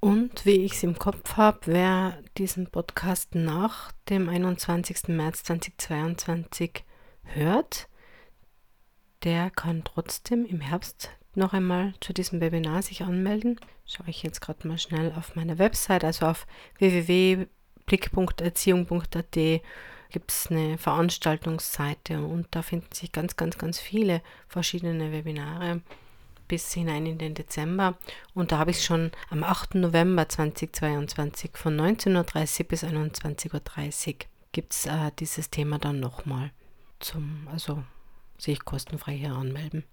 Und 0.00 0.46
wie 0.46 0.64
ich 0.64 0.74
es 0.74 0.84
im 0.84 0.96
Kopf 0.98 1.36
habe, 1.36 1.58
wer 1.64 2.18
diesen 2.36 2.68
Podcast 2.68 3.34
nach 3.34 3.90
dem 4.08 4.28
21. 4.28 5.08
März 5.08 5.42
2022 5.42 6.84
hört, 7.24 7.88
der 9.24 9.50
kann 9.50 9.82
trotzdem 9.82 10.44
im 10.44 10.60
Herbst 10.60 11.10
noch 11.34 11.52
einmal 11.52 11.94
zu 12.00 12.12
diesem 12.12 12.40
Webinar 12.40 12.82
sich 12.82 13.02
anmelden. 13.02 13.58
Schaue 13.86 14.08
ich 14.08 14.22
jetzt 14.22 14.40
gerade 14.40 14.68
mal 14.68 14.78
schnell 14.78 15.12
auf 15.16 15.34
meine 15.34 15.58
Website, 15.58 16.04
also 16.04 16.26
auf 16.26 16.46
www.blick.erziehung.at 16.78 19.38
gibt 20.10 20.30
es 20.30 20.46
eine 20.50 20.78
Veranstaltungsseite 20.78 22.24
und 22.24 22.46
da 22.52 22.62
finden 22.62 22.94
sich 22.94 23.12
ganz, 23.12 23.36
ganz, 23.36 23.58
ganz 23.58 23.78
viele 23.78 24.22
verschiedene 24.46 25.12
Webinare 25.12 25.82
bis 26.48 26.72
hinein 26.72 27.06
in 27.06 27.18
den 27.18 27.34
Dezember. 27.34 27.96
Und 28.34 28.52
da 28.52 28.58
habe 28.58 28.70
ich 28.70 28.84
schon 28.84 29.12
am 29.30 29.44
8. 29.44 29.76
November 29.76 30.28
2022 30.28 31.52
von 31.54 31.78
19.30 31.78 32.60
Uhr 32.60 32.68
bis 32.68 32.84
21.30 32.84 34.08
Uhr 34.08 34.14
gibt 34.52 34.72
es 34.72 34.86
äh, 34.86 35.12
dieses 35.18 35.50
Thema 35.50 35.78
dann 35.78 36.00
nochmal 36.00 36.50
zum, 37.00 37.46
also 37.52 37.84
sich 38.38 38.64
kostenfrei 38.64 39.14
hier 39.14 39.32
anmelden. 39.32 39.84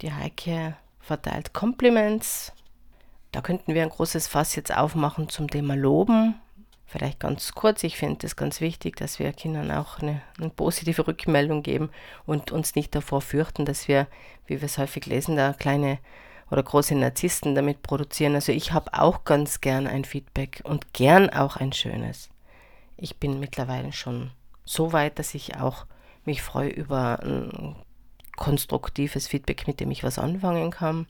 Die 0.00 0.12
Heike 0.12 0.76
verteilt 1.00 1.52
Compliments. 1.52 2.52
Da 3.32 3.40
könnten 3.42 3.74
wir 3.74 3.82
ein 3.82 3.90
großes 3.90 4.28
Fass 4.28 4.54
jetzt 4.54 4.74
aufmachen 4.74 5.28
zum 5.28 5.48
Thema 5.48 5.74
Loben. 5.74 6.40
Vielleicht 6.90 7.20
ganz 7.20 7.52
kurz, 7.52 7.84
ich 7.84 7.98
finde 7.98 8.26
es 8.26 8.34
ganz 8.34 8.62
wichtig, 8.62 8.96
dass 8.96 9.18
wir 9.18 9.30
Kindern 9.34 9.70
auch 9.70 9.98
eine, 9.98 10.22
eine, 10.40 10.48
positive 10.48 11.06
Rückmeldung 11.06 11.62
geben 11.62 11.90
und 12.24 12.50
uns 12.50 12.76
nicht 12.76 12.94
davor 12.94 13.20
fürchten, 13.20 13.66
dass 13.66 13.88
wir, 13.88 14.06
wie 14.46 14.62
wir 14.62 14.64
es 14.64 14.78
häufig 14.78 15.04
lesen, 15.04 15.36
da 15.36 15.52
kleine 15.52 15.98
oder 16.50 16.62
große 16.62 16.94
Narzissten 16.94 17.54
damit 17.54 17.82
produzieren. 17.82 18.34
Also 18.34 18.52
ich 18.52 18.72
habe 18.72 18.94
auch 18.94 19.24
ganz 19.24 19.60
gern 19.60 19.86
ein 19.86 20.06
Feedback 20.06 20.62
und 20.64 20.94
gern 20.94 21.28
auch 21.28 21.58
ein 21.58 21.74
schönes. 21.74 22.30
Ich 22.96 23.18
bin 23.18 23.38
mittlerweile 23.38 23.92
schon 23.92 24.30
so 24.64 24.94
weit, 24.94 25.18
dass 25.18 25.34
ich 25.34 25.56
auch 25.56 25.84
mich 26.24 26.40
freue 26.40 26.70
über 26.70 27.20
ein 27.22 27.76
konstruktives 28.36 29.28
Feedback, 29.28 29.66
mit 29.66 29.80
dem 29.80 29.90
ich 29.90 30.04
was 30.04 30.18
anfangen 30.18 30.70
kann. 30.70 31.06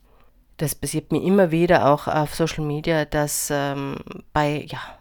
Das 0.57 0.75
passiert 0.75 1.13
mir 1.13 1.23
immer 1.23 1.53
wieder 1.53 1.89
auch 1.89 2.09
auf 2.09 2.35
Social 2.35 2.65
Media, 2.65 3.05
dass 3.05 3.49
ähm, 3.53 3.99
bei 4.33 4.65
ja, 4.67 4.98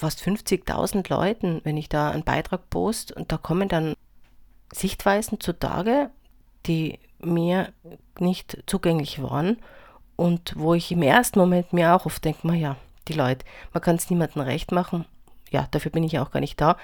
fast 0.00 0.22
50.000 0.22 1.10
Leuten, 1.10 1.60
wenn 1.64 1.76
ich 1.76 1.90
da 1.90 2.10
einen 2.10 2.24
Beitrag 2.24 2.70
poste 2.70 3.14
und 3.14 3.30
da 3.30 3.36
kommen 3.36 3.68
dann 3.68 3.94
Sichtweisen 4.72 5.40
zutage, 5.40 6.10
die 6.66 6.98
mir 7.18 7.72
nicht 8.18 8.62
zugänglich 8.66 9.22
waren 9.22 9.58
und 10.16 10.54
wo 10.56 10.72
ich 10.72 10.90
im 10.90 11.02
ersten 11.02 11.38
Moment 11.38 11.74
mir 11.74 11.94
auch 11.94 12.06
oft 12.06 12.24
denke, 12.24 12.54
ja, 12.54 12.76
die 13.08 13.12
Leute, 13.12 13.44
man 13.74 13.82
kann 13.82 13.96
es 13.96 14.08
niemandem 14.08 14.40
recht 14.40 14.72
machen, 14.72 15.04
ja, 15.50 15.68
dafür 15.70 15.90
bin 15.90 16.04
ich 16.04 16.18
auch 16.18 16.30
gar 16.30 16.40
nicht 16.40 16.58
da. 16.60 16.78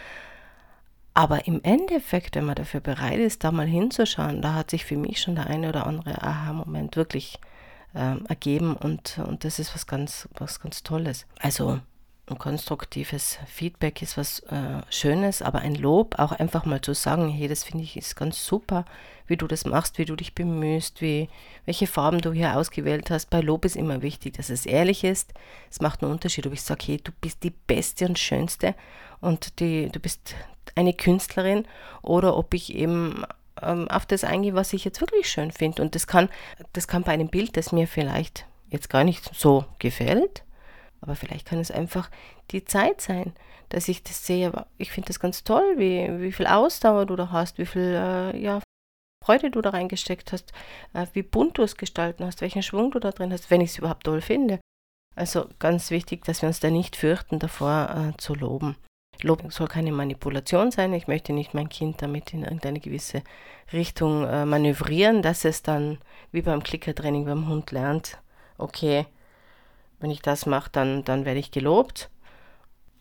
Aber 1.14 1.46
im 1.46 1.62
Endeffekt, 1.62 2.36
wenn 2.36 2.44
man 2.44 2.56
dafür 2.56 2.80
bereit 2.80 3.18
ist, 3.18 3.44
da 3.44 3.50
mal 3.50 3.66
hinzuschauen, 3.66 4.42
da 4.42 4.52
hat 4.52 4.70
sich 4.70 4.84
für 4.84 4.98
mich 4.98 5.22
schon 5.22 5.36
der 5.36 5.46
eine 5.46 5.70
oder 5.70 5.86
andere 5.86 6.20
Aha-Moment 6.20 6.96
wirklich 6.96 7.40
äh, 7.94 8.16
ergeben 8.28 8.76
und, 8.76 9.18
und 9.26 9.44
das 9.44 9.58
ist 9.58 9.74
was 9.74 9.86
ganz, 9.86 10.28
was 10.34 10.60
ganz 10.60 10.82
Tolles. 10.82 11.24
Also 11.40 11.80
ein 12.28 12.38
konstruktives 12.38 13.38
Feedback 13.46 14.02
ist 14.02 14.16
was 14.16 14.40
äh, 14.40 14.80
Schönes, 14.90 15.42
aber 15.42 15.60
ein 15.60 15.76
Lob 15.76 16.18
auch 16.18 16.32
einfach 16.32 16.64
mal 16.64 16.80
zu 16.80 16.92
sagen, 16.92 17.28
hey, 17.28 17.46
das 17.46 17.62
finde 17.62 17.84
ich 17.84 17.96
ist 17.96 18.16
ganz 18.16 18.44
super, 18.44 18.84
wie 19.28 19.36
du 19.36 19.46
das 19.46 19.64
machst, 19.64 19.98
wie 19.98 20.04
du 20.04 20.16
dich 20.16 20.34
bemühst, 20.34 21.00
wie, 21.00 21.28
welche 21.66 21.86
Farben 21.86 22.20
du 22.20 22.32
hier 22.32 22.56
ausgewählt 22.56 23.10
hast. 23.10 23.30
Bei 23.30 23.40
Lob 23.40 23.64
ist 23.64 23.76
immer 23.76 24.02
wichtig, 24.02 24.34
dass 24.34 24.50
es 24.50 24.66
ehrlich 24.66 25.04
ist. 25.04 25.34
Es 25.70 25.80
macht 25.80 26.02
einen 26.02 26.12
Unterschied, 26.12 26.46
ob 26.46 26.52
ich 26.52 26.62
sage, 26.62 26.84
hey, 26.86 27.00
du 27.02 27.12
bist 27.20 27.44
die 27.44 27.52
Beste 27.66 28.06
und 28.06 28.18
Schönste 28.18 28.74
und 29.20 29.60
die, 29.60 29.88
du 29.90 30.00
bist 30.00 30.34
eine 30.74 30.94
Künstlerin 30.94 31.64
oder 32.02 32.36
ob 32.36 32.54
ich 32.54 32.74
eben 32.74 33.24
ähm, 33.62 33.88
auf 33.88 34.04
das 34.04 34.24
eingehe, 34.24 34.54
was 34.54 34.72
ich 34.72 34.84
jetzt 34.84 35.00
wirklich 35.00 35.30
schön 35.30 35.52
finde. 35.52 35.80
Und 35.80 35.94
das 35.94 36.08
kann, 36.08 36.28
das 36.72 36.88
kann 36.88 37.04
bei 37.04 37.12
einem 37.12 37.28
Bild, 37.28 37.56
das 37.56 37.70
mir 37.70 37.86
vielleicht 37.86 38.46
jetzt 38.68 38.90
gar 38.90 39.04
nicht 39.04 39.30
so 39.32 39.64
gefällt, 39.78 40.42
aber 41.00 41.14
vielleicht 41.14 41.46
kann 41.46 41.58
es 41.58 41.70
einfach 41.70 42.10
die 42.50 42.64
Zeit 42.64 43.00
sein, 43.00 43.34
dass 43.68 43.88
ich 43.88 44.02
das 44.02 44.26
sehe. 44.26 44.52
Ich 44.78 44.92
finde 44.92 45.08
das 45.08 45.20
ganz 45.20 45.44
toll, 45.44 45.74
wie, 45.76 46.20
wie 46.20 46.32
viel 46.32 46.46
Ausdauer 46.46 47.06
du 47.06 47.16
da 47.16 47.30
hast, 47.30 47.58
wie 47.58 47.66
viel 47.66 47.94
äh, 47.94 48.38
ja, 48.38 48.60
Freude 49.24 49.50
du 49.50 49.60
da 49.60 49.70
reingesteckt 49.70 50.32
hast, 50.32 50.52
äh, 50.94 51.06
wie 51.12 51.22
bunt 51.22 51.58
du 51.58 51.62
es 51.62 51.76
gestalten 51.76 52.24
hast, 52.24 52.40
welchen 52.40 52.62
Schwung 52.62 52.90
du 52.90 53.00
da 53.00 53.10
drin 53.10 53.32
hast, 53.32 53.50
wenn 53.50 53.60
ich 53.60 53.70
es 53.70 53.78
überhaupt 53.78 54.04
toll 54.04 54.20
finde. 54.20 54.60
Also 55.16 55.48
ganz 55.58 55.90
wichtig, 55.90 56.24
dass 56.24 56.42
wir 56.42 56.48
uns 56.48 56.60
da 56.60 56.70
nicht 56.70 56.94
fürchten, 56.94 57.38
davor 57.38 58.12
äh, 58.14 58.16
zu 58.18 58.34
loben. 58.34 58.76
Lob 59.22 59.50
soll 59.50 59.66
keine 59.66 59.92
Manipulation 59.92 60.70
sein. 60.70 60.92
Ich 60.92 61.08
möchte 61.08 61.32
nicht 61.32 61.54
mein 61.54 61.70
Kind 61.70 62.02
damit 62.02 62.34
in 62.34 62.44
irgendeine 62.44 62.80
gewisse 62.80 63.22
Richtung 63.72 64.24
äh, 64.26 64.44
manövrieren, 64.44 65.22
dass 65.22 65.44
es 65.44 65.62
dann 65.62 65.98
wie 66.32 66.42
beim 66.42 66.62
Klickertraining 66.62 67.24
beim 67.24 67.48
Hund 67.48 67.70
lernt, 67.70 68.18
okay, 68.58 69.06
wenn 70.00 70.10
ich 70.10 70.22
das 70.22 70.46
mache, 70.46 70.70
dann, 70.70 71.04
dann 71.04 71.24
werde 71.24 71.40
ich 71.40 71.50
gelobt. 71.50 72.10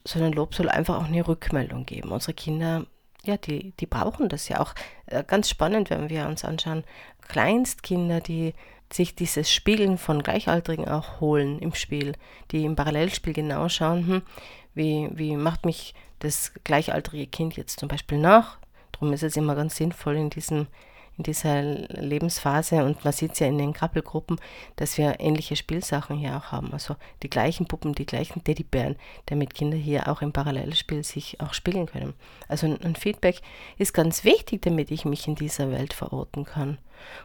Sondern 0.07 0.33
Lob 0.33 0.53
soll 0.53 0.69
einfach 0.69 0.97
auch 0.97 1.05
eine 1.05 1.27
Rückmeldung 1.27 1.85
geben. 1.85 2.11
Unsere 2.11 2.33
Kinder, 2.33 2.85
ja, 3.23 3.37
die, 3.37 3.71
die 3.79 3.87
brauchen 3.87 4.29
das 4.29 4.47
ja 4.49 4.59
auch. 4.59 4.75
Äh, 5.07 5.23
ganz 5.23 5.49
spannend, 5.49 5.89
wenn 5.89 6.09
wir 6.09 6.27
uns 6.27 6.45
anschauen, 6.45 6.83
Kleinstkinder, 7.27 8.21
die 8.21 8.53
sich 8.93 9.15
dieses 9.15 9.51
Spiegeln 9.51 9.97
von 9.97 10.21
Gleichaltrigen 10.21 10.87
auch 10.87 11.19
holen 11.19 11.59
im 11.59 11.73
Spiel, 11.73 12.13
die 12.51 12.65
im 12.65 12.75
Parallelspiel 12.75 13.33
genau 13.33 13.67
schauen, 13.67 14.07
hm, 14.07 14.21
wie, 14.75 15.09
wie 15.13 15.35
macht 15.35 15.65
mich 15.65 15.95
das 16.19 16.53
gleichaltrige 16.63 17.27
Kind 17.27 17.57
jetzt 17.57 17.79
zum 17.79 17.89
Beispiel 17.89 18.19
nach. 18.19 18.57
Darum 18.91 19.11
ist 19.11 19.23
es 19.23 19.37
immer 19.37 19.55
ganz 19.55 19.75
sinnvoll 19.75 20.15
in 20.15 20.29
diesem 20.29 20.67
in 21.18 21.24
dieser 21.24 21.61
Lebensphase 21.61 22.84
und 22.84 23.03
man 23.03 23.13
sieht 23.13 23.34
es 23.34 23.39
ja 23.39 23.47
in 23.47 23.57
den 23.57 23.74
Krabbelgruppen, 23.74 24.39
dass 24.76 24.97
wir 24.97 25.20
ähnliche 25.20 25.55
Spielsachen 25.55 26.18
hier 26.18 26.36
auch 26.36 26.51
haben. 26.51 26.74
Also 26.74 26.95
die 27.24 27.30
gleichen 27.30 27.68
Puppen, 27.68 27.95
die 27.95 28.05
gleichen 28.05 28.43
Teddybären, 28.43 28.97
damit 29.28 29.53
Kinder 29.53 29.78
hier 29.78 30.09
auch 30.09 30.22
im 30.22 30.34
Parallelspiel 30.34 31.03
sich 31.03 31.39
auch 31.39 31.53
spielen 31.53 31.86
können. 31.86 32.13
Also 32.47 32.68
ein 32.68 32.95
Feedback 32.95 33.41
ist 33.78 33.93
ganz 33.93 34.24
wichtig, 34.24 34.61
damit 34.63 34.91
ich 34.91 35.05
mich 35.05 35.28
in 35.28 35.36
dieser 35.36 35.72
Welt 35.72 35.93
verorten 35.93 36.43
kann. 36.43 36.78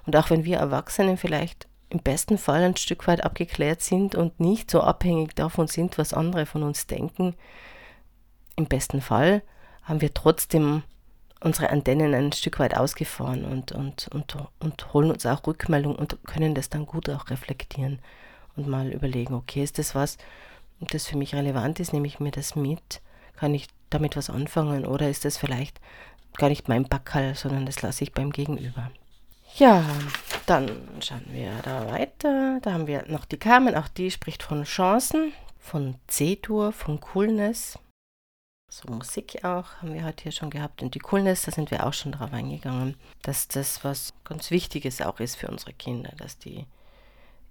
Und 0.06 0.14
auch 0.16 0.30
wenn 0.30 0.44
wir 0.44 0.58
Erwachsenen 0.58 1.16
vielleicht 1.16 1.66
im 1.88 2.00
besten 2.00 2.38
Fall 2.38 2.62
ein 2.62 2.76
Stück 2.76 3.08
weit 3.08 3.24
abgeklärt 3.24 3.82
sind 3.82 4.14
und 4.14 4.38
nicht 4.38 4.70
so 4.70 4.80
abhängig 4.80 5.34
davon 5.34 5.66
sind, 5.66 5.98
was 5.98 6.14
andere 6.14 6.46
von 6.46 6.62
uns 6.62 6.86
denken, 6.86 7.34
im 8.56 8.66
besten 8.66 9.00
Fall 9.00 9.42
haben 9.82 10.00
wir 10.00 10.14
trotzdem 10.14 10.84
unsere 11.40 11.70
Antennen 11.70 12.14
ein 12.14 12.32
Stück 12.32 12.58
weit 12.58 12.76
ausgefahren 12.76 13.44
und, 13.44 13.72
und, 13.72 14.08
und, 14.08 14.36
und 14.58 14.92
holen 14.92 15.10
uns 15.10 15.24
auch 15.26 15.46
Rückmeldung 15.46 15.96
und 15.96 16.18
können 16.24 16.54
das 16.54 16.68
dann 16.68 16.86
gut 16.86 17.08
auch 17.08 17.30
reflektieren 17.30 18.00
und 18.56 18.68
mal 18.68 18.92
überlegen, 18.92 19.34
okay, 19.34 19.62
ist 19.62 19.78
das 19.78 19.94
was, 19.94 20.18
das 20.80 21.06
für 21.06 21.16
mich 21.16 21.34
relevant 21.34 21.80
ist, 21.80 21.92
nehme 21.92 22.06
ich 22.06 22.20
mir 22.20 22.30
das 22.30 22.56
mit, 22.56 23.00
kann 23.36 23.54
ich 23.54 23.68
damit 23.90 24.16
was 24.16 24.30
anfangen 24.30 24.86
oder 24.86 25.08
ist 25.08 25.24
das 25.24 25.38
vielleicht 25.38 25.80
gar 26.36 26.48
nicht 26.48 26.68
mein 26.68 26.84
Backerl, 26.84 27.34
sondern 27.34 27.66
das 27.66 27.82
lasse 27.82 28.04
ich 28.04 28.12
beim 28.12 28.30
Gegenüber. 28.30 28.90
Ja, 29.56 29.84
dann 30.46 30.70
schauen 31.00 31.26
wir 31.32 31.52
da 31.64 31.90
weiter. 31.90 32.60
Da 32.62 32.72
haben 32.72 32.86
wir 32.86 33.04
noch 33.08 33.24
die 33.24 33.36
Carmen, 33.36 33.74
auch 33.74 33.88
die 33.88 34.10
spricht 34.10 34.42
von 34.42 34.62
Chancen, 34.62 35.32
von 35.58 35.96
C-Dur, 36.06 36.72
von 36.72 37.00
Coolness. 37.00 37.78
So 38.72 38.88
Musik 38.88 39.44
auch 39.44 39.66
haben 39.82 39.94
wir 39.94 40.04
heute 40.04 40.22
hier 40.22 40.32
schon 40.32 40.48
gehabt. 40.48 40.80
Und 40.80 40.94
die 40.94 41.00
Coolness, 41.00 41.42
da 41.42 41.50
sind 41.50 41.72
wir 41.72 41.84
auch 41.84 41.92
schon 41.92 42.12
drauf 42.12 42.32
eingegangen, 42.32 42.94
dass 43.22 43.48
das 43.48 43.82
was 43.82 44.14
ganz 44.22 44.52
Wichtiges 44.52 45.02
auch 45.02 45.18
ist 45.18 45.34
für 45.34 45.48
unsere 45.48 45.72
Kinder, 45.72 46.12
dass 46.16 46.38
die 46.38 46.66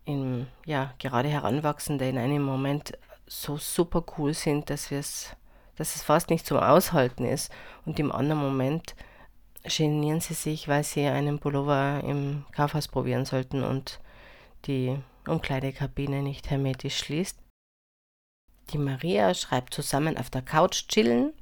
in, 0.06 0.48
ja, 0.66 0.94
gerade 0.98 1.28
Heranwachsende 1.28 2.08
in 2.08 2.18
einem 2.18 2.42
Moment 2.42 2.98
so 3.28 3.58
super 3.58 4.02
cool 4.18 4.34
sind, 4.34 4.70
dass 4.70 4.92
wir 4.92 5.00
es, 5.00 5.36
dass 5.76 5.98
es 5.98 6.04
fast 6.04 6.30
nicht 6.30 6.46
zum 6.46 6.58
Aushalten 6.58 7.26
ist. 7.26 7.52
Und 7.86 8.00
im 8.00 8.14
anderen 8.14 8.42
Moment 8.42 8.96
genieren 9.64 10.22
sie 10.22 10.36
sich, 10.36 10.70
weil 10.70 10.86
sie 10.86 11.06
einen 11.06 11.40
Pullover 11.40 12.02
im 12.02 12.46
Kaufhaus 12.54 12.88
probieren 12.88 13.26
sollten 13.26 13.66
und 13.66 14.00
die 14.68 14.98
Umkleidekabine 15.28 16.24
nicht 16.24 16.50
hermetisch 16.50 16.98
schließt. 16.98 17.38
Die 18.72 18.78
Maria 18.78 19.34
schreibt 19.34 19.74
zusammen 19.74 20.18
auf 20.18 20.30
der 20.30 20.44
Couch 20.44 20.88
chillen 20.88 21.34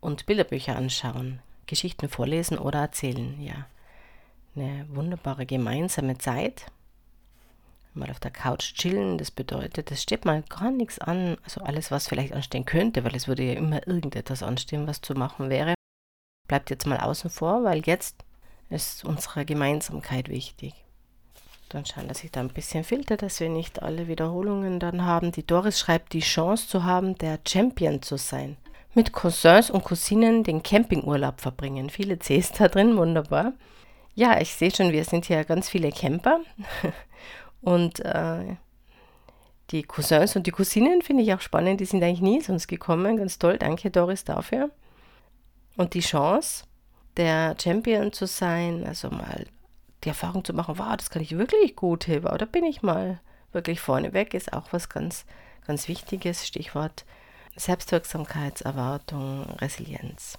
und 0.00 0.24
Bilderbücher 0.24 0.76
anschauen, 0.76 1.40
Geschichten 1.66 2.08
vorlesen 2.08 2.58
oder 2.58 2.80
erzählen. 2.80 3.40
Ja, 3.42 3.66
eine 4.56 4.86
wunderbare 4.88 5.44
gemeinsame 5.44 6.16
Zeit. 6.16 6.66
Mal 7.92 8.10
auf 8.10 8.20
der 8.20 8.30
Couch 8.30 8.74
chillen, 8.74 9.18
das 9.18 9.30
bedeutet, 9.30 9.90
es 9.90 10.02
steht 10.02 10.24
mal 10.24 10.42
gar 10.48 10.70
nichts 10.70 10.98
an, 11.00 11.36
also 11.44 11.60
alles, 11.60 11.90
was 11.90 12.08
vielleicht 12.08 12.32
anstehen 12.32 12.64
könnte, 12.64 13.04
weil 13.04 13.16
es 13.16 13.28
würde 13.28 13.42
ja 13.42 13.54
immer 13.54 13.86
irgendetwas 13.86 14.42
anstehen, 14.42 14.86
was 14.86 15.02
zu 15.02 15.14
machen 15.14 15.50
wäre, 15.50 15.74
bleibt 16.48 16.70
jetzt 16.70 16.86
mal 16.86 16.98
außen 16.98 17.30
vor, 17.30 17.64
weil 17.64 17.82
jetzt 17.84 18.24
ist 18.70 19.04
unsere 19.04 19.44
Gemeinsamkeit 19.44 20.28
wichtig. 20.28 20.74
Dann 21.70 21.86
schauen, 21.86 22.08
dass 22.08 22.24
ich 22.24 22.32
da 22.32 22.40
ein 22.40 22.48
bisschen 22.48 22.82
filter, 22.82 23.16
dass 23.16 23.38
wir 23.38 23.48
nicht 23.48 23.80
alle 23.80 24.08
Wiederholungen 24.08 24.80
dann 24.80 25.04
haben. 25.04 25.30
Die 25.30 25.46
Doris 25.46 25.78
schreibt, 25.78 26.12
die 26.12 26.20
Chance 26.20 26.66
zu 26.66 26.84
haben, 26.84 27.16
der 27.16 27.38
Champion 27.46 28.02
zu 28.02 28.16
sein. 28.16 28.56
Mit 28.92 29.12
Cousins 29.12 29.70
und 29.70 29.84
Cousinen 29.84 30.42
den 30.42 30.64
Campingurlaub 30.64 31.40
verbringen. 31.40 31.88
Viele 31.88 32.18
Cs 32.18 32.52
da 32.52 32.66
drin, 32.66 32.96
wunderbar. 32.96 33.52
Ja, 34.16 34.40
ich 34.40 34.52
sehe 34.52 34.74
schon, 34.74 34.90
wir 34.90 35.04
sind 35.04 35.26
hier 35.26 35.44
ganz 35.44 35.68
viele 35.68 35.92
Camper. 35.92 36.40
Und 37.60 38.00
äh, 38.00 38.56
die 39.70 39.82
Cousins 39.84 40.34
und 40.34 40.46
die 40.46 40.50
Cousinen 40.50 41.02
finde 41.02 41.22
ich 41.22 41.32
auch 41.34 41.42
spannend. 41.42 41.80
Die 41.80 41.84
sind 41.84 42.02
eigentlich 42.02 42.22
nie 42.22 42.40
sonst 42.40 42.66
gekommen. 42.68 43.18
Ganz 43.18 43.38
toll. 43.38 43.58
Danke, 43.58 43.90
Doris, 43.90 44.24
dafür. 44.24 44.70
Und 45.76 45.92
die 45.92 46.00
Chance, 46.00 46.64
der 47.18 47.54
Champion 47.62 48.12
zu 48.12 48.26
sein, 48.26 48.84
also 48.86 49.10
mal 49.10 49.46
die 50.04 50.08
Erfahrung 50.08 50.44
zu 50.44 50.52
machen, 50.52 50.78
wow, 50.78 50.96
das 50.96 51.10
kann 51.10 51.22
ich 51.22 51.36
wirklich 51.36 51.76
gut, 51.76 52.04
Hilfe, 52.04 52.30
oder 52.30 52.46
bin 52.46 52.64
ich 52.64 52.82
mal 52.82 53.20
wirklich 53.52 53.80
vorne 53.80 54.12
weg, 54.12 54.34
ist 54.34 54.52
auch 54.52 54.72
was 54.72 54.88
ganz, 54.88 55.24
ganz 55.66 55.88
Wichtiges. 55.88 56.46
Stichwort 56.46 57.04
Selbstwirksamkeitserwartung, 57.56 59.44
Resilienz. 59.60 60.38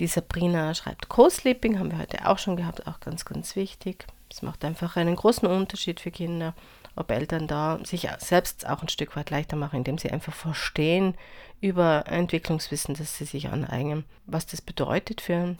Die 0.00 0.06
Sabrina 0.06 0.74
schreibt 0.74 1.08
Co-Sleeping, 1.08 1.78
haben 1.78 1.90
wir 1.90 1.98
heute 1.98 2.26
auch 2.26 2.38
schon 2.38 2.56
gehabt, 2.56 2.86
auch 2.86 3.00
ganz, 3.00 3.24
ganz 3.24 3.56
wichtig. 3.56 4.06
Es 4.30 4.42
macht 4.42 4.64
einfach 4.64 4.96
einen 4.96 5.16
großen 5.16 5.48
Unterschied 5.48 6.00
für 6.00 6.10
Kinder, 6.10 6.54
ob 6.94 7.10
Eltern 7.10 7.46
da 7.46 7.78
sich 7.84 8.08
selbst 8.18 8.66
auch 8.66 8.82
ein 8.82 8.88
Stück 8.88 9.16
weit 9.16 9.30
leichter 9.30 9.56
machen, 9.56 9.76
indem 9.76 9.98
sie 9.98 10.10
einfach 10.10 10.34
verstehen 10.34 11.14
über 11.60 12.04
Entwicklungswissen, 12.06 12.94
das 12.94 13.16
sie 13.16 13.24
sich 13.24 13.48
aneignen, 13.48 14.04
was 14.26 14.46
das 14.46 14.60
bedeutet 14.60 15.20
für 15.20 15.56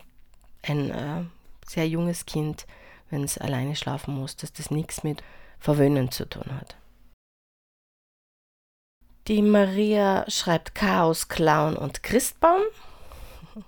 ein 0.63 0.91
äh, 0.91 1.25
sehr 1.69 1.89
junges 1.89 2.27
Kind, 2.27 2.66
wenn 3.11 3.25
es 3.25 3.39
alleine 3.39 3.77
schlafen 3.77 4.14
muss, 4.14 4.37
dass 4.37 4.53
das 4.53 4.71
nichts 4.71 5.05
mit 5.05 5.23
Verwöhnen 5.59 6.11
zu 6.11 6.29
tun 6.29 6.55
hat. 6.55 6.77
Die 9.27 9.43
Maria 9.43 10.25
schreibt 10.29 10.75
Chaos, 10.75 11.29
Clown 11.29 11.77
und 11.77 12.03
Christbaum. 12.03 12.62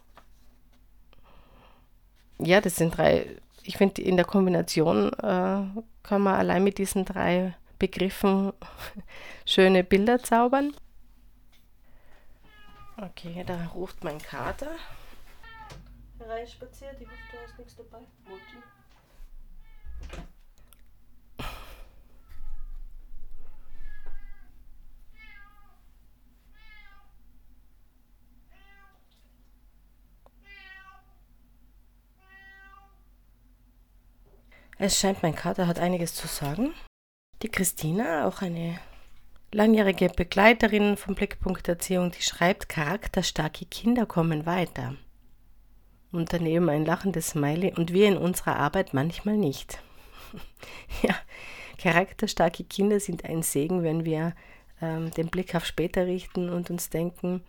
Ja, 2.42 2.62
das 2.62 2.76
sind 2.76 2.96
drei 2.96 3.36
ich 3.64 3.76
finde, 3.76 4.03
in 4.03 4.16
der 4.16 4.26
Kombination 4.26 5.12
äh, 5.12 5.82
kann 6.03 6.22
man 6.22 6.34
allein 6.34 6.64
mit 6.64 6.78
diesen 6.78 7.05
drei 7.05 7.55
Begriffen 7.78 8.53
schöne 9.46 9.84
Bilder 9.84 10.18
zaubern. 10.18 10.74
Okay, 12.96 13.44
da 13.46 13.66
ruft 13.74 14.05
mein 14.05 14.18
Kater 14.18 14.70
hereinspaziert. 16.30 17.00
Ich 17.00 17.06
hoffe, 17.06 17.18
du 17.32 17.38
hast 17.38 17.58
nichts 17.58 17.76
dabei. 17.76 17.98
Mutti. 18.28 18.56
Es 34.82 34.98
scheint, 34.98 35.22
mein 35.22 35.34
Kater 35.34 35.66
hat 35.66 35.78
einiges 35.78 36.14
zu 36.14 36.26
sagen. 36.26 36.72
Die 37.42 37.50
Christina, 37.50 38.26
auch 38.26 38.40
eine 38.40 38.78
langjährige 39.52 40.08
Begleiterin 40.08 40.96
vom 40.96 41.14
Blickpunkt 41.14 41.68
Erziehung, 41.68 42.12
die 42.12 42.22
schreibt, 42.22 42.70
charakterstarke 42.70 43.66
Kinder 43.66 44.06
kommen 44.06 44.46
weiter. 44.46 44.96
Und 46.12 46.32
daneben 46.32 46.68
ein 46.68 46.84
lachendes 46.84 47.30
Smiley 47.30 47.72
und 47.76 47.92
wir 47.92 48.08
in 48.08 48.16
unserer 48.16 48.56
Arbeit 48.56 48.94
manchmal 48.94 49.36
nicht. 49.36 49.80
ja, 51.02 51.14
charakterstarke 51.78 52.64
Kinder 52.64 53.00
sind 53.00 53.24
ein 53.24 53.42
Segen, 53.42 53.82
wenn 53.82 54.04
wir 54.04 54.34
ähm, 54.82 55.11
den 55.12 55.28
Blick 55.28 55.54
auf 55.54 55.64
später 55.64 56.06
richten 56.06 56.48
und 56.50 56.70
uns 56.70 56.90
denken, 56.90 57.42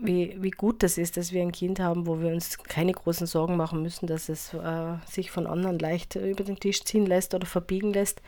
wie, 0.00 0.36
wie 0.40 0.50
gut 0.50 0.82
das 0.82 0.98
ist, 0.98 1.16
dass 1.16 1.32
wir 1.32 1.42
ein 1.42 1.52
Kind 1.52 1.80
haben, 1.80 2.06
wo 2.06 2.20
wir 2.20 2.28
uns 2.28 2.58
keine 2.58 2.92
großen 2.92 3.26
Sorgen 3.26 3.56
machen 3.56 3.82
müssen, 3.82 4.06
dass 4.06 4.28
es 4.28 4.52
äh, 4.52 4.94
sich 5.06 5.30
von 5.30 5.46
anderen 5.46 5.78
leicht 5.78 6.16
über 6.16 6.44
den 6.44 6.60
Tisch 6.60 6.84
ziehen 6.84 7.06
lässt 7.06 7.34
oder 7.34 7.46
verbiegen 7.46 7.92
lässt. 7.92 8.20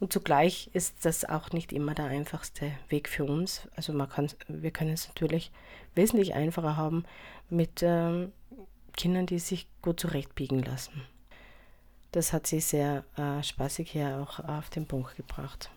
Und 0.00 0.12
zugleich 0.12 0.68
ist 0.72 1.04
das 1.04 1.24
auch 1.24 1.50
nicht 1.52 1.72
immer 1.72 1.94
der 1.94 2.06
einfachste 2.06 2.72
Weg 2.88 3.08
für 3.08 3.24
uns. 3.24 3.68
Also 3.76 3.92
man 3.92 4.08
kann, 4.08 4.28
wir 4.48 4.72
können 4.72 4.92
es 4.92 5.06
natürlich 5.08 5.52
wesentlich 5.94 6.34
einfacher 6.34 6.76
haben 6.76 7.04
mit 7.50 7.82
ähm, 7.82 8.32
Kindern, 8.96 9.26
die 9.26 9.38
sich 9.38 9.66
gut 9.80 10.00
zurechtbiegen 10.00 10.62
lassen. 10.62 11.02
Das 12.12 12.32
hat 12.32 12.46
sie 12.46 12.60
sehr 12.60 13.04
äh, 13.16 13.42
spaßig 13.42 13.90
hier 13.90 14.18
auch 14.18 14.38
auf 14.40 14.68
den 14.68 14.86
Punkt 14.86 15.16
gebracht. 15.16 15.70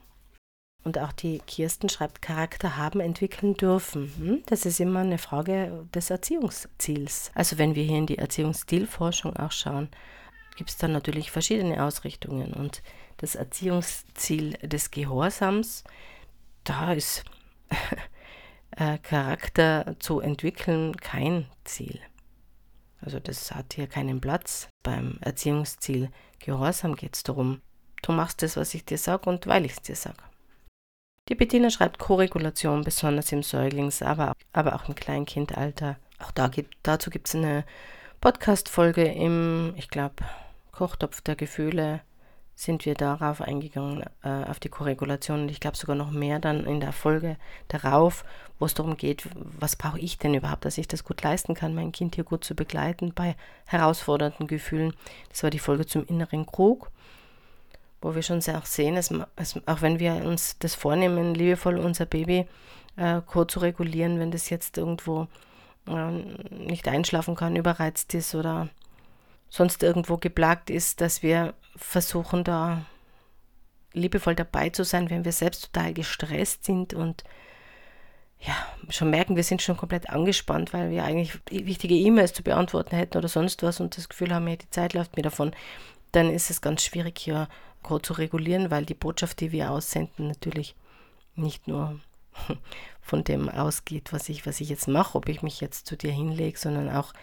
Und 0.83 0.99
auch 0.99 1.13
die 1.13 1.39
Kirsten 1.39 1.89
schreibt, 1.89 2.21
Charakter 2.21 2.77
haben, 2.77 2.99
entwickeln 2.99 3.55
dürfen. 3.55 4.13
Hm? 4.17 4.43
Das 4.45 4.67
ist 4.67 4.79
immer 4.79 4.99
eine 4.99 5.17
Frage 5.17 5.87
des 5.95 6.11
Erziehungsziels. 6.11 7.31
Also 7.33 7.57
wenn 7.57 7.73
wir 7.73 7.83
hier 7.83 7.97
in 7.97 8.05
die 8.05 8.19
Erziehungsstilforschung 8.19 9.35
auch 9.35 9.51
schauen, 9.51 9.89
gibt 10.57 10.69
es 10.69 10.77
dann 10.77 10.91
natürlich 10.91 11.31
verschiedene 11.31 11.83
Ausrichtungen. 11.83 12.53
Und 12.53 12.83
das 13.17 13.33
Erziehungsziel 13.33 14.53
des 14.61 14.91
Gehorsams, 14.91 15.83
da 16.65 16.93
ist 16.93 17.23
äh, 18.77 18.99
Charakter 18.99 19.95
zu 19.99 20.19
entwickeln 20.19 20.95
kein 20.97 21.47
Ziel. 21.63 21.99
Also 23.01 23.19
das 23.19 23.51
hat 23.53 23.73
hier 23.73 23.87
keinen 23.87 24.21
Platz. 24.21 24.69
Beim 24.83 25.17
Erziehungsziel 25.21 26.09
Gehorsam 26.39 26.95
geht 26.95 27.15
es 27.15 27.23
darum, 27.23 27.61
du 28.03 28.11
machst 28.11 28.41
das, 28.41 28.57
was 28.57 28.73
ich 28.73 28.85
dir 28.85 28.97
sage 28.97 29.29
und 29.29 29.47
weil 29.47 29.65
ich 29.65 29.73
es 29.73 29.81
dir 29.81 29.95
sage. 29.95 30.21
Die 31.27 31.35
Bettina 31.35 31.71
schreibt 31.71 31.97
Koregulation, 31.97 32.83
besonders 32.83 33.31
im 33.31 33.41
Säuglings-, 33.41 34.03
aber, 34.03 34.33
aber 34.53 34.75
auch 34.75 34.87
im 34.87 34.93
Kleinkindalter. 34.93 35.97
Auch 36.19 36.31
da 36.31 36.47
gibt, 36.47 36.75
dazu 36.83 37.09
gibt 37.09 37.27
es 37.27 37.35
eine 37.35 37.65
Podcast-Folge 38.21 39.05
im, 39.05 39.73
ich 39.75 39.89
glaube, 39.89 40.23
Kochtopf 40.71 41.21
der 41.21 41.35
Gefühle 41.35 42.01
sind 42.55 42.85
wir 42.85 42.93
darauf 42.93 43.41
eingegangen, 43.41 44.03
äh, 44.23 44.43
auf 44.45 44.59
die 44.59 44.69
Koregulation. 44.69 45.41
Und 45.41 45.51
ich 45.51 45.59
glaube 45.59 45.77
sogar 45.77 45.95
noch 45.95 46.11
mehr 46.11 46.39
dann 46.39 46.65
in 46.65 46.79
der 46.79 46.93
Folge 46.93 47.37
darauf, 47.67 48.23
wo 48.59 48.65
es 48.65 48.73
darum 48.73 48.95
geht, 48.95 49.27
was 49.59 49.75
brauche 49.75 49.99
ich 49.99 50.17
denn 50.17 50.33
überhaupt, 50.33 50.63
dass 50.63 50.77
ich 50.77 50.87
das 50.87 51.03
gut 51.03 51.21
leisten 51.21 51.53
kann, 51.53 51.75
mein 51.75 51.91
Kind 51.91 52.15
hier 52.15 52.23
gut 52.23 52.45
zu 52.45 52.55
begleiten 52.55 53.13
bei 53.13 53.35
herausfordernden 53.65 54.47
Gefühlen. 54.47 54.93
Das 55.29 55.43
war 55.43 55.49
die 55.49 55.59
Folge 55.59 55.85
zum 55.85 56.05
inneren 56.05 56.45
Krug 56.45 56.91
wo 58.05 58.13
wir 58.13 58.21
schon 58.21 58.39
sehr 58.39 58.59
auch 58.59 58.67
sehen, 58.67 58.93
dass, 58.93 59.11
dass, 59.35 59.59
auch 59.65 59.81
wenn 59.81 59.97
wir 59.97 60.13
uns 60.25 60.59
das 60.59 60.75
vornehmen, 60.75 61.33
liebevoll 61.33 61.79
unser 61.79 62.05
Baby 62.05 62.45
äh, 62.97 63.21
zu 63.47 63.59
regulieren, 63.59 64.19
wenn 64.19 64.29
das 64.29 64.51
jetzt 64.51 64.77
irgendwo 64.77 65.27
äh, 65.87 66.11
nicht 66.51 66.87
einschlafen 66.87 67.35
kann, 67.35 67.55
überreizt 67.55 68.13
ist 68.13 68.35
oder 68.35 68.69
sonst 69.49 69.81
irgendwo 69.81 70.17
geplagt 70.17 70.69
ist, 70.69 71.01
dass 71.01 71.23
wir 71.23 71.55
versuchen 71.75 72.43
da 72.43 72.85
liebevoll 73.93 74.35
dabei 74.35 74.69
zu 74.69 74.83
sein, 74.83 75.09
wenn 75.09 75.25
wir 75.25 75.31
selbst 75.31 75.71
total 75.71 75.93
gestresst 75.93 76.65
sind 76.65 76.93
und 76.93 77.23
ja, 78.39 78.53
schon 78.89 79.09
merken, 79.09 79.35
wir 79.35 79.43
sind 79.43 79.61
schon 79.61 79.77
komplett 79.77 80.09
angespannt, 80.09 80.73
weil 80.73 80.91
wir 80.91 81.03
eigentlich 81.03 81.39
wichtige 81.49 81.95
E-Mails 81.95 82.33
zu 82.33 82.43
beantworten 82.43 82.95
hätten 82.95 83.17
oder 83.17 83.29
sonst 83.29 83.63
was 83.63 83.79
und 83.79 83.97
das 83.97 84.09
Gefühl 84.09 84.33
haben, 84.33 84.47
ja, 84.47 84.57
die 84.57 84.69
Zeit 84.69 84.93
läuft 84.93 85.15
mir 85.15 85.23
davon, 85.23 85.55
dann 86.11 86.29
ist 86.29 86.49
es 86.49 86.61
ganz 86.61 86.83
schwierig, 86.83 87.17
hier 87.17 87.47
zu 88.01 88.13
regulieren, 88.13 88.71
weil 88.71 88.85
die 88.85 88.95
Botschaft, 88.95 89.39
die 89.39 89.51
wir 89.51 89.71
aussenden, 89.71 90.27
natürlich 90.27 90.75
nicht 91.35 91.67
nur 91.67 91.99
von 93.01 93.23
dem 93.23 93.47
ausgeht, 93.47 94.11
was 94.11 94.27
ich, 94.27 94.45
was 94.45 94.59
ich 94.59 94.69
jetzt 94.69 94.87
mache, 94.87 95.17
ob 95.17 95.29
ich 95.29 95.41
mich 95.41 95.61
jetzt 95.61 95.85
zu 95.85 95.95
dir 95.95 96.11
hinlege, 96.11 96.57
sondern 96.57 96.89
auch, 96.89 97.13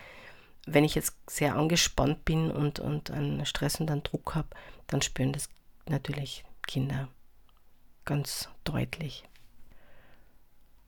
wenn 0.66 0.84
ich 0.84 0.94
jetzt 0.94 1.16
sehr 1.28 1.56
angespannt 1.56 2.24
bin 2.24 2.50
und, 2.50 2.78
und 2.78 3.10
einen 3.10 3.44
Stress 3.46 3.80
und 3.80 3.90
einen 3.90 4.02
Druck 4.02 4.34
habe, 4.34 4.48
dann 4.86 5.02
spüren 5.02 5.32
das 5.32 5.48
natürlich 5.88 6.44
Kinder 6.66 7.08
ganz 8.04 8.48
deutlich. 8.64 9.24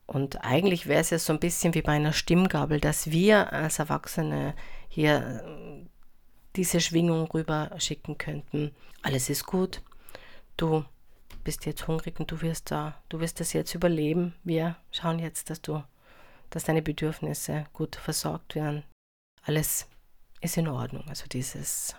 Und 0.07 0.45
eigentlich 0.45 0.87
wäre 0.87 1.01
es 1.01 1.11
ja 1.11 1.19
so 1.19 1.33
ein 1.33 1.41
bisschen 1.41 1.75
wie 1.75 1.83
bei 1.83 1.93
einer 1.93 2.13
Stimmgabel, 2.13 2.81
dass 2.81 3.11
wir 3.11 3.53
als 3.53 3.79
Erwachsene 3.79 4.55
hier 4.89 5.43
diese 6.57 6.81
Schwingung 6.81 7.27
rüber 7.31 7.71
schicken 7.79 8.19
könnten. 8.19 8.75
Alles 9.03 9.31
ist 9.31 9.47
gut. 9.47 9.83
Du 10.57 10.85
bist 11.43 11.67
jetzt 11.67 11.89
hungrig 11.89 12.21
und 12.21 12.31
du 12.31 12.41
wirst 12.43 12.71
da, 12.71 13.03
du 13.09 13.21
wirst 13.21 13.41
das 13.41 13.53
jetzt 13.55 13.75
überleben. 13.75 14.35
Wir 14.45 14.77
schauen 14.93 15.19
jetzt, 15.19 15.51
dass 15.51 15.61
du, 15.61 15.83
dass 16.51 16.65
deine 16.65 16.83
Bedürfnisse 16.83 17.65
gut 17.73 17.97
versorgt 17.97 18.55
werden. 18.55 18.85
Alles 19.45 19.87
ist 20.41 20.57
in 20.57 20.69
Ordnung. 20.69 21.05
Also 21.09 21.27
dieses 21.27 21.95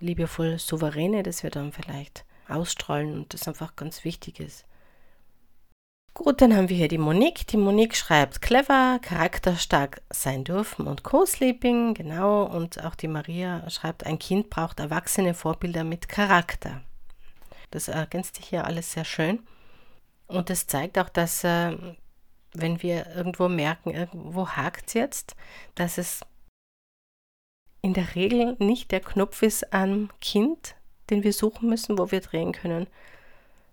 liebevoll 0.00 0.58
souveräne, 0.58 1.22
das 1.22 1.42
wir 1.42 1.50
dann 1.50 1.72
vielleicht 1.72 2.24
ausstrahlen 2.48 3.14
und 3.14 3.34
das 3.34 3.48
einfach 3.48 3.76
ganz 3.76 4.04
wichtig 4.04 4.40
ist. 4.40 4.64
Gut, 6.14 6.40
dann 6.40 6.54
haben 6.54 6.68
wir 6.68 6.76
hier 6.76 6.88
die 6.88 6.98
Monique. 6.98 7.44
Die 7.48 7.56
Monique 7.56 7.96
schreibt 7.96 8.40
clever, 8.40 9.00
charakterstark 9.02 10.00
sein 10.10 10.44
dürfen 10.44 10.86
und 10.86 11.02
Co-Sleeping, 11.02 11.94
genau. 11.94 12.44
Und 12.44 12.84
auch 12.84 12.94
die 12.94 13.08
Maria 13.08 13.68
schreibt, 13.68 14.06
ein 14.06 14.20
Kind 14.20 14.48
braucht 14.48 14.78
erwachsene 14.78 15.34
Vorbilder 15.34 15.82
mit 15.82 16.08
Charakter. 16.08 16.82
Das 17.72 17.88
ergänzt 17.88 18.36
sich 18.36 18.46
hier 18.46 18.64
alles 18.64 18.92
sehr 18.92 19.04
schön. 19.04 19.40
Und 20.28 20.50
das 20.50 20.68
zeigt 20.68 20.98
auch, 20.98 21.08
dass 21.08 21.42
äh, 21.42 21.76
wenn 22.52 22.80
wir 22.80 23.08
irgendwo 23.16 23.48
merken, 23.48 23.90
irgendwo 23.90 24.48
hakt 24.48 24.88
es 24.88 24.94
jetzt, 24.94 25.36
dass 25.74 25.98
es 25.98 26.20
in 27.84 27.92
der 27.92 28.14
Regel 28.14 28.56
nicht 28.60 28.92
der 28.92 29.00
Knopf 29.00 29.42
ist 29.42 29.74
am 29.74 30.08
Kind, 30.22 30.74
den 31.10 31.22
wir 31.22 31.34
suchen 31.34 31.68
müssen, 31.68 31.98
wo 31.98 32.10
wir 32.10 32.22
drehen 32.22 32.52
können, 32.52 32.86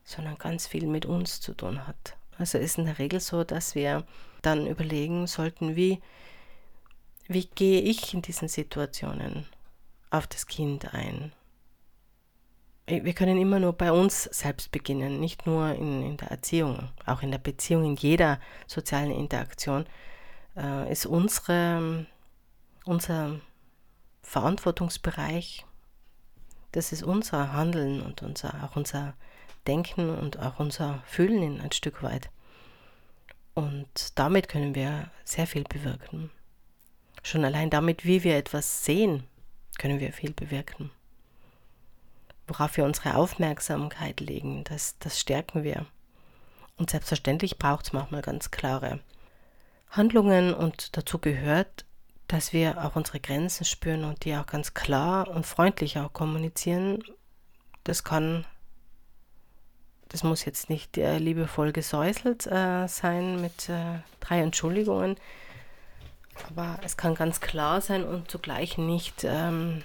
sondern 0.04 0.38
ganz 0.38 0.68
viel 0.68 0.86
mit 0.86 1.06
uns 1.06 1.40
zu 1.40 1.54
tun 1.54 1.88
hat. 1.88 2.18
Also 2.38 2.58
ist 2.58 2.78
in 2.78 2.84
der 2.84 3.00
Regel 3.00 3.22
so, 3.22 3.46
dass 3.46 3.74
wir 3.74 4.04
dann 4.42 4.68
überlegen 4.68 5.28
sollten, 5.28 5.78
wie, 5.78 6.02
wie 7.30 7.46
gehe 7.56 7.80
ich 7.80 8.14
in 8.14 8.22
diesen 8.22 8.50
Situationen 8.50 9.46
auf 10.10 10.28
das 10.28 10.46
Kind 10.46 10.94
ein. 10.94 11.32
Wir 12.88 13.14
können 13.14 13.40
immer 13.40 13.60
nur 13.60 13.72
bei 13.72 13.94
uns 13.94 14.26
selbst 14.26 14.74
beginnen, 14.74 15.22
nicht 15.22 15.46
nur 15.46 15.70
in, 15.70 16.04
in 16.04 16.18
der 16.18 16.32
Erziehung, 16.32 16.90
auch 17.06 17.22
in 17.22 17.32
der 17.32 17.38
Beziehung, 17.38 17.86
in 17.86 17.96
jeder 17.96 18.42
sozialen 18.68 19.12
Interaktion 19.12 19.86
äh, 20.58 20.92
ist 20.92 21.06
unsere, 21.06 22.06
unser 22.84 23.40
Verantwortungsbereich, 24.22 25.66
das 26.72 26.92
ist 26.92 27.04
unser 27.04 27.54
Handeln 27.54 28.02
und 28.02 28.22
unser, 28.22 28.64
auch 28.64 28.76
unser 28.76 29.14
Denken 29.68 30.10
und 30.10 30.40
auch 30.40 30.60
unser 30.60 31.04
Fühlen 31.06 31.60
ein 31.62 31.72
Stück 31.72 32.02
weit. 32.02 32.30
Und 33.54 34.18
damit 34.18 34.48
können 34.48 34.76
wir 34.76 35.12
sehr 35.24 35.48
viel 35.48 35.64
bewirken. 35.64 36.32
Schon 37.24 37.46
allein 37.46 37.70
damit, 37.70 38.06
wie 38.06 38.24
wir 38.24 38.38
etwas 38.38 38.86
sehen, 38.86 39.28
können 39.78 40.00
wir 40.00 40.14
viel 40.14 40.34
bewirken. 40.34 40.90
Worauf 42.48 42.78
wir 42.78 42.86
unsere 42.86 43.16
Aufmerksamkeit 43.16 44.20
legen, 44.20 44.64
das, 44.64 44.98
das 45.00 45.20
stärken 45.20 45.64
wir. 45.64 45.86
Und 46.78 46.90
selbstverständlich 46.90 47.60
braucht 47.60 47.88
es 47.88 47.94
manchmal 47.94 48.22
ganz 48.22 48.50
klare 48.50 49.00
Handlungen 49.92 50.54
und 50.54 50.96
dazu 50.98 51.20
gehört 51.20 51.86
dass 52.32 52.54
wir 52.54 52.86
auch 52.86 52.96
unsere 52.96 53.20
Grenzen 53.20 53.66
spüren 53.66 54.06
und 54.06 54.24
die 54.24 54.36
auch 54.36 54.46
ganz 54.46 54.74
klar 54.74 55.28
und 55.28 55.46
freundlich 55.46 56.00
auch 56.00 56.14
kommunizieren. 56.14 57.04
Das 57.84 58.06
kann, 58.06 58.46
das 60.08 60.24
muss 60.24 60.46
jetzt 60.46 60.70
nicht 60.70 60.98
äh, 60.98 61.18
liebevoll 61.18 61.74
gesäuselt 61.74 62.48
äh, 62.48 62.88
sein 62.88 63.42
mit 63.42 63.68
äh, 63.68 64.00
drei 64.22 64.40
Entschuldigungen, 64.40 65.18
aber 66.48 66.80
es 66.84 66.96
kann 66.96 67.16
ganz 67.16 67.42
klar 67.42 67.82
sein 67.82 68.06
und 68.06 68.32
zugleich 68.32 68.78
nicht, 68.78 69.26
ähm, 69.26 69.84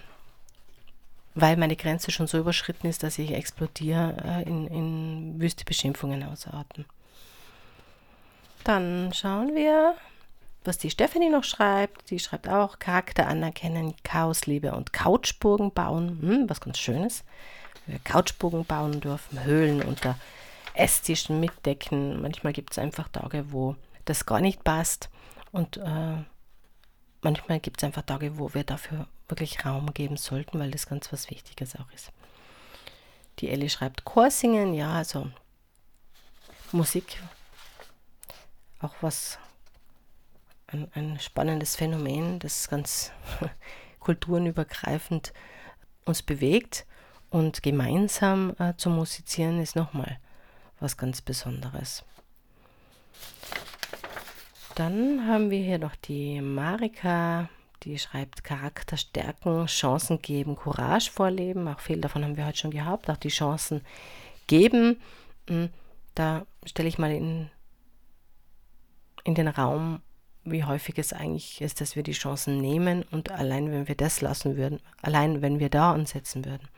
weil 1.35 1.57
meine 1.57 1.75
Grenze 1.77 2.13
schon 2.13 2.29
so 2.29 2.39
überschritten 2.39 2.87
ist, 2.87 3.03
dass 3.03 3.19
ich 3.19 3.33
explodiere, 3.33 4.17
äh, 4.25 4.43
in, 4.49 4.69
in 4.69 5.41
wüste 5.41 5.65
Beschimpfungen 5.65 6.23
ausarten. 6.23 6.85
Dann 8.63 9.13
schauen 9.13 9.55
wir, 9.57 9.97
was 10.67 10.79
die 10.79 10.91
Stephanie 10.91 11.31
noch 11.31 11.45
schreibt. 11.45 12.11
Die 12.11 12.19
schreibt 12.19 12.49
auch 12.49 12.79
Charakter 12.79 13.27
anerkennen, 13.27 13.95
Chaosliebe 14.03 14.73
und 14.75 14.93
Couchburgen 14.93 15.73
bauen. 15.73 16.19
Hm, 16.21 16.51
was 16.51 16.61
ganz 16.61 16.79
Schönes. 16.79 17.25
Wir 17.87 17.99
Couchburgen 18.01 18.65
bauen 18.65 19.01
dürfen, 19.01 19.45
Höhlen 19.45 19.83
unter 19.83 20.19
Esstischen 20.75 21.41
mitdecken. 21.41 22.21
Manchmal 22.21 22.53
gibt 22.53 22.73
es 22.73 22.79
einfach 22.79 23.09
Tage, 23.09 23.53
wo 23.53 23.77
das 24.05 24.27
gar 24.27 24.41
nicht 24.41 24.65
passt. 24.65 25.09
Und 25.53 25.77
äh, 25.79 26.25
manchmal 27.23 27.61
gibt 27.61 27.81
es 27.81 27.85
einfach 27.85 28.03
Tage, 28.03 28.39
wo 28.39 28.53
wir 28.55 28.65
dafür 28.65 29.07
wirklich 29.29 29.65
Raum 29.65 29.93
geben 29.95 30.17
sollten, 30.17 30.59
weil 30.59 30.71
das 30.71 30.87
ganz 30.87 31.13
was 31.13 31.31
Wichtiges 31.31 31.77
auch 31.77 31.91
ist. 31.93 32.13
Die 33.39 33.51
Ellie 33.51 33.69
schreibt 33.69 34.05
Chorsingen, 34.05 34.75
ja, 34.75 34.93
also 34.95 35.31
Musik, 36.73 37.19
auch 38.81 38.95
was 39.01 39.39
ein, 40.69 40.89
ein 40.95 41.19
spannendes 41.21 41.77
Phänomen, 41.77 42.39
das 42.39 42.69
ganz 42.69 43.13
kulturenübergreifend 44.01 45.33
uns 46.05 46.23
bewegt. 46.23 46.87
Und 47.29 47.63
gemeinsam 47.63 48.55
äh, 48.59 48.75
zu 48.77 48.89
musizieren 48.89 49.61
ist 49.61 49.77
nochmal 49.77 50.19
was 50.79 50.97
ganz 50.97 51.21
Besonderes. 51.21 52.05
Dann 54.75 55.27
haben 55.27 55.51
wir 55.51 55.63
hier 55.63 55.79
noch 55.79 55.97
die 55.97 56.41
Marika, 56.41 57.49
die 57.83 57.99
schreibt 57.99 58.45
Charakter 58.45 58.97
stärken, 58.97 59.67
Chancen 59.67 60.21
geben, 60.21 60.57
Courage 60.57 61.11
vorleben. 61.11 61.67
Auch 61.69 61.81
viel 61.81 62.01
davon 62.01 62.25
haben 62.25 62.37
wir 62.37 62.47
heute 62.47 62.59
schon 62.59 62.71
gehabt. 62.71 63.09
Auch 63.09 63.17
die 63.17 63.29
Chancen 63.29 63.83
geben. 64.47 65.01
Hm, 65.49 65.71
da 66.15 66.47
stelle 66.65 66.89
ich 66.89 66.99
mal 66.99 67.11
in, 67.11 67.51
in 69.25 69.35
den 69.35 69.49
Raum, 69.49 70.03
wie 70.47 70.65
häufig 70.65 70.99
es 70.99 71.13
eigentlich 71.13 71.61
ist, 71.61 71.81
dass 71.81 71.97
wir 71.97 72.03
die 72.03 72.13
Chancen 72.13 72.61
nehmen 72.61 73.03
und 73.11 73.31
allein 73.31 73.71
wenn 73.71 73.89
wir 73.89 73.97
das 73.97 74.21
lassen 74.21 74.57
würden, 74.57 74.81
allein 75.03 75.43
wenn 75.43 75.59
wir 75.59 75.69
da 75.69 75.93
ansetzen 75.93 76.45
würden, 76.45 76.69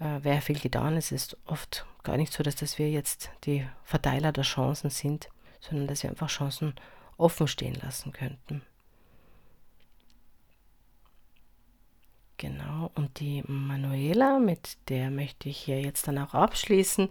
äh, 0.00 0.22
wäre 0.22 0.40
viel 0.40 0.58
getan. 0.58 0.96
Es 0.96 1.12
ist 1.12 1.36
oft 1.46 1.86
gar 2.02 2.16
nicht 2.16 2.32
so, 2.32 2.42
dass, 2.42 2.56
dass 2.56 2.78
wir 2.78 2.90
jetzt 2.90 3.30
die 3.44 3.66
Verteiler 3.84 4.32
der 4.32 4.44
Chancen 4.44 4.90
sind, 4.90 5.28
sondern 5.60 5.86
dass 5.86 6.02
wir 6.02 6.10
einfach 6.10 6.28
Chancen 6.28 6.74
offen 7.16 7.46
stehen 7.46 7.78
lassen 7.82 8.12
könnten. 8.12 8.62
Genau, 12.38 12.90
und 12.94 13.20
die 13.20 13.42
Manuela, 13.46 14.38
mit 14.38 14.78
der 14.88 15.10
möchte 15.10 15.50
ich 15.50 15.58
hier 15.58 15.82
jetzt 15.82 16.08
dann 16.08 16.16
auch 16.16 16.32
abschließen, 16.32 17.10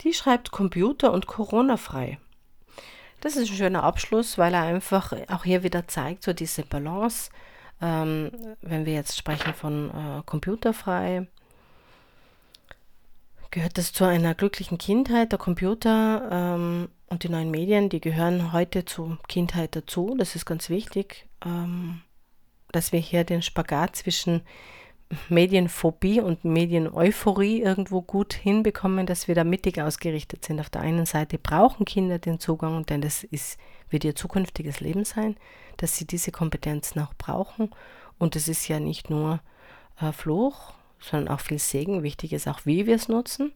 die 0.00 0.12
schreibt 0.12 0.50
Computer 0.50 1.12
und 1.12 1.28
Corona 1.28 1.76
frei. 1.76 2.18
Das 3.24 3.36
ist 3.36 3.50
ein 3.50 3.56
schöner 3.56 3.84
Abschluss, 3.84 4.36
weil 4.36 4.52
er 4.52 4.64
einfach 4.64 5.14
auch 5.28 5.44
hier 5.44 5.62
wieder 5.62 5.88
zeigt, 5.88 6.22
so 6.22 6.34
diese 6.34 6.62
Balance. 6.62 7.30
Ähm, 7.80 8.30
wenn 8.60 8.84
wir 8.84 8.92
jetzt 8.92 9.16
sprechen 9.16 9.54
von 9.54 9.88
äh, 9.88 10.22
computerfrei, 10.26 11.26
gehört 13.50 13.78
das 13.78 13.94
zu 13.94 14.04
einer 14.04 14.34
glücklichen 14.34 14.76
Kindheit. 14.76 15.32
Der 15.32 15.38
Computer 15.38 16.28
ähm, 16.30 16.90
und 17.06 17.22
die 17.22 17.30
neuen 17.30 17.50
Medien, 17.50 17.88
die 17.88 18.02
gehören 18.02 18.52
heute 18.52 18.84
zur 18.84 19.18
Kindheit 19.26 19.74
dazu. 19.74 20.14
Das 20.18 20.36
ist 20.36 20.44
ganz 20.44 20.68
wichtig, 20.68 21.26
ähm, 21.46 22.02
dass 22.72 22.92
wir 22.92 23.00
hier 23.00 23.24
den 23.24 23.40
Spagat 23.40 23.96
zwischen 23.96 24.42
Medienphobie 25.28 26.20
und 26.20 26.44
Medieneuphorie 26.44 27.62
irgendwo 27.62 28.02
gut 28.02 28.34
hinbekommen, 28.34 29.06
dass 29.06 29.28
wir 29.28 29.34
da 29.34 29.44
mittig 29.44 29.80
ausgerichtet 29.80 30.44
sind. 30.44 30.60
Auf 30.60 30.70
der 30.70 30.82
einen 30.82 31.06
Seite 31.06 31.38
brauchen 31.38 31.84
Kinder 31.84 32.18
den 32.18 32.40
Zugang, 32.40 32.86
denn 32.86 33.00
das 33.00 33.24
ist, 33.24 33.58
wird 33.90 34.04
ihr 34.04 34.14
zukünftiges 34.14 34.80
Leben 34.80 35.04
sein, 35.04 35.36
dass 35.76 35.96
sie 35.96 36.06
diese 36.06 36.32
Kompetenzen 36.32 37.00
auch 37.00 37.14
brauchen. 37.14 37.70
Und 38.18 38.36
es 38.36 38.48
ist 38.48 38.68
ja 38.68 38.80
nicht 38.80 39.10
nur 39.10 39.40
äh, 40.00 40.12
Fluch, 40.12 40.74
sondern 41.00 41.34
auch 41.34 41.40
viel 41.40 41.58
Segen. 41.58 42.02
Wichtig 42.02 42.32
ist 42.32 42.48
auch, 42.48 42.60
wie 42.64 42.86
wir 42.86 42.96
es 42.96 43.08
nutzen. 43.08 43.52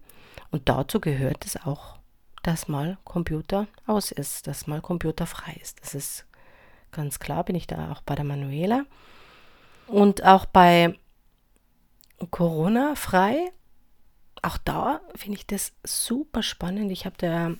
Und 0.51 0.69
dazu 0.69 1.01
gehört 1.01 1.45
es 1.45 1.57
auch, 1.57 1.99
dass 2.43 2.69
mal 2.69 2.99
Computer 3.05 3.67
aus 3.87 4.13
ist, 4.13 4.47
dass 4.47 4.67
mal 4.67 4.81
Computer 4.81 5.27
frei 5.27 5.57
ist. 5.61 5.81
Das 5.81 5.95
ist 5.95 6.27
ganz 6.93 7.19
klar, 7.19 7.45
bin 7.45 7.57
ich 7.57 7.67
da 7.67 7.93
auch 7.93 8.03
bei 8.03 8.15
der 8.15 8.25
Manuela. 8.25 8.85
Und 9.87 10.25
auch 10.25 10.45
bei 10.45 10.95
Corona-frei. 12.31 13.53
Auch 14.43 14.59
da 14.59 15.01
finde 15.15 15.39
ich 15.39 15.47
das 15.47 15.73
super 15.85 16.43
spannend. 16.43 16.91
Ich 16.93 17.05
habe 17.07 17.17
da 17.19 17.53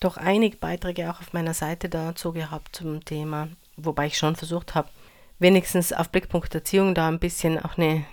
doch 0.00 0.16
einige 0.16 0.56
Beiträge 0.56 1.10
auch 1.10 1.20
auf 1.20 1.32
meiner 1.32 1.54
Seite 1.54 1.88
dazu 1.88 2.32
gehabt 2.32 2.76
zum 2.76 3.04
Thema, 3.04 3.48
wobei 3.76 4.06
ich 4.06 4.18
schon 4.18 4.36
versucht 4.36 4.74
habe, 4.74 4.88
wenigstens 5.38 5.92
auf 5.92 6.10
Blickpunkt 6.10 6.54
Erziehung 6.54 6.94
da 6.94 7.08
ein 7.08 7.18
bisschen 7.18 7.58
auch 7.58 7.76
eine 7.76 8.04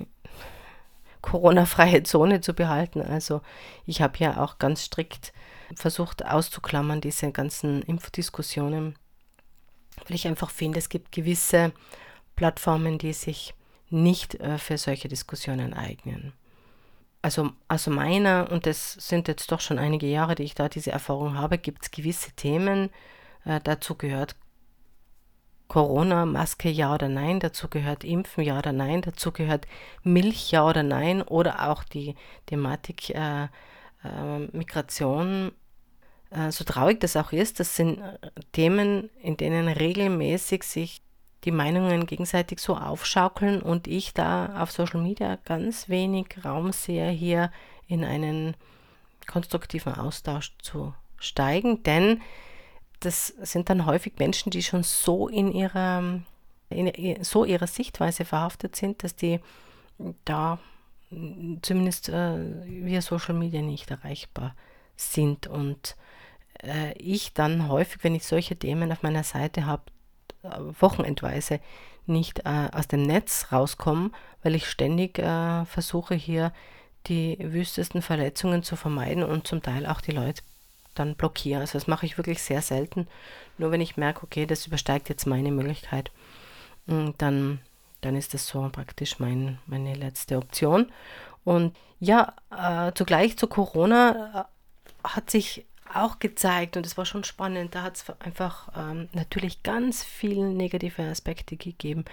Corona-freie 1.21 2.03
Zone 2.03 2.41
zu 2.41 2.53
behalten. 2.53 3.01
Also 3.01 3.41
ich 3.85 4.01
habe 4.01 4.17
ja 4.19 4.43
auch 4.43 4.57
ganz 4.57 4.83
strikt 4.83 5.33
versucht 5.75 6.25
auszuklammern, 6.25 7.01
diese 7.01 7.31
ganzen 7.31 7.81
Impfdiskussionen, 7.81 8.95
weil 10.05 10.15
ich 10.15 10.27
einfach 10.27 10.51
finde, 10.51 10.77
es 10.77 10.89
gibt 10.89 11.11
gewisse 11.11 11.71
Plattformen, 12.35 12.97
die 12.99 13.13
sich 13.13 13.55
nicht 13.89 14.35
äh, 14.35 14.57
für 14.57 14.77
solche 14.77 15.07
Diskussionen 15.07 15.73
eignen. 15.73 16.33
Also 17.21 17.51
aus 17.67 17.87
meiner, 17.87 18.51
und 18.51 18.67
das 18.67 18.93
sind 18.93 19.27
jetzt 19.27 19.51
doch 19.51 19.59
schon 19.59 19.79
einige 19.79 20.05
Jahre, 20.05 20.35
die 20.35 20.43
ich 20.43 20.53
da 20.53 20.69
diese 20.69 20.91
Erfahrung 20.91 21.37
habe, 21.37 21.57
gibt 21.57 21.83
es 21.83 21.91
gewisse 21.91 22.31
Themen. 22.33 22.91
Äh, 23.45 23.59
dazu 23.63 23.95
gehört 23.95 24.35
Corona, 25.67 26.25
Maske 26.25 26.69
ja 26.69 26.93
oder 26.93 27.09
nein, 27.09 27.39
dazu 27.39 27.67
gehört 27.67 28.03
Impfen 28.03 28.43
ja 28.43 28.59
oder 28.59 28.71
nein, 28.71 29.01
dazu 29.01 29.31
gehört 29.31 29.65
Milch 30.03 30.51
ja 30.51 30.67
oder 30.67 30.83
nein 30.83 31.23
oder 31.23 31.69
auch 31.69 31.83
die 31.83 32.15
Thematik 32.45 33.09
äh, 33.09 33.45
äh, 33.45 34.39
Migration. 34.51 35.51
Äh, 36.29 36.51
so 36.51 36.63
traurig 36.63 36.99
das 36.99 37.17
auch 37.17 37.31
ist, 37.31 37.59
das 37.59 37.75
sind 37.75 37.99
Themen, 38.51 39.09
in 39.21 39.37
denen 39.37 39.67
regelmäßig 39.67 40.63
sich 40.63 41.01
die 41.43 41.51
Meinungen 41.51 42.07
gegenseitig 42.07 42.59
so 42.59 42.75
aufschaukeln 42.75 43.61
und 43.61 43.87
ich 43.87 44.13
da 44.13 44.61
auf 44.61 44.71
Social 44.71 45.01
Media 45.01 45.37
ganz 45.45 45.89
wenig 45.89 46.43
Raum 46.43 46.71
sehe, 46.71 47.09
hier 47.09 47.51
in 47.87 48.03
einen 48.03 48.55
konstruktiven 49.27 49.93
Austausch 49.93 50.53
zu 50.59 50.93
steigen, 51.17 51.83
denn 51.83 52.21
das 52.99 53.27
sind 53.27 53.69
dann 53.69 53.85
häufig 53.85 54.13
Menschen, 54.17 54.49
die 54.49 54.63
schon 54.63 54.83
so 54.83 55.27
in 55.27 55.51
ihrer, 55.51 56.21
in 56.69 57.23
so 57.23 57.45
ihrer 57.45 57.67
Sichtweise 57.67 58.25
verhaftet 58.25 58.75
sind, 58.75 59.03
dass 59.03 59.15
die 59.15 59.39
da 60.23 60.59
zumindest 61.61 62.09
äh, 62.09 62.37
via 62.65 63.01
Social 63.01 63.35
Media 63.35 63.61
nicht 63.61 63.91
erreichbar 63.91 64.55
sind. 64.95 65.47
Und 65.47 65.95
äh, 66.63 66.93
ich 66.93 67.33
dann 67.33 67.69
häufig, 67.69 68.03
wenn 68.03 68.15
ich 68.15 68.25
solche 68.25 68.55
Themen 68.55 68.91
auf 68.91 69.03
meiner 69.03 69.23
Seite 69.23 69.65
habe, 69.65 69.83
wochenendweise 70.79 71.59
nicht 72.05 72.45
äh, 72.45 72.69
aus 72.71 72.87
dem 72.87 73.03
Netz 73.03 73.47
rauskomme, 73.51 74.11
weil 74.43 74.55
ich 74.55 74.67
ständig 74.67 75.19
äh, 75.19 75.65
versuche 75.65 76.15
hier 76.15 76.51
die 77.07 77.37
wüstesten 77.39 78.01
Verletzungen 78.01 78.63
zu 78.63 78.75
vermeiden 78.75 79.23
und 79.23 79.47
zum 79.47 79.61
Teil 79.61 79.85
auch 79.85 80.01
die 80.01 80.11
Leute 80.11 80.41
dann 80.95 81.15
blockiere. 81.15 81.59
Also 81.59 81.73
das 81.73 81.87
mache 81.87 82.05
ich 82.05 82.17
wirklich 82.17 82.41
sehr 82.41 82.61
selten. 82.61 83.07
Nur 83.57 83.71
wenn 83.71 83.81
ich 83.81 83.97
merke, 83.97 84.23
okay, 84.23 84.45
das 84.45 84.65
übersteigt 84.65 85.09
jetzt 85.09 85.25
meine 85.25 85.51
Möglichkeit, 85.51 86.11
mm, 86.87 87.09
dann, 87.17 87.59
dann 88.01 88.15
ist 88.15 88.33
das 88.33 88.47
so 88.47 88.67
praktisch 88.71 89.19
mein, 89.19 89.59
meine 89.67 89.93
letzte 89.93 90.37
Option. 90.37 90.91
Und 91.43 91.75
ja, 91.99 92.33
äh, 92.49 92.91
zugleich 92.93 93.37
zu 93.37 93.47
Corona 93.47 94.47
äh, 95.03 95.07
hat 95.07 95.29
sich 95.29 95.65
auch 95.93 96.19
gezeigt 96.19 96.77
und 96.77 96.85
es 96.85 96.97
war 96.97 97.05
schon 97.05 97.23
spannend. 97.23 97.75
Da 97.75 97.83
hat 97.83 97.97
es 97.97 98.09
einfach 98.19 98.69
ähm, 98.75 99.09
natürlich 99.13 99.63
ganz 99.63 100.03
viele 100.03 100.49
negative 100.49 101.03
Aspekte 101.03 101.57
gegeben. 101.57 102.05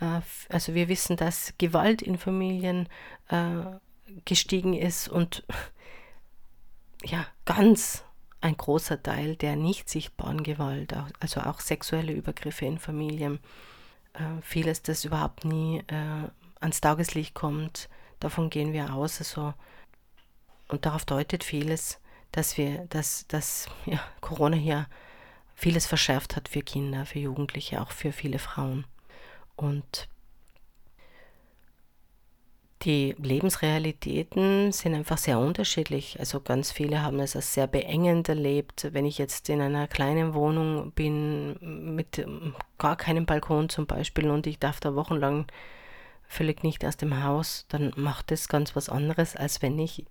Äh, 0.00 0.20
also 0.48 0.74
wir 0.74 0.88
wissen, 0.88 1.16
dass 1.16 1.54
Gewalt 1.58 2.02
in 2.02 2.18
Familien 2.18 2.88
äh, 3.28 3.62
gestiegen 4.24 4.74
ist 4.74 5.08
und 5.08 5.44
ja, 7.04 7.26
ganz 7.44 8.04
ein 8.40 8.56
großer 8.56 9.02
Teil 9.02 9.36
der 9.36 9.56
nicht 9.56 9.88
sichtbaren 9.88 10.42
Gewalt, 10.42 10.94
also 11.18 11.40
auch 11.40 11.60
sexuelle 11.60 12.12
Übergriffe 12.12 12.66
in 12.66 12.78
Familien, 12.78 13.38
äh, 14.12 14.42
vieles, 14.42 14.82
das 14.82 15.06
überhaupt 15.06 15.46
nie 15.46 15.78
äh, 15.86 16.28
ans 16.60 16.80
Tageslicht 16.80 17.34
kommt. 17.34 17.88
Davon 18.20 18.50
gehen 18.50 18.72
wir 18.72 18.92
aus. 18.92 19.18
Also, 19.18 19.54
und 20.68 20.84
darauf 20.86 21.04
deutet 21.04 21.42
vieles, 21.42 22.00
dass 22.34 22.58
wir, 22.58 22.86
dass, 22.90 23.26
dass 23.28 23.68
ja, 23.86 24.00
Corona 24.20 24.56
hier 24.56 24.86
vieles 25.54 25.86
verschärft 25.86 26.36
hat 26.36 26.48
für 26.48 26.62
Kinder, 26.62 27.06
für 27.06 27.20
Jugendliche, 27.20 27.80
auch 27.80 27.92
für 27.92 28.12
viele 28.12 28.38
Frauen. 28.38 28.84
Und 29.56 30.08
die 32.82 33.14
Lebensrealitäten 33.18 34.72
sind 34.72 34.94
einfach 34.94 35.16
sehr 35.16 35.38
unterschiedlich. 35.38 36.18
Also 36.18 36.40
ganz 36.40 36.70
viele 36.70 37.02
haben 37.02 37.18
es 37.20 37.34
als 37.34 37.54
sehr 37.54 37.66
beengend 37.66 38.28
erlebt. 38.28 38.88
Wenn 38.92 39.06
ich 39.06 39.16
jetzt 39.16 39.48
in 39.48 39.62
einer 39.62 39.88
kleinen 39.88 40.34
Wohnung 40.34 40.90
bin, 40.92 41.94
mit 41.94 42.26
gar 42.76 42.96
keinem 42.96 43.24
Balkon 43.24 43.70
zum 43.70 43.86
Beispiel, 43.86 44.28
und 44.28 44.46
ich 44.46 44.58
darf 44.58 44.80
da 44.80 44.94
wochenlang 44.94 45.46
völlig 46.26 46.62
nicht 46.62 46.84
aus 46.84 46.96
dem 46.96 47.22
Haus, 47.22 47.64
dann 47.68 47.92
macht 47.96 48.32
es 48.32 48.48
ganz 48.48 48.76
was 48.76 48.88
anderes, 48.88 49.36
als 49.36 49.62
wenn 49.62 49.78
ich 49.78 50.04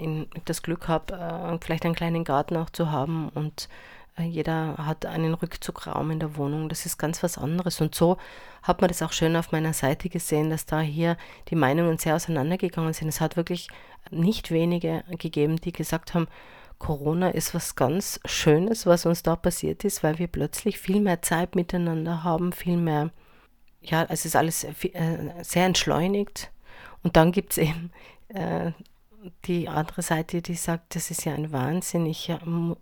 in, 0.00 0.26
das 0.44 0.62
Glück 0.62 0.88
habe, 0.88 1.14
äh, 1.14 1.58
vielleicht 1.60 1.84
einen 1.84 1.94
kleinen 1.94 2.24
Garten 2.24 2.56
auch 2.56 2.70
zu 2.70 2.90
haben 2.90 3.28
und 3.30 3.68
äh, 4.16 4.24
jeder 4.24 4.76
hat 4.78 5.06
einen 5.06 5.34
Rückzugraum 5.34 6.10
in 6.10 6.20
der 6.20 6.36
Wohnung. 6.36 6.68
Das 6.68 6.86
ist 6.86 6.98
ganz 6.98 7.22
was 7.22 7.38
anderes. 7.38 7.80
Und 7.80 7.94
so 7.94 8.16
hat 8.62 8.80
man 8.80 8.88
das 8.88 9.02
auch 9.02 9.12
schön 9.12 9.36
auf 9.36 9.52
meiner 9.52 9.72
Seite 9.72 10.08
gesehen, 10.08 10.50
dass 10.50 10.66
da 10.66 10.80
hier 10.80 11.16
die 11.48 11.56
Meinungen 11.56 11.98
sehr 11.98 12.16
auseinandergegangen 12.16 12.92
sind. 12.92 13.08
Es 13.08 13.20
hat 13.20 13.36
wirklich 13.36 13.68
nicht 14.10 14.50
wenige 14.50 15.04
gegeben, 15.18 15.56
die 15.56 15.72
gesagt 15.72 16.14
haben, 16.14 16.28
Corona 16.78 17.28
ist 17.28 17.54
was 17.54 17.76
ganz 17.76 18.20
Schönes, 18.24 18.86
was 18.86 19.04
uns 19.04 19.22
da 19.22 19.36
passiert 19.36 19.84
ist, 19.84 20.02
weil 20.02 20.18
wir 20.18 20.28
plötzlich 20.28 20.78
viel 20.78 21.00
mehr 21.00 21.20
Zeit 21.20 21.54
miteinander 21.54 22.24
haben, 22.24 22.52
viel 22.52 22.78
mehr, 22.78 23.10
ja, 23.82 24.06
es 24.08 24.24
ist 24.24 24.34
alles 24.34 24.64
äh, 24.64 24.72
sehr 25.42 25.66
entschleunigt. 25.66 26.50
Und 27.02 27.16
dann 27.16 27.32
gibt 27.32 27.52
es 27.52 27.58
eben 27.58 27.92
äh, 28.28 28.72
die 29.44 29.68
andere 29.68 30.02
Seite, 30.02 30.40
die 30.40 30.54
sagt, 30.54 30.94
das 30.94 31.10
ist 31.10 31.24
ja 31.24 31.34
ein 31.34 31.52
Wahnsinn. 31.52 32.06
Ich 32.06 32.28
ähm, 32.30 32.76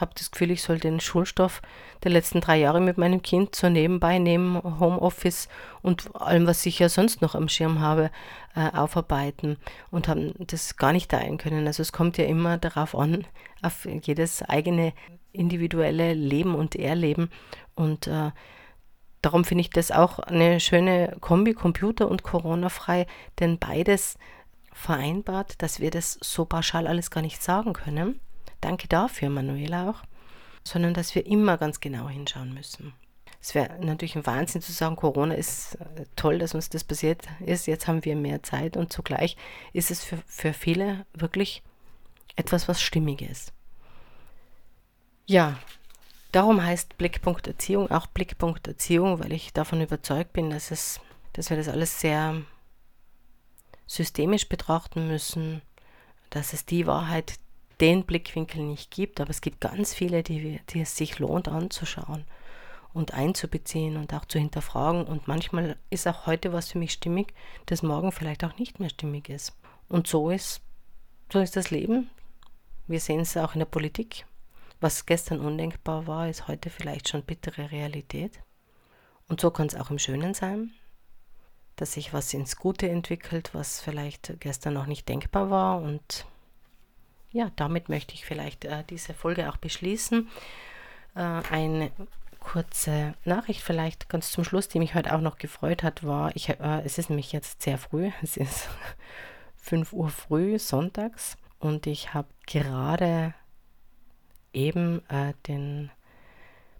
habe 0.00 0.12
das 0.16 0.30
Gefühl, 0.30 0.50
ich 0.50 0.62
soll 0.62 0.78
den 0.78 1.00
Schulstoff 1.00 1.62
der 2.02 2.10
letzten 2.10 2.40
drei 2.40 2.58
Jahre 2.58 2.80
mit 2.80 2.98
meinem 2.98 3.22
Kind 3.22 3.54
so 3.54 3.68
nebenbei, 3.68 4.18
neben 4.18 4.60
Homeoffice 4.80 5.48
und 5.82 6.14
allem, 6.16 6.46
was 6.46 6.66
ich 6.66 6.78
ja 6.78 6.88
sonst 6.88 7.22
noch 7.22 7.34
am 7.34 7.48
Schirm 7.48 7.80
habe, 7.80 8.10
äh, 8.56 8.70
aufarbeiten 8.76 9.56
und 9.90 10.08
haben 10.08 10.34
das 10.38 10.76
gar 10.76 10.92
nicht 10.92 11.10
teilen 11.10 11.38
können. 11.38 11.66
Also 11.66 11.82
es 11.82 11.92
kommt 11.92 12.18
ja 12.18 12.24
immer 12.24 12.58
darauf 12.58 12.96
an, 12.96 13.24
auf 13.62 13.86
jedes 13.86 14.42
eigene 14.42 14.92
individuelle 15.32 16.14
Leben 16.14 16.54
und 16.54 16.76
Erleben. 16.76 17.30
Und 17.74 18.08
äh, 18.08 18.30
darum 19.22 19.44
finde 19.44 19.62
ich 19.62 19.70
das 19.70 19.90
auch 19.90 20.18
eine 20.18 20.60
schöne 20.60 21.16
Kombi, 21.20 21.54
Computer 21.54 22.08
und 22.08 22.22
Corona-frei, 22.24 23.06
denn 23.38 23.58
beides 23.58 24.16
vereinbart, 24.74 25.62
dass 25.62 25.80
wir 25.80 25.90
das 25.90 26.18
so 26.20 26.44
pauschal 26.44 26.86
alles 26.86 27.10
gar 27.10 27.22
nicht 27.22 27.42
sagen 27.42 27.72
können. 27.72 28.20
Danke 28.60 28.88
dafür, 28.88 29.30
Manuela 29.30 29.88
auch. 29.88 30.02
Sondern 30.66 30.94
dass 30.94 31.14
wir 31.14 31.26
immer 31.26 31.56
ganz 31.56 31.80
genau 31.80 32.08
hinschauen 32.08 32.52
müssen. 32.52 32.92
Es 33.40 33.54
wäre 33.54 33.78
natürlich 33.84 34.16
ein 34.16 34.26
Wahnsinn 34.26 34.62
zu 34.62 34.72
sagen, 34.72 34.96
Corona 34.96 35.34
ist 35.34 35.74
äh, 35.74 36.06
toll, 36.16 36.38
dass 36.38 36.54
uns 36.54 36.70
das 36.70 36.82
passiert 36.82 37.26
ist. 37.44 37.66
Jetzt 37.66 37.86
haben 37.86 38.04
wir 38.04 38.16
mehr 38.16 38.42
Zeit 38.42 38.76
und 38.76 38.90
zugleich 38.92 39.36
ist 39.74 39.90
es 39.90 40.02
für, 40.02 40.16
für 40.26 40.54
viele 40.54 41.04
wirklich 41.12 41.62
etwas, 42.36 42.68
was 42.68 42.80
stimmig 42.80 43.20
ist. 43.20 43.52
Ja, 45.26 45.58
darum 46.32 46.62
heißt 46.62 46.96
Blickpunkt 46.96 47.46
Erziehung 47.46 47.90
auch 47.90 48.06
Blickpunkt 48.06 48.66
Erziehung, 48.66 49.22
weil 49.22 49.32
ich 49.32 49.52
davon 49.52 49.82
überzeugt 49.82 50.32
bin, 50.32 50.48
dass, 50.48 50.70
es, 50.70 51.00
dass 51.34 51.50
wir 51.50 51.58
das 51.58 51.68
alles 51.68 52.00
sehr 52.00 52.42
systemisch 53.86 54.48
betrachten 54.48 55.08
müssen, 55.08 55.62
dass 56.30 56.52
es 56.52 56.66
die 56.66 56.86
Wahrheit, 56.86 57.34
den 57.80 58.04
Blickwinkel 58.04 58.62
nicht 58.62 58.90
gibt, 58.90 59.20
aber 59.20 59.30
es 59.30 59.40
gibt 59.40 59.60
ganz 59.60 59.94
viele, 59.94 60.22
die, 60.22 60.60
die 60.70 60.80
es 60.80 60.96
sich 60.96 61.18
lohnt 61.18 61.48
anzuschauen 61.48 62.24
und 62.92 63.14
einzubeziehen 63.14 63.96
und 63.96 64.14
auch 64.14 64.24
zu 64.24 64.38
hinterfragen. 64.38 65.04
Und 65.04 65.26
manchmal 65.26 65.76
ist 65.90 66.06
auch 66.06 66.26
heute 66.26 66.52
was 66.52 66.70
für 66.70 66.78
mich 66.78 66.92
stimmig, 66.92 67.34
das 67.66 67.82
morgen 67.82 68.12
vielleicht 68.12 68.44
auch 68.44 68.56
nicht 68.58 68.78
mehr 68.78 68.90
stimmig 68.90 69.28
ist. 69.28 69.52
Und 69.88 70.06
so 70.06 70.30
ist, 70.30 70.60
so 71.32 71.40
ist 71.40 71.56
das 71.56 71.70
Leben. 71.70 72.10
Wir 72.86 73.00
sehen 73.00 73.20
es 73.20 73.36
auch 73.36 73.54
in 73.54 73.58
der 73.58 73.66
Politik. 73.66 74.24
Was 74.80 75.06
gestern 75.06 75.40
undenkbar 75.40 76.06
war, 76.06 76.28
ist 76.28 76.46
heute 76.46 76.70
vielleicht 76.70 77.08
schon 77.08 77.22
bittere 77.22 77.72
Realität. 77.72 78.40
Und 79.28 79.40
so 79.40 79.50
kann 79.50 79.66
es 79.66 79.74
auch 79.74 79.90
im 79.90 79.98
Schönen 79.98 80.34
sein 80.34 80.72
dass 81.76 81.94
sich 81.94 82.12
was 82.12 82.32
ins 82.34 82.56
Gute 82.56 82.88
entwickelt, 82.88 83.50
was 83.52 83.80
vielleicht 83.80 84.34
gestern 84.40 84.74
noch 84.74 84.86
nicht 84.86 85.08
denkbar 85.08 85.50
war. 85.50 85.80
Und 85.80 86.26
ja, 87.30 87.50
damit 87.56 87.88
möchte 87.88 88.14
ich 88.14 88.24
vielleicht 88.24 88.64
äh, 88.64 88.84
diese 88.88 89.14
Folge 89.14 89.50
auch 89.50 89.56
beschließen. 89.56 90.28
Äh, 91.16 91.20
eine 91.20 91.90
kurze 92.38 93.14
Nachricht 93.24 93.62
vielleicht 93.62 94.08
ganz 94.08 94.30
zum 94.30 94.44
Schluss, 94.44 94.68
die 94.68 94.78
mich 94.78 94.94
heute 94.94 95.14
auch 95.14 95.20
noch 95.20 95.38
gefreut 95.38 95.82
hat, 95.82 96.04
war, 96.04 96.34
ich, 96.36 96.50
äh, 96.50 96.82
es 96.84 96.98
ist 96.98 97.10
nämlich 97.10 97.32
jetzt 97.32 97.62
sehr 97.62 97.78
früh, 97.78 98.10
es 98.22 98.36
ist 98.36 98.68
5 99.56 99.92
Uhr 99.92 100.10
früh, 100.10 100.58
sonntags, 100.58 101.36
und 101.58 101.86
ich 101.86 102.12
habe 102.12 102.28
gerade 102.46 103.34
eben 104.52 105.02
äh, 105.08 105.32
den 105.48 105.90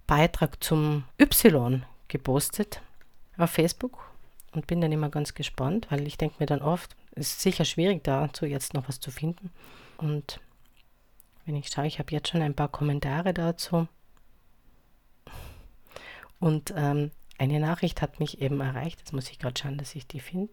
Beitrag 0.06 0.62
zum 0.62 1.04
Y 1.18 1.84
gepostet 2.08 2.82
auf 3.38 3.50
Facebook 3.50 4.13
und 4.54 4.66
bin 4.66 4.80
dann 4.80 4.92
immer 4.92 5.08
ganz 5.08 5.34
gespannt, 5.34 5.86
weil 5.90 6.06
ich 6.06 6.16
denke 6.16 6.36
mir 6.38 6.46
dann 6.46 6.62
oft, 6.62 6.96
es 7.12 7.28
ist 7.28 7.40
sicher 7.40 7.64
schwierig 7.64 8.04
dazu 8.04 8.46
jetzt 8.46 8.74
noch 8.74 8.88
was 8.88 9.00
zu 9.00 9.10
finden. 9.10 9.50
Und 9.98 10.40
wenn 11.44 11.56
ich 11.56 11.68
schaue, 11.68 11.86
ich 11.86 11.98
habe 11.98 12.12
jetzt 12.12 12.28
schon 12.28 12.42
ein 12.42 12.54
paar 12.54 12.68
Kommentare 12.68 13.34
dazu. 13.34 13.88
Und 16.40 16.72
ähm, 16.76 17.10
eine 17.38 17.60
Nachricht 17.60 18.02
hat 18.02 18.20
mich 18.20 18.40
eben 18.40 18.60
erreicht. 18.60 19.00
Jetzt 19.00 19.12
muss 19.12 19.30
ich 19.30 19.38
gerade 19.38 19.58
schauen, 19.60 19.78
dass 19.78 19.94
ich 19.94 20.06
die 20.06 20.20
finde. 20.20 20.52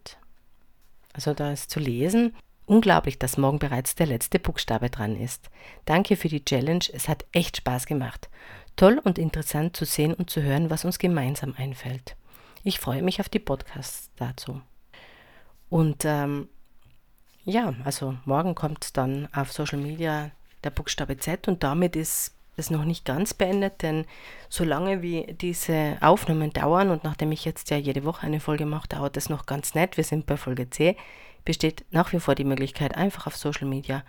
Also 1.14 1.34
da 1.34 1.52
ist 1.52 1.70
zu 1.70 1.80
lesen. 1.80 2.36
Unglaublich, 2.66 3.20
dass 3.20 3.38
morgen 3.38 3.60
bereits 3.60 3.95
der 3.95 4.08
letzte 4.08 4.39
Buchstabe 4.39 4.89
dran 4.89 5.16
ist. 5.16 5.49
Danke 5.86 6.16
für 6.16 6.30
die 6.30 6.45
Challenge. 6.45 6.86
Es 6.93 7.10
hat 7.10 7.26
echt 7.32 7.58
Spaß 7.58 7.86
gemacht. 7.86 8.30
Toll 8.76 8.99
und 9.04 9.20
interessant 9.20 9.76
zu 9.76 9.86
sehen 9.86 10.14
und 10.14 10.30
zu 10.30 10.41
hören, 10.41 10.70
was 10.70 10.86
uns 10.86 10.97
gemeinsam 10.97 11.54
einfällt. 11.58 12.16
Ich 12.64 12.80
freue 12.80 13.01
mich 13.01 13.20
auf 13.20 13.30
die 13.30 13.39
Podcasts 13.39 14.12
dazu. 14.18 14.62
Und 15.70 16.05
ähm, 16.05 16.49
ja, 17.43 17.74
also 17.86 18.16
morgen 18.26 18.53
kommt 18.53 18.97
dann 18.97 19.28
auf 19.34 19.51
Social 19.51 19.80
Media 19.80 20.32
der 20.64 20.70
Buchstabe 20.70 21.18
Z 21.18 21.47
und 21.47 21.64
damit 21.64 21.95
ist 21.95 22.36
es 22.57 22.70
noch 22.70 22.84
nicht 22.84 23.05
ganz 23.05 23.34
beendet, 23.34 23.82
denn 23.82 24.05
solange 24.49 25.01
wie 25.01 25.34
diese 25.39 25.97
Aufnahmen 26.01 26.51
dauern 26.51 26.91
und 26.91 27.03
nachdem 27.03 27.32
ich 27.32 27.45
jetzt 27.45 27.70
ja 27.72 27.78
jede 27.78 28.03
Woche 28.03 28.28
eine 28.28 28.39
Folge 28.39 28.66
mache, 28.66 28.89
dauert 28.89 29.18
es 29.18 29.30
noch 29.30 29.45
ganz 29.45 29.74
nett. 29.74 29.97
Wir 29.97 30.03
sind 30.03 30.26
bei 30.28 30.38
Folge 30.38 30.70
C, 30.70 30.97
besteht 31.45 31.86
nach 31.89 32.12
wie 32.14 32.20
vor 32.20 32.36
die 32.36 32.43
Möglichkeit, 32.43 32.95
einfach 32.95 33.26
auf 33.26 33.38
Social 33.38 33.68
Media, 33.68 34.03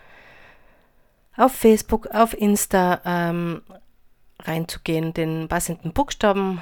auf 1.37 1.53
Facebook, 1.53 2.09
auf 2.09 2.35
Insta 2.35 3.01
ähm, 3.07 3.63
reinzugehen, 4.41 5.15
den 5.15 5.49
passenden 5.49 5.93
Buchstaben 5.93 6.61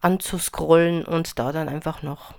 anzuscrollen 0.00 1.04
und 1.04 1.38
da 1.38 1.52
dann 1.52 1.68
einfach 1.68 2.02
noch 2.02 2.34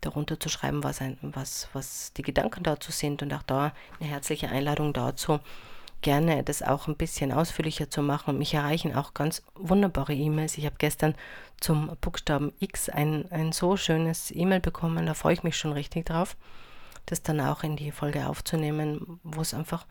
darunter 0.00 0.38
zu 0.38 0.48
schreiben, 0.48 0.84
was, 0.84 1.00
ein, 1.00 1.18
was, 1.20 1.68
was 1.72 2.12
die 2.14 2.22
Gedanken 2.22 2.62
dazu 2.62 2.92
sind 2.92 3.22
und 3.22 3.32
auch 3.32 3.42
da 3.42 3.72
eine 4.00 4.08
herzliche 4.08 4.48
Einladung 4.48 4.92
dazu, 4.92 5.40
gerne 6.02 6.42
das 6.44 6.62
auch 6.62 6.86
ein 6.86 6.96
bisschen 6.96 7.32
ausführlicher 7.32 7.90
zu 7.90 8.02
machen. 8.02 8.38
Mich 8.38 8.54
erreichen 8.54 8.94
auch 8.94 9.14
ganz 9.14 9.42
wunderbare 9.54 10.14
E-Mails. 10.14 10.58
Ich 10.58 10.66
habe 10.66 10.76
gestern 10.78 11.14
zum 11.60 11.96
Buchstaben 12.00 12.52
X 12.60 12.88
ein, 12.88 13.30
ein 13.32 13.52
so 13.52 13.76
schönes 13.76 14.30
E-Mail 14.30 14.60
bekommen, 14.60 15.06
da 15.06 15.14
freue 15.14 15.34
ich 15.34 15.42
mich 15.42 15.56
schon 15.56 15.72
richtig 15.72 16.06
drauf, 16.06 16.36
das 17.06 17.22
dann 17.22 17.40
auch 17.40 17.62
in 17.62 17.76
die 17.76 17.92
Folge 17.92 18.26
aufzunehmen, 18.26 19.20
wo 19.22 19.40
es 19.40 19.54
einfach 19.54 19.86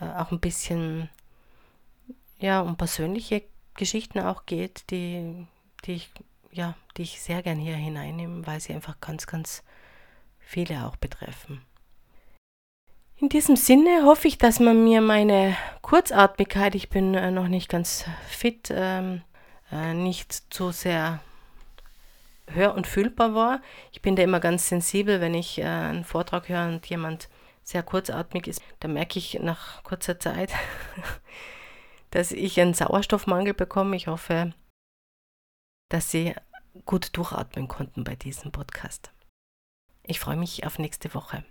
äh, 0.00 0.06
auch 0.06 0.32
ein 0.32 0.40
bisschen 0.40 1.08
ja, 2.38 2.60
um 2.60 2.76
persönliche 2.76 3.42
Geschichten 3.74 4.20
auch 4.20 4.46
geht, 4.46 4.90
die, 4.90 5.46
die 5.84 5.92
ich 5.92 6.10
ja, 6.54 6.74
die 6.96 7.02
ich 7.02 7.20
sehr 7.20 7.42
gern 7.42 7.58
hier 7.58 7.76
hineinnehme, 7.76 8.46
weil 8.46 8.60
sie 8.60 8.72
einfach 8.72 9.00
ganz, 9.00 9.26
ganz 9.26 9.62
viele 10.38 10.86
auch 10.86 10.96
betreffen. 10.96 11.62
In 13.16 13.28
diesem 13.28 13.56
Sinne 13.56 14.04
hoffe 14.04 14.28
ich, 14.28 14.38
dass 14.38 14.60
man 14.60 14.82
mir 14.84 15.00
meine 15.00 15.56
Kurzatmigkeit, 15.82 16.74
ich 16.74 16.88
bin 16.88 17.14
äh, 17.14 17.30
noch 17.30 17.48
nicht 17.48 17.68
ganz 17.68 18.04
fit, 18.28 18.72
ähm, 18.74 19.22
äh, 19.70 19.94
nicht 19.94 20.32
zu 20.52 20.72
sehr 20.72 21.20
hör- 22.48 22.74
und 22.74 22.86
fühlbar 22.86 23.34
war. 23.34 23.62
Ich 23.92 24.02
bin 24.02 24.16
da 24.16 24.22
immer 24.22 24.40
ganz 24.40 24.68
sensibel, 24.68 25.20
wenn 25.20 25.34
ich 25.34 25.58
äh, 25.58 25.64
einen 25.64 26.04
Vortrag 26.04 26.48
höre 26.48 26.66
und 26.68 26.86
jemand 26.86 27.28
sehr 27.62 27.82
kurzatmig 27.82 28.46
ist, 28.46 28.60
da 28.80 28.88
merke 28.88 29.18
ich 29.18 29.38
nach 29.40 29.82
kurzer 29.84 30.20
Zeit, 30.20 30.52
dass 32.10 32.30
ich 32.30 32.60
einen 32.60 32.74
Sauerstoffmangel 32.74 33.54
bekomme. 33.54 33.96
Ich 33.96 34.06
hoffe, 34.06 34.52
dass 35.94 36.10
Sie 36.10 36.34
gut 36.86 37.16
durchatmen 37.16 37.68
konnten 37.68 38.02
bei 38.02 38.16
diesem 38.16 38.50
Podcast. 38.50 39.12
Ich 40.02 40.18
freue 40.18 40.36
mich 40.36 40.66
auf 40.66 40.80
nächste 40.80 41.14
Woche. 41.14 41.44